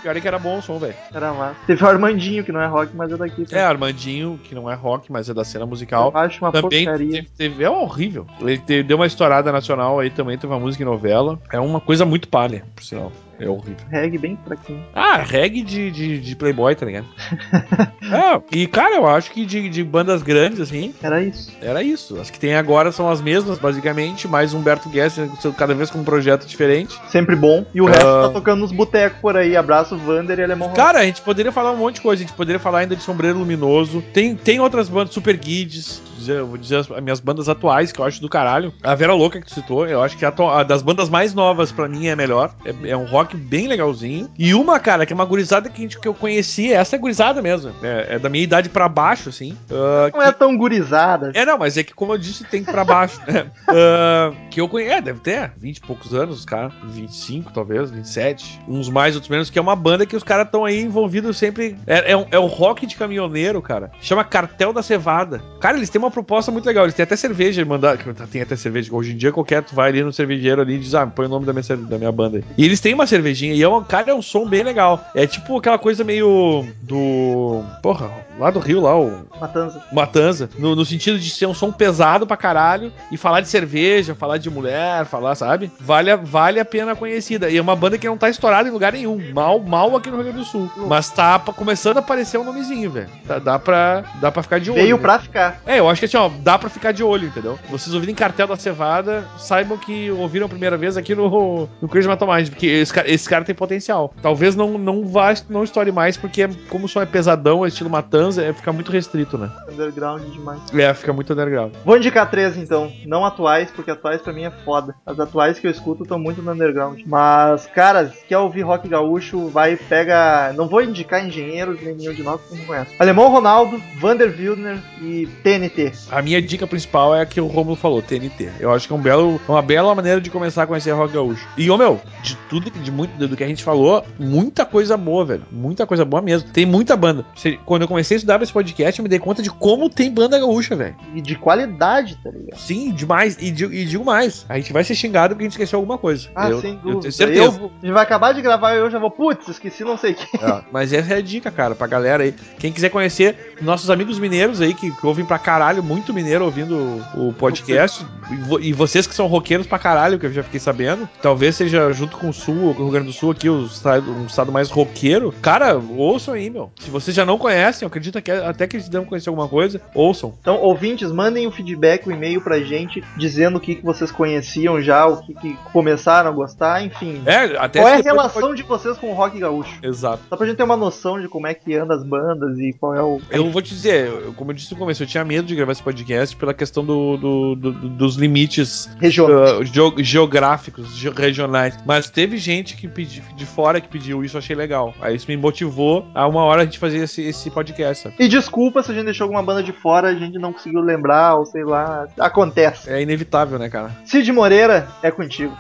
Pior 0.02 0.16
é 0.16 0.20
que 0.20 0.28
era 0.28 0.38
bom 0.38 0.58
o 0.58 0.62
som, 0.62 0.78
velho. 0.78 0.94
era 1.12 1.32
massa. 1.32 1.56
Teve 1.66 1.84
o 1.84 1.86
Armandinho, 1.86 2.44
que 2.44 2.52
não 2.52 2.60
é 2.60 2.66
rock, 2.66 2.94
mas 2.94 3.12
é 3.12 3.16
daqui. 3.16 3.46
É, 3.52 3.60
Armandinho, 3.62 4.38
que 4.42 4.54
não 4.54 4.70
é 4.70 4.74
rock, 4.74 5.10
mas 5.10 5.28
é 5.28 5.34
da 5.34 5.44
cena 5.44 5.66
musical. 5.66 6.10
Eu 6.14 6.20
acho 6.20 6.44
uma 6.44 6.52
Também 6.52 6.84
porcaria. 6.84 7.10
teve, 7.12 7.28
teve- 7.36 7.64
é 7.64 7.70
horrível. 7.70 8.26
Ele 8.40 8.58
te- 8.58 8.82
deu 8.82 8.96
uma 8.96 9.06
estourada 9.06 9.50
nacional 9.52 9.98
aí 9.98 10.10
também, 10.10 10.36
teve 10.38 10.52
uma 10.52 10.60
música 10.60 10.82
em 10.82 10.86
novela. 10.86 11.38
É 11.52 11.58
uma 11.60 11.80
coisa 11.80 12.04
muito 12.04 12.28
palha, 12.28 12.64
por 12.74 12.82
sinal. 12.84 13.12
É 13.40 13.48
horrível. 13.48 13.76
Reggae 13.90 14.18
bem 14.18 14.38
fraquinho. 14.44 14.84
Ah, 14.94 15.18
reggae 15.18 15.62
de, 15.62 15.90
de, 15.90 16.18
de 16.20 16.36
Playboy, 16.36 16.74
tá 16.74 16.84
ligado? 16.86 17.06
é, 18.02 18.40
e 18.56 18.66
cara, 18.66 18.96
eu 18.96 19.06
acho 19.06 19.30
que 19.30 19.44
de, 19.44 19.68
de 19.68 19.84
bandas 19.84 20.22
grandes, 20.22 20.60
assim, 20.60 20.94
Era 21.02 21.22
isso. 21.22 21.52
era 21.60 21.82
isso. 21.82 22.20
As 22.20 22.30
que 22.30 22.38
tem 22.38 22.54
agora 22.54 22.90
são 22.92 23.08
as 23.08 23.20
mesmas, 23.20 23.58
basicamente, 23.58 24.26
mais 24.26 24.54
Humberto 24.54 24.88
Guest, 24.88 25.18
cada 25.56 25.74
vez 25.74 25.90
com 25.90 25.98
um 26.00 26.04
projeto 26.04 26.46
diferente. 26.46 26.98
Sempre 27.08 27.36
bom. 27.36 27.64
E 27.74 27.80
o 27.80 27.86
Ah. 27.86 27.90
resto 27.90 28.04
tá 28.04 28.28
tocando 28.30 28.60
nos 28.60 28.72
botecos 28.72 29.20
por 29.20 29.36
aí. 29.36 29.56
Abraço, 29.56 29.96
Vander 29.96 30.38
e 30.38 30.42
Alemão. 30.42 30.70
Cara, 30.72 31.00
a 31.00 31.04
gente 31.04 31.20
poderia 31.22 31.52
falar 31.52 31.72
um 31.72 31.76
monte 31.76 31.96
de 31.96 32.00
coisa. 32.00 32.22
A 32.22 32.26
gente 32.26 32.36
poderia 32.36 32.58
falar 32.58 32.80
ainda 32.80 32.96
de 32.96 33.02
Sombreiro 33.02 33.38
Luminoso. 33.38 34.02
Tem, 34.12 34.34
tem 34.34 34.60
outras 34.60 34.88
bandas, 34.88 35.14
Super 35.14 35.36
Guides. 35.36 36.02
dizer- 36.18 36.42
vou 36.42 36.56
dizer 36.58 36.76
as, 36.76 36.90
as 36.90 37.02
minhas 37.02 37.20
bandas 37.20 37.48
atuais, 37.48 37.92
que 37.92 38.00
eu 38.00 38.04
acho 38.04 38.20
do 38.20 38.28
caralho. 38.28 38.72
A 38.82 38.94
Vera 38.94 39.14
Louca 39.14 39.40
que 39.40 39.46
tu 39.46 39.54
citou, 39.54 39.86
eu 39.86 40.02
acho 40.02 40.16
que 40.16 40.24
a, 40.24 40.32
a 40.52 40.62
das 40.62 40.82
bandas 40.82 41.08
mais 41.08 41.32
novas, 41.34 41.70
pra 41.72 41.88
mim, 41.88 42.06
é 42.08 42.16
melhor. 42.16 42.52
É, 42.64 42.90
é 42.90 42.96
um 42.96 43.04
rock 43.04 43.27
bem 43.36 43.66
legalzinho. 43.68 44.30
E 44.38 44.54
uma, 44.54 44.78
cara, 44.80 45.04
que 45.06 45.12
é 45.12 45.14
uma 45.14 45.24
gurizada 45.24 45.68
que, 45.68 45.78
a 45.78 45.82
gente- 45.82 45.98
que 46.00 46.08
eu 46.08 46.14
conheci, 46.14 46.72
essa 46.72 46.96
é 46.96 46.98
gurizada 46.98 47.40
mesmo. 47.42 47.72
É, 47.82 48.14
é 48.14 48.18
da 48.18 48.28
minha 48.28 48.44
idade 48.44 48.68
pra 48.68 48.88
baixo, 48.88 49.28
assim. 49.28 49.56
Ah, 49.70 50.10
Não 50.12 50.22
é 50.22 50.32
tão 50.32 50.56
gurizada. 50.56 51.30
é, 51.34 51.44
não, 51.44 51.58
mas 51.58 51.76
é 51.76 51.82
que 51.82 51.94
como 51.94 52.12
eu 52.12 52.18
disse, 52.18 52.44
tem 52.44 52.62
pra 52.64 52.84
baixo. 52.84 53.20
né? 53.26 53.46
Ah, 53.68 54.32
que 54.50 54.60
eu 54.60 54.68
conheço, 54.68 54.92
é, 54.94 55.00
deve 55.00 55.20
ter 55.20 55.52
20 55.56 55.76
e 55.76 55.80
poucos 55.80 56.14
anos, 56.14 56.38
os 56.38 56.44
caras. 56.44 56.72
25, 56.84 57.52
talvez, 57.52 57.90
27. 57.90 58.60
Uns 58.68 58.88
mais, 58.88 59.14
outros 59.14 59.30
menos, 59.30 59.50
que 59.50 59.58
é 59.58 59.62
uma 59.62 59.76
banda 59.76 60.04
que 60.06 60.16
os 60.16 60.22
caras 60.22 60.46
estão 60.46 60.64
aí 60.64 60.80
envolvidos 60.82 61.36
sempre. 61.36 61.76
É, 61.86 62.12
é, 62.12 62.16
um- 62.16 62.26
é 62.30 62.38
o 62.38 62.46
rock 62.46 62.86
de 62.86 62.96
caminhoneiro, 62.96 63.60
cara. 63.62 63.90
Chama 64.00 64.24
Cartel 64.24 64.72
da 64.72 64.82
Cevada. 64.82 65.42
Cara, 65.60 65.76
eles 65.76 65.88
têm 65.90 65.98
uma 66.00 66.10
proposta 66.10 66.50
muito 66.50 66.66
legal. 66.66 66.84
Eles 66.84 66.94
têm 66.94 67.02
até 67.04 67.16
cerveja, 67.16 67.64
mandar. 67.64 67.98
Tem 68.30 68.42
até 68.42 68.56
cerveja. 68.56 68.94
Hoje 68.94 69.12
em 69.12 69.16
dia, 69.16 69.32
qualquer 69.32 69.62
tu 69.62 69.74
vai 69.74 69.90
ali 69.90 70.02
no 70.02 70.12
cervejeiro 70.12 70.60
ali 70.62 70.74
e 70.74 70.78
diz, 70.78 70.94
ah, 70.94 71.06
põe 71.06 71.26
o 71.26 71.28
nome 71.28 71.46
da 71.46 71.52
minha, 71.52 71.76
da 71.76 71.98
minha 71.98 72.12
banda 72.12 72.38
aí. 72.38 72.44
E 72.56 72.64
eles 72.64 72.80
têm 72.80 72.94
uma 72.94 73.06
cervejinha 73.18 73.54
e 73.54 73.62
é 73.62 73.68
um, 73.68 73.82
cara, 73.82 74.10
é 74.10 74.14
um 74.14 74.22
som 74.22 74.46
bem 74.46 74.62
legal. 74.62 75.00
É 75.14 75.26
tipo 75.26 75.56
aquela 75.58 75.78
coisa 75.78 76.04
meio 76.04 76.64
do. 76.82 77.62
Porra, 77.82 78.10
lá 78.38 78.50
do 78.50 78.58
Rio, 78.58 78.80
lá, 78.80 78.98
o. 78.98 79.26
Matanza. 79.40 79.82
Matanza, 79.92 80.50
no, 80.58 80.74
no 80.74 80.84
sentido 80.84 81.18
de 81.18 81.30
ser 81.30 81.46
um 81.46 81.54
som 81.54 81.70
pesado 81.72 82.26
pra 82.26 82.36
caralho 82.36 82.92
e 83.10 83.16
falar 83.16 83.40
de 83.40 83.48
cerveja, 83.48 84.14
falar 84.14 84.38
de 84.38 84.50
mulher, 84.50 85.04
falar, 85.06 85.34
sabe? 85.34 85.70
Vale, 85.80 86.10
a- 86.10 86.16
vale 86.16 86.58
a 86.60 86.64
pena 86.64 86.94
conhecida. 86.96 87.48
E 87.50 87.56
é 87.56 87.60
uma 87.60 87.76
banda 87.76 87.98
que 87.98 88.06
não 88.06 88.16
tá 88.16 88.28
estourada 88.28 88.68
em 88.68 88.72
lugar 88.72 88.92
nenhum. 88.92 89.32
Mal, 89.32 89.58
mal 89.60 89.96
aqui 89.96 90.10
no 90.10 90.16
Rio 90.16 90.24
Grande 90.24 90.38
do 90.40 90.44
Sul. 90.44 90.70
Mas 90.88 91.10
tá 91.10 91.38
começando 91.38 91.96
a 91.98 92.00
aparecer 92.00 92.38
um 92.38 92.44
nomezinho, 92.44 92.90
velho. 92.90 93.08
Tá- 93.26 93.38
Dá 93.38 93.58
pra, 93.58 94.04
dá 94.20 94.30
pra 94.32 94.42
ficar 94.42 94.58
de 94.60 94.70
olho. 94.70 94.80
Veio 94.82 94.96
né? 94.96 95.02
pra 95.02 95.18
ficar. 95.18 95.60
É, 95.66 95.78
eu 95.78 95.88
acho 95.88 96.00
que 96.00 96.06
assim, 96.06 96.16
ó, 96.16 96.28
dá 96.40 96.58
pra 96.58 96.68
ficar 96.68 96.92
de 96.92 97.02
olho, 97.02 97.28
entendeu? 97.28 97.58
Vocês 97.70 97.94
ouvirem 97.94 98.14
Cartel 98.14 98.46
da 98.46 98.56
Cevada, 98.56 99.24
saibam 99.38 99.78
que 99.78 100.10
ouviram 100.10 100.46
a 100.46 100.48
primeira 100.48 100.76
vez 100.76 100.96
aqui 100.96 101.14
no, 101.14 101.68
no 101.80 101.88
Crazy 101.88 102.08
Metal 102.08 102.28
Mind, 102.32 102.48
porque 102.50 102.66
esse, 102.66 102.92
cara- 102.92 103.07
esse 103.08 103.28
cara 103.28 103.44
tem 103.44 103.54
potencial. 103.54 104.14
Talvez 104.22 104.54
não, 104.54 104.78
não 104.78 105.06
vá, 105.06 105.34
não 105.48 105.64
estoure 105.64 105.90
mais, 105.90 106.16
porque 106.16 106.48
como 106.68 106.86
o 106.86 106.88
som 106.88 107.00
é 107.00 107.06
pesadão, 107.06 107.64
é 107.64 107.68
estilo 107.68 107.90
Matanza, 107.90 108.44
é 108.44 108.52
ficar 108.52 108.72
muito 108.72 108.92
restrito, 108.92 109.38
né? 109.38 109.50
Underground 109.70 110.22
demais. 110.30 110.60
É, 110.74 110.92
fica 110.94 111.12
muito 111.12 111.32
underground. 111.32 111.72
Vou 111.84 111.96
indicar 111.96 112.30
três 112.30 112.56
então, 112.56 112.92
não 113.06 113.24
atuais, 113.24 113.70
porque 113.70 113.90
atuais 113.90 114.20
pra 114.20 114.32
mim 114.32 114.44
é 114.44 114.50
foda. 114.64 114.94
As 115.06 115.18
atuais 115.18 115.58
que 115.58 115.66
eu 115.66 115.70
escuto 115.70 116.02
estão 116.02 116.18
muito 116.18 116.42
no 116.42 116.52
underground. 116.52 117.00
Mas, 117.06 117.66
cara, 117.66 118.08
se 118.08 118.24
quer 118.26 118.38
ouvir 118.38 118.62
rock 118.62 118.88
gaúcho, 118.88 119.48
vai 119.48 119.76
pega. 119.76 120.52
Não 120.54 120.68
vou 120.68 120.82
indicar 120.82 121.24
engenheiros 121.24 121.80
nem 121.80 121.94
nenhum 121.94 122.12
de 122.12 122.22
nós 122.22 122.40
que 122.40 122.56
não 122.56 122.64
conhece. 122.64 122.94
Alemão 122.98 123.30
Ronaldo, 123.30 123.80
Vander 123.98 124.34
Wildner 124.36 124.78
e 125.00 125.26
TNT. 125.42 125.92
A 126.10 126.22
minha 126.22 126.40
dica 126.40 126.66
principal 126.66 127.14
é 127.14 127.22
a 127.22 127.26
que 127.26 127.40
o 127.40 127.46
Romulo 127.46 127.76
falou, 127.76 128.02
TNT. 128.02 128.50
Eu 128.60 128.72
acho 128.72 128.86
que 128.86 128.92
é 128.92 128.96
um 128.96 129.00
belo, 129.00 129.40
uma 129.48 129.62
bela 129.62 129.94
maneira 129.94 130.20
de 130.20 130.30
começar 130.30 130.64
a 130.64 130.66
conhecer 130.66 130.92
rock 130.92 131.14
gaúcho. 131.14 131.46
E, 131.56 131.70
ô 131.70 131.78
meu, 131.78 132.00
de 132.22 132.36
tudo, 132.48 132.70
de 132.70 132.90
muito 132.98 133.28
do 133.28 133.36
que 133.36 133.44
a 133.44 133.48
gente 133.48 133.62
falou, 133.62 134.04
muita 134.18 134.64
coisa 134.66 134.96
boa, 134.96 135.24
velho. 135.24 135.42
Muita 135.52 135.86
coisa 135.86 136.04
boa 136.04 136.20
mesmo. 136.20 136.50
Tem 136.50 136.66
muita 136.66 136.96
banda. 136.96 137.24
Quando 137.64 137.82
eu 137.82 137.88
comecei 137.88 138.16
a 138.16 138.18
estudar 138.18 138.42
esse 138.42 138.52
podcast, 138.52 138.98
eu 138.98 139.02
me 139.04 139.08
dei 139.08 139.18
conta 139.20 139.42
de 139.42 139.50
como 139.50 139.88
tem 139.88 140.10
banda 140.10 140.38
gaúcha, 140.38 140.74
velho. 140.74 140.96
E 141.14 141.20
de 141.20 141.36
qualidade, 141.36 142.16
tá 142.22 142.30
ligado? 142.30 142.58
Sim, 142.58 142.92
demais. 142.92 143.36
E, 143.40 143.50
di- 143.50 143.64
e 143.64 143.84
digo 143.84 144.04
mais. 144.04 144.44
A 144.48 144.56
gente 144.56 144.72
vai 144.72 144.82
ser 144.84 144.94
xingado 144.94 145.34
porque 145.34 145.44
a 145.44 145.46
gente 145.46 145.52
esqueceu 145.52 145.78
alguma 145.78 145.96
coisa. 145.96 146.28
Ah, 146.34 146.50
eu, 146.50 146.60
sem 146.60 146.72
eu 146.72 146.76
dúvida. 146.78 147.00
tenho 147.02 147.12
certeza. 147.12 147.58
Eu 147.60 147.70
a 147.80 147.86
gente 147.86 147.92
vai 147.94 148.02
acabar 148.02 148.32
de 148.34 148.42
gravar 148.42 148.74
e 148.74 148.78
eu 148.78 148.90
já 148.90 148.98
vou, 148.98 149.10
putz, 149.10 149.46
esqueci 149.48 149.84
não 149.84 149.96
sei 149.96 150.12
o 150.12 150.14
que. 150.16 150.44
É, 150.44 150.62
mas 150.72 150.92
essa 150.92 151.14
é 151.14 151.18
a 151.18 151.22
dica, 151.22 151.50
cara, 151.50 151.74
pra 151.74 151.86
galera 151.86 152.24
aí. 152.24 152.34
Quem 152.58 152.72
quiser 152.72 152.88
conhecer 152.90 153.56
nossos 153.60 153.90
amigos 153.90 154.18
mineiros 154.18 154.60
aí, 154.60 154.74
que, 154.74 154.90
que 154.90 155.06
ouvem 155.06 155.24
pra 155.24 155.38
caralho, 155.38 155.82
muito 155.82 156.12
mineiro 156.12 156.44
ouvindo 156.44 157.02
o, 157.14 157.32
podcast. 157.32 158.04
E, 158.30 158.36
vo- 158.36 158.60
e 158.60 158.72
vocês 158.72 159.06
que 159.06 159.14
são 159.14 159.26
roqueiros 159.26 159.66
pra 159.66 159.78
caralho, 159.78 160.18
que 160.18 160.26
eu 160.26 160.32
já 160.32 160.42
fiquei 160.42 160.60
sabendo. 160.60 161.08
Talvez 161.22 161.54
seja 161.56 161.92
junto 161.92 162.16
com 162.16 162.28
o 162.28 162.32
Sul, 162.32 162.74
com 162.74 162.84
o 162.84 162.87
Rio 162.88 162.92
Grande 162.92 163.06
do 163.08 163.12
Sul 163.12 163.30
aqui, 163.30 163.48
o 163.48 163.64
estado, 163.66 164.10
um 164.10 164.26
estado 164.26 164.50
mais 164.52 164.70
roqueiro. 164.70 165.32
Cara, 165.42 165.76
ouçam 165.76 166.34
aí, 166.34 166.50
meu. 166.50 166.70
Se 166.80 166.90
vocês 166.90 167.14
já 167.14 167.24
não 167.24 167.38
conhecem, 167.38 167.84
eu 167.84 167.88
acredito 167.88 168.20
que 168.20 168.30
até 168.30 168.66
que 168.66 168.76
eles 168.76 168.88
devem 168.88 169.06
conhecer 169.06 169.28
alguma 169.28 169.48
coisa, 169.48 169.80
ouçam. 169.94 170.34
Então, 170.40 170.56
ouvintes, 170.60 171.10
mandem 171.12 171.46
o 171.46 171.50
feedback, 171.50 172.06
o 172.08 172.12
e-mail 172.12 172.40
pra 172.40 172.60
gente, 172.60 173.02
dizendo 173.16 173.56
o 173.58 173.60
que, 173.60 173.76
que 173.76 173.84
vocês 173.84 174.10
conheciam 174.10 174.80
já, 174.82 175.06
o 175.06 175.18
que, 175.22 175.34
que 175.34 175.56
começaram 175.72 176.30
a 176.30 176.32
gostar, 176.32 176.84
enfim. 176.84 177.22
É, 177.26 177.56
até 177.58 177.80
Qual 177.80 177.88
é 177.92 177.96
a 177.96 178.00
relação 178.02 178.54
de 178.54 178.62
vocês 178.62 178.96
com 178.98 179.10
o 179.10 179.14
rock 179.14 179.38
gaúcho? 179.38 179.74
pode- 179.74 179.86
Exato. 179.86 180.22
Só 180.28 180.36
pra 180.36 180.46
gente 180.46 180.56
ter 180.56 180.62
uma 180.62 180.76
noção 180.76 181.20
de 181.20 181.28
como 181.28 181.46
é 181.46 181.54
que 181.54 181.74
anda 181.74 181.94
as 181.94 182.04
bandas 182.04 182.58
e 182.58 182.72
qual 182.78 182.94
é 182.94 183.02
o. 183.02 183.20
Eu 183.30 183.50
vou 183.50 183.62
te 183.62 183.70
dizer, 183.70 184.10
como 184.36 184.50
eu 184.50 184.54
disse 184.54 184.72
no 184.72 184.78
começo, 184.78 185.02
eu 185.02 185.06
tinha 185.06 185.24
medo 185.24 185.46
de 185.46 185.54
gravar 185.54 185.72
esse 185.72 185.82
podcast 185.82 186.36
pela 186.36 186.54
questão 186.54 186.84
do, 186.84 187.16
do- 187.16 187.54
do- 187.56 187.72
dos 187.88 188.16
limites 188.16 188.88
Regional. 188.98 189.60
uh, 189.60 189.64
geo- 189.64 189.94
geográficos, 189.98 190.96
ge- 190.96 191.10
regionais. 191.10 191.76
Mas 191.86 192.10
teve 192.10 192.36
gente 192.36 192.67
gente 192.68 192.76
que 192.76 192.88
pedi, 192.88 193.22
de 193.34 193.46
fora 193.46 193.80
que 193.80 193.88
pediu 193.88 194.22
isso, 194.22 194.36
eu 194.36 194.40
achei 194.40 194.54
legal. 194.54 194.92
Aí 195.00 195.16
isso 195.16 195.26
me 195.28 195.36
motivou 195.36 196.06
a 196.14 196.26
uma 196.26 196.42
hora 196.42 196.62
a 196.62 196.64
gente 196.64 196.78
fazer 196.78 196.98
esse, 196.98 197.22
esse 197.22 197.50
podcast. 197.50 198.04
sabe? 198.04 198.16
E 198.18 198.28
desculpa 198.28 198.82
se 198.82 198.90
a 198.90 198.94
gente 198.94 199.06
deixou 199.06 199.24
alguma 199.24 199.42
banda 199.42 199.62
de 199.62 199.72
fora, 199.72 200.08
a 200.08 200.14
gente 200.14 200.38
não 200.38 200.52
conseguiu 200.52 200.80
lembrar, 200.80 201.36
ou 201.36 201.46
sei 201.46 201.64
lá. 201.64 202.06
Acontece. 202.18 202.90
É 202.90 203.00
inevitável, 203.00 203.58
né, 203.58 203.70
cara? 203.70 203.96
Cid 204.04 204.30
Moreira, 204.32 204.88
é 205.02 205.10
contigo. 205.10 205.56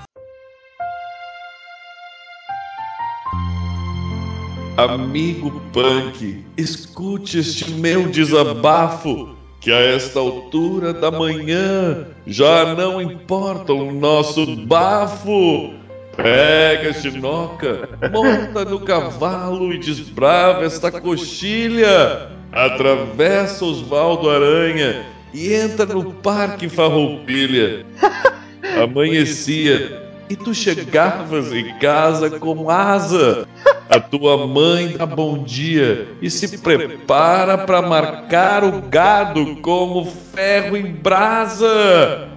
Amigo 4.76 5.60
punk, 5.72 6.44
escute 6.56 7.38
este 7.40 7.72
meu 7.72 8.08
desabafo, 8.08 9.34
que 9.60 9.72
a 9.72 9.80
esta 9.80 10.20
altura 10.20 10.92
da 10.92 11.10
manhã 11.10 12.06
já 12.24 12.74
não 12.76 13.02
importa 13.02 13.72
o 13.72 13.92
nosso 13.92 14.46
bafo. 14.66 15.77
Pega, 16.20 16.92
chinoca, 16.94 17.88
monta 18.10 18.64
no 18.64 18.80
cavalo 18.80 19.72
e 19.72 19.78
desbrava 19.78 20.64
esta 20.64 20.90
coxilha. 20.90 22.28
Atravessa 22.50 23.64
Osvaldo 23.64 24.28
Aranha 24.28 25.06
e 25.32 25.54
entra 25.54 25.86
no 25.86 26.12
Parque 26.14 26.68
Farroupilha. 26.68 27.86
Amanhecia 28.82 30.08
e 30.28 30.34
tu 30.34 30.52
chegavas 30.52 31.52
em 31.52 31.78
casa 31.78 32.28
com 32.38 32.68
asa. 32.68 33.46
A 33.88 34.00
tua 34.00 34.44
mãe 34.44 34.96
dá 34.96 35.06
bom 35.06 35.44
dia 35.44 36.08
e 36.20 36.28
se 36.28 36.58
prepara 36.58 37.58
para 37.58 37.80
marcar 37.80 38.64
o 38.64 38.82
gado 38.82 39.56
como 39.62 40.04
ferro 40.34 40.76
em 40.76 40.92
brasa. 40.92 42.28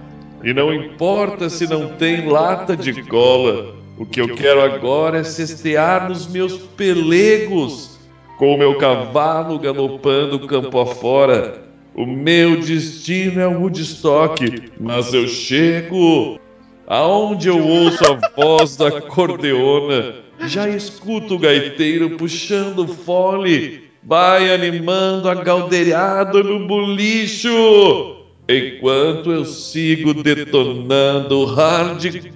E 0.44 0.52
não 0.52 0.74
importa 0.74 1.48
se 1.48 1.66
não 1.68 1.88
tem 1.90 2.28
lata 2.28 2.76
de 2.76 3.02
cola, 3.04 3.76
o 3.96 4.04
que 4.04 4.20
eu 4.20 4.34
quero 4.34 4.60
agora 4.60 5.18
é 5.18 5.24
cestear 5.24 6.08
nos 6.08 6.26
meus 6.26 6.56
pelegos, 6.58 7.98
com 8.38 8.54
o 8.54 8.58
meu 8.58 8.76
cavalo 8.76 9.58
galopando 9.58 10.46
campo 10.48 10.80
afora. 10.80 11.62
O 11.94 12.06
meu 12.06 12.56
destino 12.56 13.40
é 13.40 13.46
o 13.46 13.60
Woodstock, 13.60 14.72
mas 14.80 15.12
eu 15.14 15.28
chego. 15.28 16.40
Aonde 16.86 17.48
eu 17.48 17.64
ouço 17.64 18.02
a 18.04 18.18
voz 18.34 18.76
da 18.76 19.00
cordeona, 19.00 20.16
já 20.46 20.68
escuto 20.68 21.36
o 21.36 21.38
gaiteiro 21.38 22.16
puxando 22.16 22.88
fole, 22.88 23.84
vai 24.02 24.52
animando 24.52 25.28
a 25.28 25.34
galdeirada 25.34 26.42
no 26.42 26.66
bolicho, 26.66 28.21
enquanto 28.48 29.30
eu 29.30 29.44
sigo 29.44 30.14
detonando 30.14 31.44
hardcore. 31.44 32.32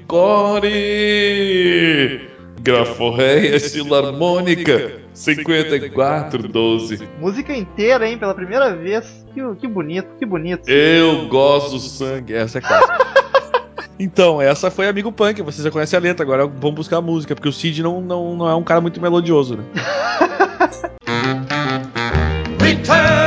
Graforreia 2.61 3.61
Filarmônica 3.61 5.01
5412. 5.13 7.09
Música 7.21 7.57
inteira, 7.57 8.09
hein? 8.09 8.19
Pela 8.19 8.35
primeira 8.35 8.75
vez. 8.75 9.25
Que, 9.33 9.41
que 9.57 9.69
bonito, 9.69 10.09
que 10.19 10.27
bonito. 10.27 10.69
Eu 10.69 11.29
gosto 11.29 11.73
do 11.73 11.81
sangue. 11.81 12.35
Essa 12.35 12.59
é 12.59 12.61
clássica. 12.61 13.07
Então, 13.99 14.43
essa 14.43 14.71
foi 14.71 14.87
Amigo 14.87 15.11
Punk, 15.11 15.41
você 15.41 15.63
já 15.63 15.71
conhece 15.71 15.97
a 15.97 15.99
letra, 15.99 16.23
agora 16.23 16.47
vamos 16.47 16.75
buscar 16.75 16.99
a 16.99 17.01
música, 17.01 17.35
porque 17.35 17.49
o 17.49 17.53
Cid 17.53 17.83
não, 17.83 18.03
não, 18.03 18.37
não 18.37 18.47
é 18.47 18.55
um 18.55 18.63
cara 18.63 18.79
muito 18.79 19.01
melodioso, 19.01 19.57
né? 19.57 19.65
Return 22.61 23.26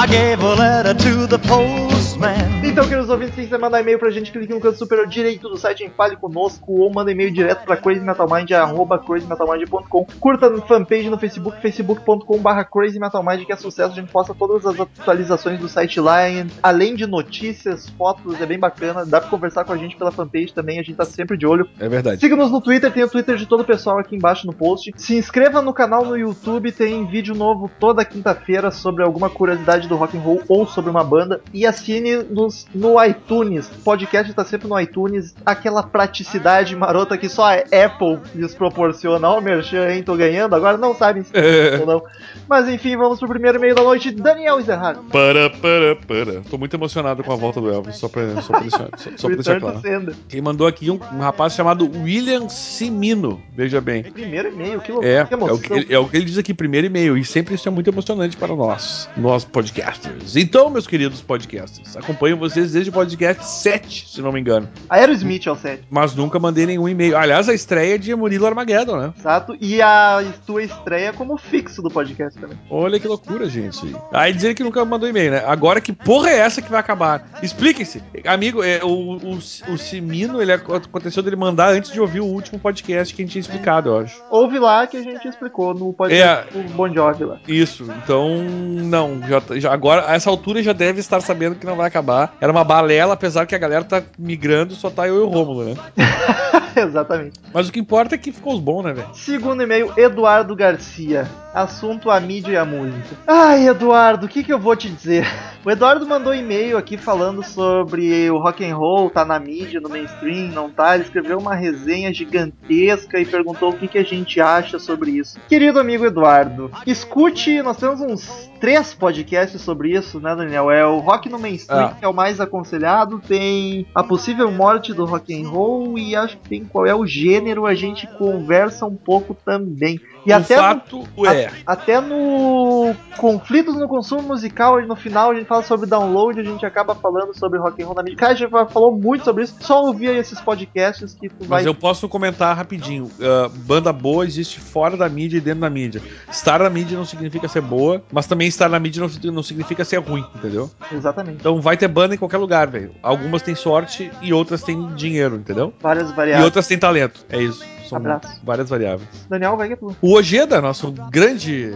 I 0.00 0.06
gave 0.06 0.40
a 0.44 0.54
letter 0.54 0.94
to 0.94 1.26
the 1.26 1.40
postman. 1.40 2.57
Então, 2.68 2.86
queridos 2.86 3.08
ouvintes, 3.08 3.34
quem 3.34 3.44
quiser 3.44 3.58
mandar 3.58 3.80
e-mail 3.80 3.98
pra 3.98 4.10
gente, 4.10 4.30
clique 4.30 4.52
no 4.52 4.60
canto 4.60 4.76
superior 4.76 5.06
direito 5.06 5.48
do 5.48 5.56
site 5.56 5.84
em 5.84 5.88
Fale 5.88 6.16
Conosco 6.16 6.80
ou 6.80 6.92
manda 6.92 7.10
e-mail 7.10 7.30
direto 7.30 7.64
pra 7.64 7.78
crazymetalmind, 7.78 8.52
arroba 8.52 8.98
crazymetalmind.com. 8.98 10.06
Curta 10.20 10.46
a 10.46 10.60
fanpage 10.60 11.08
no 11.08 11.18
Facebook, 11.18 11.60
facebook.com 11.62 12.38
barra 12.38 12.64
crazymetalmind, 12.64 13.46
que 13.46 13.52
é 13.52 13.56
sucesso. 13.56 13.92
A 13.92 13.94
gente 13.94 14.12
posta 14.12 14.34
todas 14.34 14.66
as 14.66 14.78
atualizações 14.78 15.58
do 15.58 15.66
site 15.66 15.98
lá, 15.98 16.18
além 16.62 16.94
de 16.94 17.06
notícias, 17.06 17.88
fotos, 17.88 18.38
é 18.38 18.44
bem 18.44 18.58
bacana. 18.58 19.04
Dá 19.04 19.18
pra 19.18 19.30
conversar 19.30 19.64
com 19.64 19.72
a 19.72 19.76
gente 19.76 19.96
pela 19.96 20.12
fanpage 20.12 20.52
também, 20.52 20.78
a 20.78 20.82
gente 20.82 20.94
tá 20.94 21.06
sempre 21.06 21.38
de 21.38 21.46
olho. 21.46 21.66
É 21.80 21.88
verdade. 21.88 22.20
Siga-nos 22.20 22.50
no 22.50 22.60
Twitter, 22.60 22.92
tem 22.92 23.02
o 23.02 23.08
Twitter 23.08 23.36
de 23.36 23.46
todo 23.46 23.60
o 23.60 23.64
pessoal 23.64 23.98
aqui 23.98 24.14
embaixo 24.14 24.46
no 24.46 24.52
post. 24.52 24.92
Se 24.94 25.16
inscreva 25.16 25.62
no 25.62 25.72
canal 25.72 26.04
no 26.04 26.16
YouTube, 26.16 26.70
tem 26.70 27.06
vídeo 27.06 27.34
novo 27.34 27.70
toda 27.80 28.04
quinta-feira 28.04 28.70
sobre 28.70 29.02
alguma 29.02 29.30
curiosidade 29.30 29.88
do 29.88 29.96
rock 29.96 30.18
and 30.18 30.20
roll 30.20 30.42
ou 30.48 30.66
sobre 30.66 30.90
uma 30.90 31.02
banda. 31.02 31.40
E 31.52 31.66
assine 31.66 32.16
nos, 32.24 32.57
no 32.74 33.02
iTunes. 33.04 33.66
O 33.68 33.82
podcast 33.82 34.30
está 34.30 34.44
sempre 34.44 34.68
no 34.68 34.78
iTunes. 34.80 35.34
Aquela 35.44 35.82
praticidade 35.82 36.74
marota 36.76 37.16
que 37.18 37.28
só 37.28 37.44
a 37.44 37.54
Apple 37.56 38.18
lhes 38.34 38.54
proporciona. 38.54 39.28
Ó, 39.28 39.38
o 39.38 39.42
Merchan, 39.42 39.90
hein? 39.90 40.02
Tô 40.02 40.16
ganhando. 40.16 40.54
Agora 40.54 40.76
não 40.76 40.94
sabem 40.94 41.22
se 41.22 41.32
ou 41.80 41.86
não. 41.86 42.02
Mas 42.48 42.68
enfim, 42.68 42.96
vamos 42.96 43.18
pro 43.18 43.28
primeiro 43.28 43.58
e-mail 43.58 43.74
da 43.74 43.82
noite. 43.82 44.10
Daniel 44.10 44.58
Ezerhard. 44.58 45.00
Para, 45.10 45.50
para, 45.50 45.96
para. 46.06 46.40
Tô 46.48 46.56
muito 46.58 46.74
emocionado 46.74 47.22
com 47.22 47.32
a 47.32 47.36
volta 47.36 47.60
do 47.60 47.70
Elvis, 47.70 47.96
só 47.96 48.08
pra, 48.08 48.40
só 48.42 48.52
pra 48.52 48.60
deixar, 48.60 48.88
só, 48.96 49.10
só 49.16 49.26
pra 49.28 49.36
deixar 49.36 49.60
claro. 49.60 49.80
Sender. 49.80 50.14
Quem 50.28 50.40
mandou 50.40 50.66
aqui 50.66 50.90
um, 50.90 50.98
um 51.12 51.18
rapaz 51.20 51.54
chamado 51.54 51.90
William 52.02 52.48
Simino, 52.48 53.40
veja 53.54 53.80
bem. 53.80 54.02
Primeiro 54.04 54.48
e-mail, 54.48 54.80
que 54.80 54.90
loucura, 54.92 55.12
É, 55.12 55.24
que 55.24 55.34
é 55.34 55.36
o, 55.36 55.58
que, 55.58 55.72
ele- 55.72 55.94
é 55.94 55.98
o 55.98 56.08
que 56.08 56.16
ele 56.16 56.24
diz 56.24 56.38
aqui, 56.38 56.54
primeiro 56.54 56.86
e-mail, 56.86 57.16
e 57.18 57.24
sempre 57.24 57.54
isso 57.54 57.68
é 57.68 57.70
muito 57.70 57.88
emocionante 57.90 58.36
para 58.36 58.54
nós, 58.54 59.08
nós 59.16 59.44
podcasters. 59.44 60.36
Então, 60.36 60.70
meus 60.70 60.86
queridos 60.86 61.20
podcasters, 61.20 61.96
acompanho 61.96 62.36
vocês 62.36 62.47
desde 62.54 62.90
o 62.90 62.92
podcast 62.92 63.44
7, 63.44 64.08
se 64.08 64.20
não 64.22 64.32
me 64.32 64.40
engano, 64.40 64.68
Aerosmith 64.88 65.46
é 65.46 65.50
o 65.50 65.56
7. 65.56 65.84
mas 65.90 66.14
nunca 66.14 66.38
mandei 66.38 66.66
nenhum 66.66 66.88
e-mail. 66.88 67.16
Aliás, 67.16 67.48
a 67.48 67.54
estreia 67.54 67.94
é 67.94 67.98
de 67.98 68.14
Murilo 68.14 68.46
Armageddon, 68.46 68.96
né? 68.96 69.12
Exato. 69.18 69.56
E 69.60 69.80
a 69.82 70.22
tua 70.46 70.62
estreia 70.62 71.12
como 71.12 71.36
fixo 71.36 71.82
do 71.82 71.90
podcast 71.90 72.38
também. 72.38 72.58
Olha 72.70 72.98
que 72.98 73.06
loucura, 73.08 73.48
gente. 73.48 73.94
Aí 74.12 74.32
dizer 74.32 74.54
que 74.54 74.62
nunca 74.64 74.84
mandou 74.84 75.08
e-mail, 75.08 75.30
né? 75.32 75.42
Agora 75.46 75.80
que 75.80 75.92
porra 75.92 76.30
é 76.30 76.38
essa 76.38 76.62
que 76.62 76.70
vai 76.70 76.80
acabar? 76.80 77.28
Expliquem-se. 77.42 78.02
Amigo, 78.26 78.62
é, 78.62 78.80
o, 78.82 79.16
o, 79.16 79.38
o 79.72 79.78
Simino, 79.78 80.40
ele 80.42 80.52
ac- 80.52 80.70
aconteceu 80.72 81.22
dele 81.22 81.36
mandar 81.36 81.70
antes 81.72 81.90
de 81.92 82.00
ouvir 82.00 82.20
o 82.20 82.26
último 82.26 82.58
podcast 82.58 83.14
que 83.14 83.22
a 83.22 83.24
gente 83.24 83.32
tinha 83.32 83.40
explicado, 83.40 83.88
eu 83.90 83.98
acho. 83.98 84.22
Ouve 84.30 84.58
lá 84.58 84.86
que 84.86 84.96
a 84.96 85.02
gente 85.02 85.26
explicou 85.26 85.74
no 85.74 85.92
podcast 85.92 86.52
do 86.52 86.62
Bon 86.74 86.92
Jovi 86.92 87.24
lá. 87.24 87.38
Isso, 87.46 87.86
então 88.04 88.38
não, 88.42 89.20
já, 89.26 89.42
já- 89.58 89.72
agora 89.72 90.04
a 90.10 90.14
essa 90.14 90.30
altura 90.30 90.62
já 90.62 90.72
deve 90.72 91.00
estar 91.00 91.20
sabendo 91.20 91.54
que 91.56 91.66
não 91.66 91.76
vai 91.76 91.86
acabar. 91.86 92.36
Era 92.40 92.52
uma 92.52 92.62
balela, 92.62 93.14
apesar 93.14 93.46
que 93.46 93.54
a 93.54 93.58
galera 93.58 93.84
tá 93.84 94.02
migrando, 94.18 94.74
só 94.74 94.90
tá 94.90 95.08
eu 95.08 95.16
e 95.16 95.20
o 95.20 95.28
Rômulo, 95.28 95.64
né? 95.64 95.74
Exatamente. 96.76 97.40
Mas 97.52 97.68
o 97.68 97.72
que 97.72 97.80
importa 97.80 98.14
é 98.14 98.18
que 98.18 98.32
ficou 98.32 98.54
os 98.54 98.60
bons, 98.60 98.82
né, 98.84 98.92
velho? 98.92 99.08
Segundo 99.14 99.62
e-mail, 99.62 99.92
Eduardo 99.96 100.54
Garcia. 100.56 101.28
Assunto 101.54 102.10
a 102.10 102.20
mídia 102.20 102.52
e 102.52 102.56
a 102.56 102.64
música. 102.64 103.16
Ai, 103.26 103.66
Eduardo, 103.68 104.26
o 104.26 104.28
que, 104.28 104.44
que 104.44 104.52
eu 104.52 104.58
vou 104.58 104.76
te 104.76 104.88
dizer? 104.88 105.26
O 105.64 105.70
Eduardo 105.70 106.06
mandou 106.06 106.32
e-mail 106.32 106.78
aqui 106.78 106.96
falando 106.96 107.42
sobre 107.42 108.30
o 108.30 108.38
rock 108.38 108.64
and 108.64 108.74
roll, 108.76 109.10
tá 109.10 109.24
na 109.24 109.38
mídia, 109.40 109.80
no 109.80 109.88
mainstream, 109.88 110.46
não 110.52 110.70
tá? 110.70 110.94
Ele 110.94 111.02
escreveu 111.02 111.36
uma 111.36 111.54
resenha 111.54 112.14
gigantesca 112.14 113.20
e 113.20 113.26
perguntou 113.26 113.70
o 113.70 113.72
que, 113.76 113.88
que 113.88 113.98
a 113.98 114.04
gente 114.04 114.40
acha 114.40 114.78
sobre 114.78 115.10
isso. 115.10 115.38
Querido 115.48 115.78
amigo 115.80 116.06
Eduardo, 116.06 116.70
escute, 116.86 117.60
nós 117.60 117.76
temos 117.76 118.00
uns 118.00 118.48
três 118.60 118.94
podcasts 118.94 119.60
sobre 119.60 119.90
isso, 119.92 120.20
né, 120.20 120.34
Daniel? 120.34 120.70
É 120.70 120.86
o 120.86 121.00
Rock 121.00 121.28
no 121.28 121.38
Mainstream, 121.38 121.86
Ah. 121.88 121.94
que 121.98 122.04
é 122.04 122.08
o 122.08 122.14
mais 122.14 122.40
aconselhado, 122.40 123.18
tem 123.18 123.86
a 123.94 124.02
possível 124.02 124.50
morte 124.50 124.94
do 124.94 125.04
rock 125.04 125.34
and 125.34 125.48
roll 125.48 125.98
e 125.98 126.14
acho 126.16 126.36
que 126.38 126.48
tem 126.48 126.57
qual 126.64 126.86
é 126.86 126.94
o 126.94 127.06
gênero, 127.06 127.66
a 127.66 127.74
gente 127.74 128.06
conversa 128.06 128.86
um 128.86 128.96
pouco 128.96 129.34
também. 129.34 129.98
E 130.26 130.32
o 130.32 130.36
até 130.36 130.56
no- 130.56 130.62
fato 130.62 131.08
é. 131.26 131.50
até 131.66 132.00
no 132.00 132.94
Conflitos 133.16 133.74
no 133.76 133.88
Consumo 133.88 134.22
Musical, 134.22 134.80
no 134.86 134.96
final 134.96 135.30
a 135.30 135.34
gente 135.34 135.46
fala 135.46 135.62
sobre 135.62 135.86
download, 135.86 136.38
a 136.40 136.44
gente 136.44 136.64
acaba 136.66 136.94
falando 136.94 137.36
sobre 137.36 137.58
rock 137.58 137.82
and 137.82 137.86
roll 137.86 137.94
na 137.94 138.02
mídia. 138.02 138.18
Cara, 138.18 138.32
a 138.32 138.36
gente 138.36 138.50
falou 138.50 138.96
muito 138.96 139.24
sobre 139.24 139.44
isso. 139.44 139.56
Só 139.60 139.82
ouvir 139.82 140.14
esses 140.16 140.40
podcasts 140.40 141.14
que 141.14 141.28
tu 141.28 141.40
vai. 141.46 141.58
Mas 141.60 141.66
eu 141.66 141.74
posso 141.74 142.08
comentar 142.08 142.56
rapidinho. 142.56 143.10
Ah, 143.20 143.50
banda 143.54 143.92
boa 143.92 144.24
existe 144.24 144.60
fora 144.60 144.96
da 144.96 145.08
mídia 145.08 145.38
e 145.38 145.40
dentro 145.40 145.60
da 145.60 145.70
mídia. 145.70 146.02
Estar 146.30 146.60
na 146.60 146.70
mídia 146.70 146.96
não 146.96 147.04
significa 147.04 147.48
ser 147.48 147.60
boa, 147.62 148.02
mas 148.12 148.26
também 148.26 148.48
estar 148.48 148.68
na 148.68 148.78
mídia 148.78 149.00
não, 149.02 149.32
não 149.32 149.42
significa 149.42 149.84
ser 149.84 149.98
ruim, 149.98 150.24
entendeu? 150.34 150.70
Exatamente. 150.92 151.38
Então 151.40 151.60
vai 151.60 151.76
ter 151.76 151.88
banda 151.88 152.14
em 152.14 152.18
qualquer 152.18 152.38
lugar, 152.38 152.66
velho. 152.68 152.92
Algumas 153.02 153.42
têm 153.42 153.54
sorte 153.54 154.10
e 154.22 154.32
outras 154.32 154.62
têm 154.62 154.86
dinheiro, 154.94 155.36
entendeu? 155.36 155.72
Várias 155.80 156.10
E 156.10 156.14
variáveis. 156.14 156.44
outras 156.44 156.66
têm 156.66 156.78
talento. 156.78 157.24
É 157.28 157.40
isso. 157.40 157.64
São 157.88 157.96
Abraço. 157.96 158.38
várias 158.44 158.68
variáveis. 158.68 159.08
Daniel, 159.30 159.56
vai 159.56 159.68
que 159.68 159.72
é 159.72 159.76
tu. 159.76 159.96
O 160.08 160.12
Ojeda, 160.12 160.62
nosso 160.62 160.90
grande 161.10 161.70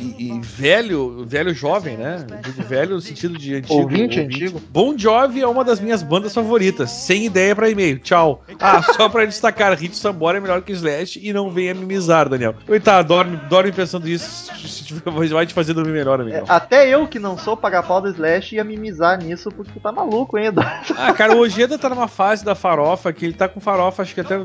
e, 0.00 0.28
e 0.34 0.40
velho, 0.40 1.24
velho 1.26 1.54
jovem, 1.54 1.96
né? 1.96 2.24
Digo 2.42 2.62
velho 2.62 2.94
no 2.96 3.00
sentido 3.00 3.36
de 3.38 3.54
antigo. 3.56 3.74
Ouvinte 3.74 4.20
antigo. 4.20 4.60
Bon 4.70 4.96
Jovi 4.96 5.40
é 5.40 5.46
uma 5.46 5.64
das 5.64 5.80
minhas 5.80 6.02
bandas 6.02 6.34
favoritas. 6.34 6.90
Sem 6.90 7.26
ideia 7.26 7.54
pra 7.54 7.68
e-mail. 7.70 7.98
Tchau. 7.98 8.44
Ah, 8.60 8.82
só 8.82 9.08
pra 9.08 9.24
destacar, 9.24 9.72
Hit 9.78 9.96
Sambora 9.96 10.38
é 10.38 10.40
melhor 10.40 10.62
que 10.62 10.72
Slash 10.72 11.20
e 11.22 11.32
não 11.32 11.50
venha 11.50 11.74
mimizar, 11.74 12.28
Daniel. 12.28 12.54
Coitado, 12.66 13.08
dorme, 13.08 13.36
dorme 13.48 13.72
pensando 13.72 14.08
isso. 14.08 14.50
Vai 15.32 15.46
te 15.46 15.54
fazer 15.54 15.74
dormir 15.74 15.92
melhor, 15.92 16.18
É, 16.20 16.22
amigo. 16.22 16.44
até 16.48 16.88
eu 16.88 17.06
que 17.06 17.18
não 17.18 17.36
sou 17.38 17.56
paga-pau 17.56 18.00
do 18.00 18.08
Slash 18.08 18.54
ia 18.56 18.64
mimizar 18.64 19.18
nisso 19.22 19.50
porque 19.50 19.72
tu 19.72 19.80
tá 19.80 19.92
maluco, 19.92 20.38
hein, 20.38 20.46
Eduardo? 20.46 20.94
Ah, 20.96 21.12
cara, 21.12 21.34
o 21.34 21.40
Ojeda 21.40 21.78
tá 21.78 21.88
numa 21.88 22.08
fase 22.08 22.44
da 22.44 22.54
farofa 22.54 23.12
que 23.12 23.24
ele 23.24 23.34
tá 23.34 23.48
com 23.48 23.60
farofa, 23.60 24.02
acho 24.02 24.14
que 24.14 24.20
até 24.20 24.38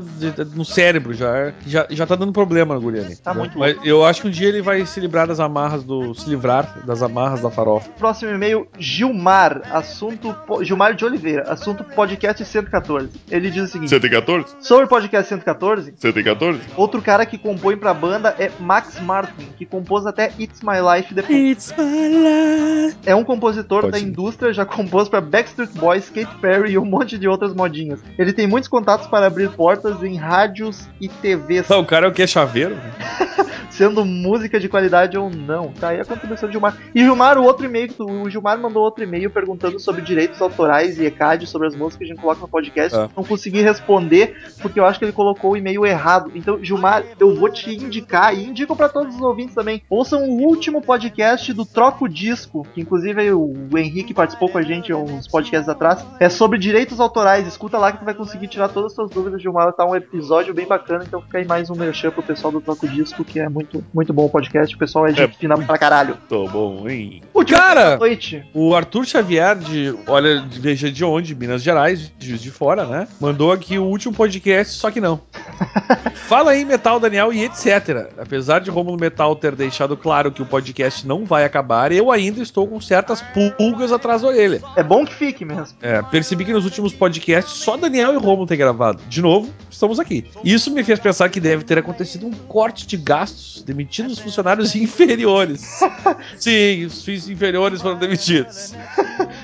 no 0.54 0.64
cérebro 0.64 1.12
já. 1.14 1.52
Já, 1.66 1.86
já 1.90 2.06
tá 2.06 2.14
dando 2.14 2.32
problema 2.32 2.74
no 2.74 2.80
guri 2.80 3.00
ali. 3.00 3.16
Tá 3.16 3.32
muito 3.34 3.58
Mas 3.58 3.76
eu 3.84 4.04
acho 4.04 4.22
que 4.22 4.28
um 4.28 4.30
dia 4.30 4.48
ele 4.48 4.62
vai 4.62 4.84
se 4.86 5.00
livrar 5.00 5.26
das 5.26 5.39
amarras 5.40 5.82
do. 5.84 6.14
se 6.14 6.28
livrar 6.28 6.80
das 6.86 7.02
amarras 7.02 7.40
da 7.40 7.50
farofa. 7.50 7.90
Próximo 7.98 8.30
e-mail, 8.30 8.66
Gilmar, 8.78 9.62
assunto. 9.72 10.34
Gilmar 10.62 10.94
de 10.94 11.04
Oliveira, 11.04 11.44
assunto 11.50 11.82
podcast 11.84 12.44
114. 12.44 13.10
Ele 13.30 13.50
diz 13.50 13.64
o 13.64 13.66
seguinte: 13.68 13.90
114? 13.90 14.56
Sobre 14.60 14.86
podcast 14.86 15.28
114, 15.28 15.94
114? 15.96 16.60
outro 16.76 17.00
cara 17.02 17.24
que 17.26 17.38
compõe 17.38 17.76
pra 17.76 17.94
banda 17.94 18.34
é 18.38 18.50
Max 18.60 19.00
Martin, 19.00 19.46
que 19.56 19.64
compôs 19.64 20.06
até 20.06 20.32
It's 20.38 20.60
My 20.62 20.78
Life 20.96 21.14
depois. 21.14 21.38
It's 21.38 21.74
my 21.76 21.84
life. 22.08 22.96
É 23.06 23.14
um 23.14 23.24
compositor 23.24 23.82
Pode 23.82 23.92
da 23.92 23.98
ser. 23.98 24.04
indústria, 24.04 24.52
já 24.52 24.64
compôs 24.64 25.08
pra 25.08 25.20
Backstreet 25.20 25.70
Boys, 25.74 26.10
Katy 26.10 26.36
Perry 26.40 26.72
e 26.72 26.78
um 26.78 26.84
monte 26.84 27.16
de 27.18 27.28
outras 27.28 27.54
modinhas. 27.54 28.00
Ele 28.18 28.32
tem 28.32 28.46
muitos 28.46 28.68
contatos 28.68 29.06
para 29.06 29.26
abrir 29.26 29.50
portas 29.50 30.02
em 30.02 30.16
rádios 30.16 30.88
e 31.00 31.08
TVs, 31.08 31.68
Não, 31.68 31.80
o 31.80 31.86
cara 31.86 32.06
é 32.06 32.08
o 32.08 32.12
que? 32.12 32.26
Chaveiro? 32.26 32.74
né? 32.74 32.92
sendo 33.70 34.04
música 34.04 34.60
de 34.60 34.68
qualidade 34.68 35.16
ou 35.16 35.29
não. 35.30 35.68
Tá 35.72 35.88
aí 35.88 36.00
a 36.00 36.04
contribuição 36.04 36.48
do 36.48 36.52
Gilmar. 36.52 36.76
E 36.94 37.00
Gilmar, 37.00 37.38
o 37.38 37.44
outro 37.44 37.64
e-mail, 37.64 37.90
o 37.98 38.28
Gilmar 38.28 38.58
mandou 38.58 38.82
outro 38.82 39.02
e-mail 39.02 39.30
perguntando 39.30 39.78
sobre 39.78 40.02
direitos 40.02 40.40
autorais 40.40 40.98
e 40.98 41.04
ECAD, 41.04 41.46
sobre 41.46 41.68
as 41.68 41.74
músicas 41.74 41.98
que 41.98 42.04
a 42.04 42.06
gente 42.08 42.20
coloca 42.20 42.40
no 42.40 42.48
podcast. 42.48 42.96
Ah. 42.96 43.08
Não 43.16 43.24
consegui 43.24 43.60
responder, 43.60 44.36
porque 44.60 44.78
eu 44.78 44.84
acho 44.84 44.98
que 44.98 45.04
ele 45.04 45.12
colocou 45.12 45.52
o 45.52 45.56
e-mail 45.56 45.86
errado. 45.86 46.30
Então, 46.34 46.62
Gilmar, 46.62 47.04
eu 47.18 47.34
vou 47.34 47.48
te 47.48 47.74
indicar, 47.74 48.34
e 48.34 48.44
indico 48.44 48.76
pra 48.76 48.88
todos 48.88 49.14
os 49.14 49.20
ouvintes 49.20 49.54
também, 49.54 49.82
ouçam 49.88 50.28
o 50.28 50.42
último 50.42 50.82
podcast 50.82 51.52
do 51.52 51.64
Troco 51.64 52.08
Disco, 52.08 52.66
que 52.74 52.80
inclusive 52.80 53.32
o 53.32 53.54
Henrique 53.76 54.14
participou 54.14 54.48
com 54.48 54.58
a 54.58 54.62
gente 54.62 54.92
uns 54.92 55.28
podcasts 55.28 55.68
atrás. 55.68 56.04
É 56.18 56.28
sobre 56.28 56.58
direitos 56.58 57.00
autorais. 57.00 57.46
Escuta 57.46 57.78
lá 57.78 57.92
que 57.92 57.98
tu 57.98 58.04
vai 58.04 58.14
conseguir 58.14 58.48
tirar 58.48 58.68
todas 58.68 58.92
as 58.92 58.96
suas 58.96 59.10
dúvidas, 59.10 59.40
Gilmar. 59.40 59.72
Tá 59.72 59.84
um 59.84 59.94
episódio 59.94 60.54
bem 60.54 60.66
bacana, 60.66 61.04
então 61.06 61.20
fica 61.22 61.38
aí 61.38 61.46
mais 61.46 61.70
um 61.70 61.74
merchan 61.74 62.10
pro 62.10 62.22
pessoal 62.22 62.52
do 62.52 62.60
Troco 62.60 62.88
Disco, 62.88 63.24
que 63.24 63.38
é 63.38 63.48
muito, 63.48 63.84
muito 63.92 64.12
bom 64.12 64.26
o 64.26 64.30
podcast. 64.30 64.74
O 64.74 64.78
pessoal 64.78 65.06
é 65.06 65.12
gente 65.26 65.38
fina 65.38 65.56
pra 65.58 65.78
caralho. 65.78 66.16
Tô 66.28 66.48
bom, 66.48 66.88
hein? 66.88 67.22
Último 67.34 67.58
Cara! 67.58 67.96
noite. 67.96 68.44
O 68.54 68.74
Arthur 68.74 69.04
Xavier, 69.06 69.56
de. 69.56 69.94
Olha, 70.06 70.40
de- 70.40 70.58
veja 70.60 70.90
de 70.90 71.04
onde? 71.04 71.34
Minas 71.34 71.62
Gerais, 71.62 72.12
de 72.18 72.28
Juiz 72.28 72.40
de 72.42 72.50
Fora, 72.50 72.84
né? 72.86 73.08
Mandou 73.20 73.52
aqui 73.52 73.78
o 73.78 73.84
último 73.84 74.14
podcast, 74.14 74.74
só 74.74 74.90
que 74.90 75.00
não. 75.00 75.20
Fala 76.28 76.52
aí, 76.52 76.64
Metal 76.64 77.00
Daniel 77.00 77.32
e 77.32 77.44
etc. 77.44 78.10
Apesar 78.18 78.60
de 78.60 78.70
Romulo 78.70 78.98
Metal 78.98 79.34
ter 79.36 79.54
deixado 79.56 79.96
claro 79.96 80.30
que 80.30 80.42
o 80.42 80.46
podcast 80.46 81.06
não 81.06 81.24
vai 81.24 81.44
acabar, 81.44 81.90
eu 81.92 82.10
ainda 82.10 82.40
estou 82.42 82.66
com 82.68 82.80
certas 82.80 83.22
pulgas 83.56 83.90
atrás 83.92 84.22
da 84.22 84.28
orelha. 84.28 84.60
É 84.76 84.82
bom 84.82 85.04
que 85.04 85.14
fique 85.14 85.44
mesmo. 85.44 85.76
É, 85.82 86.00
percebi 86.02 86.44
que 86.44 86.52
nos 86.52 86.64
últimos 86.64 86.92
podcasts 86.92 87.54
só 87.54 87.76
Daniel 87.76 88.12
e 88.14 88.16
Romulo 88.16 88.46
têm 88.46 88.58
gravado. 88.58 89.00
De 89.08 89.20
novo, 89.20 89.50
estamos 89.70 89.98
aqui. 89.98 90.24
Isso 90.44 90.70
me 90.70 90.84
fez 90.84 90.98
pensar 91.00 91.28
que 91.28 91.40
deve 91.40 91.64
ter 91.64 91.78
acontecido 91.78 92.26
um 92.26 92.30
corte 92.32 92.86
de 92.86 92.96
gastos, 92.96 93.62
demitindo 93.62 94.10
os 94.12 94.18
funcionários 94.18 94.74
inferiores. 95.10 95.80
Sim, 96.38 96.84
os 96.84 97.04
fins 97.04 97.28
inferiores 97.28 97.82
foram 97.82 97.98
demitidos. 97.98 98.74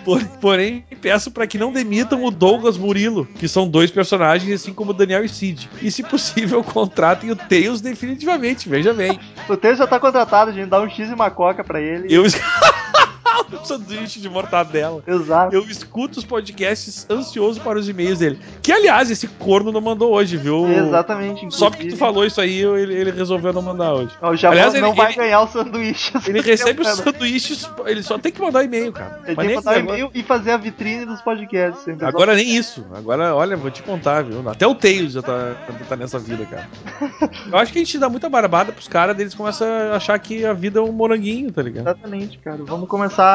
Por- 0.04 0.24
porém, 0.40 0.84
peço 1.00 1.30
para 1.30 1.46
que 1.46 1.58
não 1.58 1.72
demitam 1.72 2.24
o 2.24 2.30
Douglas 2.30 2.76
Murilo, 2.78 3.26
que 3.38 3.48
são 3.48 3.68
dois 3.68 3.90
personagens, 3.90 4.60
assim 4.60 4.72
como 4.72 4.92
o 4.92 4.94
Daniel 4.94 5.24
e 5.24 5.28
Cid. 5.28 5.68
E, 5.82 5.90
se 5.90 6.02
possível, 6.02 6.62
contratem 6.62 7.30
o 7.30 7.36
Tails 7.36 7.80
definitivamente, 7.80 8.68
veja 8.68 8.94
bem. 8.94 9.18
O 9.48 9.56
Taylor 9.56 9.78
já 9.78 9.86
tá 9.86 9.98
contratado, 9.98 10.50
a 10.50 10.54
gente 10.54 10.68
dá 10.68 10.80
um 10.80 10.88
X 10.88 11.10
e 11.10 11.14
uma 11.14 11.30
coca 11.30 11.64
pra 11.64 11.80
ele. 11.80 12.06
Eu. 12.14 12.24
sanduíche 13.64 14.20
de 14.20 14.28
mortadela. 14.28 15.02
Exato. 15.06 15.54
Eu 15.54 15.62
escuto 15.64 16.18
os 16.18 16.24
podcasts 16.24 17.06
ansioso 17.10 17.60
para 17.60 17.78
os 17.78 17.88
e-mails 17.88 18.18
dele. 18.18 18.38
Que, 18.62 18.72
aliás, 18.72 19.10
esse 19.10 19.26
corno 19.28 19.70
não 19.72 19.80
mandou 19.80 20.12
hoje, 20.12 20.36
viu? 20.36 20.66
Exatamente. 20.70 21.54
Só 21.54 21.66
porque 21.70 21.84
tu 21.84 21.86
inclusive. 21.86 21.96
falou 21.98 22.24
isso 22.26 22.40
aí, 22.40 22.60
ele, 22.62 22.94
ele 22.94 23.10
resolveu 23.10 23.52
não 23.52 23.62
mandar 23.62 23.94
hoje. 23.94 24.10
Ó, 24.20 24.30
O 24.30 24.36
Javan 24.36 24.54
Aliás, 24.56 24.74
não 24.74 24.88
ele- 24.88 24.96
vai 24.96 25.06
ele- 25.12 25.16
ganhar 25.16 25.40
o 25.42 25.48
sanduíche. 25.48 26.12
Ele 26.26 26.40
recebe 26.40 26.80
os 26.82 26.86
Ele 26.88 26.96
sanduíches, 26.96 27.70
ele 27.86 28.02
só 28.02 28.18
tem 28.18 28.32
que 28.32 28.40
mandar 28.40 28.64
e-mail, 28.64 28.92
cara. 28.92 29.20
tem 29.24 29.34
Mas 29.34 29.44
que 29.44 29.46
nem 29.46 29.56
mandar 29.56 29.78
e-mail 29.78 30.10
e 30.14 30.22
fazer 30.22 30.50
a 30.52 30.56
vitrine 30.56 31.04
dos 31.06 31.20
podcasts. 31.22 31.84
sempre. 31.84 32.06
Agora 32.06 32.34
nem 32.34 32.56
isso. 32.56 32.84
Agora, 32.94 33.34
olha, 33.34 33.56
vou 33.56 33.70
te 33.70 33.82
contar, 33.82 34.22
viu? 34.24 34.48
Até 34.48 34.66
o 34.66 34.74
Tails 34.74 35.12
já 35.12 35.22
tá, 35.22 35.54
tá 35.88 35.96
nessa 35.96 36.18
vida, 36.18 36.44
cara. 36.46 36.68
Eu 37.52 37.58
acho 37.58 37.72
que 37.72 37.78
a 37.78 37.84
gente 37.84 37.98
dá 37.98 38.08
muita 38.08 38.28
barbada 38.28 38.72
pros 38.72 38.88
caras, 38.88 39.18
eles 39.18 39.34
começam 39.34 39.66
a 39.68 39.96
achar 39.96 40.18
que 40.18 40.44
a 40.44 40.52
vida 40.52 40.78
é 40.78 40.82
um 40.82 40.92
moranguinho, 40.92 41.52
tá 41.52 41.62
ligado? 41.62 41.84
Exatamente, 41.88 42.38
cara. 42.38 42.58
Vamos 42.64 42.88
começar 42.88 43.26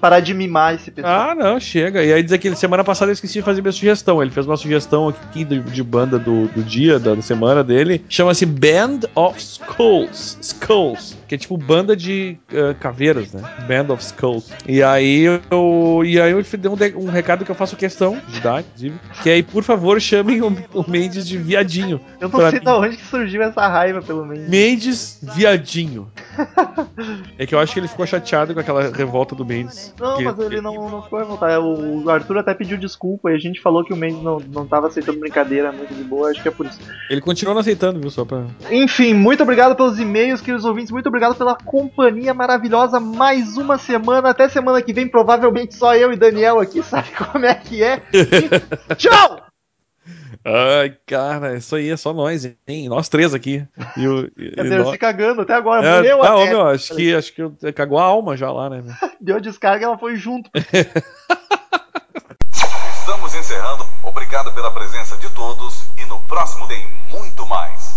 parar 0.00 0.20
de 0.20 0.32
mimar 0.34 0.74
esse 0.74 0.90
pessoal. 0.90 1.30
Ah, 1.30 1.34
não, 1.34 1.58
chega. 1.60 2.02
E 2.04 2.12
aí 2.12 2.22
diz 2.22 2.32
aqui, 2.32 2.54
semana 2.56 2.82
passada 2.84 3.10
eu 3.10 3.14
esqueci 3.14 3.34
de 3.34 3.42
fazer 3.42 3.60
minha 3.62 3.72
sugestão. 3.72 4.22
Ele 4.22 4.30
fez 4.30 4.46
uma 4.46 4.56
sugestão 4.56 5.08
aqui 5.08 5.44
de, 5.44 5.60
de 5.60 5.82
banda 5.82 6.18
do, 6.18 6.46
do 6.48 6.62
dia, 6.62 6.98
da, 6.98 7.14
da 7.14 7.22
semana 7.22 7.62
dele. 7.64 8.04
Chama-se 8.08 8.44
Band 8.46 9.00
of 9.14 9.38
Skulls. 9.40 10.38
Skulls. 10.40 11.16
Que 11.26 11.34
é 11.36 11.38
tipo 11.38 11.56
banda 11.56 11.96
de 11.96 12.36
eh, 12.52 12.74
caveiras, 12.78 13.32
né? 13.32 13.42
Band 13.66 13.92
of 13.94 14.02
Skulls. 14.04 14.50
E 14.68 14.82
aí 14.82 15.22
eu. 15.22 16.02
E 16.04 16.20
aí 16.20 16.32
eu 16.32 16.42
dei 16.42 16.70
um, 16.70 16.76
de- 16.76 16.94
um 16.96 17.06
recado 17.10 17.44
que 17.44 17.50
eu 17.50 17.54
faço 17.54 17.76
questão 17.76 18.20
de 18.28 18.40
dar, 18.40 18.60
inclusive. 18.60 18.94
Que 19.22 19.30
aí, 19.30 19.42
por 19.42 19.62
favor, 19.62 19.98
chamem 20.00 20.42
o, 20.42 20.48
o 20.74 20.84
Mendes 20.88 21.26
de 21.26 21.38
viadinho. 21.38 21.98
Eu 22.20 22.28
não 22.28 22.38
sei 22.50 22.58
mim. 22.58 22.64
da 22.64 22.78
onde 22.78 22.96
que 22.98 23.04
surgiu 23.06 23.42
essa 23.42 23.66
raiva, 23.66 24.02
pelo 24.02 24.24
menos. 24.26 24.48
Mendes 24.48 25.18
viadinho. 25.34 26.10
É 27.38 27.46
que 27.46 27.54
eu 27.54 27.58
acho 27.58 27.72
que 27.72 27.80
ele 27.80 27.88
ficou 27.88 28.06
chateado 28.06 28.54
com 28.54 28.60
aquela 28.60 28.90
revolta 28.90 29.34
do 29.34 29.44
Mendes. 29.44 29.94
Não, 29.98 30.20
mas 30.20 30.38
ele 30.38 30.60
não, 30.60 30.88
não 30.88 31.02
ficou 31.02 31.18
revoltado. 31.18 31.64
O 31.64 32.10
Arthur 32.10 32.38
até 32.38 32.54
pediu 32.54 32.76
desculpa 32.76 33.30
e 33.30 33.34
a 33.34 33.38
gente 33.38 33.60
falou 33.60 33.84
que 33.84 33.92
o 33.92 33.96
Mendes 33.96 34.22
não, 34.22 34.38
não 34.38 34.66
tava 34.66 34.88
aceitando 34.88 35.20
brincadeira 35.20 35.72
muito 35.72 35.94
de 35.94 36.02
boa, 36.02 36.30
acho 36.30 36.42
que 36.42 36.48
é 36.48 36.50
por 36.50 36.66
isso. 36.66 36.78
Ele 37.10 37.20
continua 37.20 37.54
não 37.54 37.60
aceitando, 37.60 38.00
viu? 38.00 38.10
Só 38.10 38.24
pra. 38.24 38.44
Enfim, 38.70 39.14
muito 39.14 39.42
obrigado 39.42 39.76
pelos 39.76 39.98
e-mails, 39.98 40.40
queridos 40.40 40.64
ouvintes. 40.64 40.90
Muito 40.90 41.08
obrigado 41.08 41.34
pela 41.34 41.56
companhia 41.56 42.34
maravilhosa. 42.34 43.00
Mais 43.00 43.56
uma 43.56 43.78
semana. 43.78 44.30
Até 44.30 44.48
semana 44.48 44.80
que 44.82 44.92
vem, 44.92 45.08
provavelmente 45.08 45.74
só 45.74 45.94
eu 45.94 46.12
e 46.12 46.16
Daniel 46.16 46.60
aqui, 46.60 46.82
sabe 46.82 47.08
como 47.12 47.44
é 47.44 47.54
que 47.54 47.82
é. 47.82 48.02
E 48.12 48.94
tchau! 48.96 49.53
Ai, 50.46 50.94
cara, 51.06 51.56
isso 51.56 51.74
aí 51.74 51.88
é 51.90 51.96
só 51.96 52.12
nós, 52.12 52.44
hein? 52.68 52.88
Nós 52.88 53.08
três 53.08 53.32
aqui. 53.32 53.66
E 53.96 54.06
o, 54.06 54.30
e, 54.36 54.50
Quer 54.50 54.62
dizer, 54.64 54.78
nós- 54.78 54.90
se 54.90 54.98
cagando 54.98 55.40
até 55.40 55.54
agora. 55.54 55.86
É, 55.86 55.96
morreu 55.96 56.20
tá, 56.20 56.34
até. 56.34 56.50
meu, 56.50 56.66
acho 56.66 56.94
que, 56.94 57.14
acho 57.14 57.32
que 57.32 57.42
eu- 57.42 57.56
cagou 57.74 57.98
a 57.98 58.02
alma 58.04 58.36
já 58.36 58.52
lá, 58.52 58.68
né? 58.68 58.82
meu? 58.82 58.94
Deu 59.20 59.40
descarga 59.40 59.86
ela 59.86 59.96
foi 59.98 60.16
junto. 60.16 60.50
Estamos 62.98 63.34
encerrando. 63.34 63.86
Obrigado 64.02 64.52
pela 64.54 64.70
presença 64.70 65.16
de 65.16 65.28
todos 65.30 65.84
e 65.98 66.04
no 66.06 66.20
próximo 66.26 66.66
tem 66.68 66.86
muito 67.10 67.46
mais. 67.46 67.92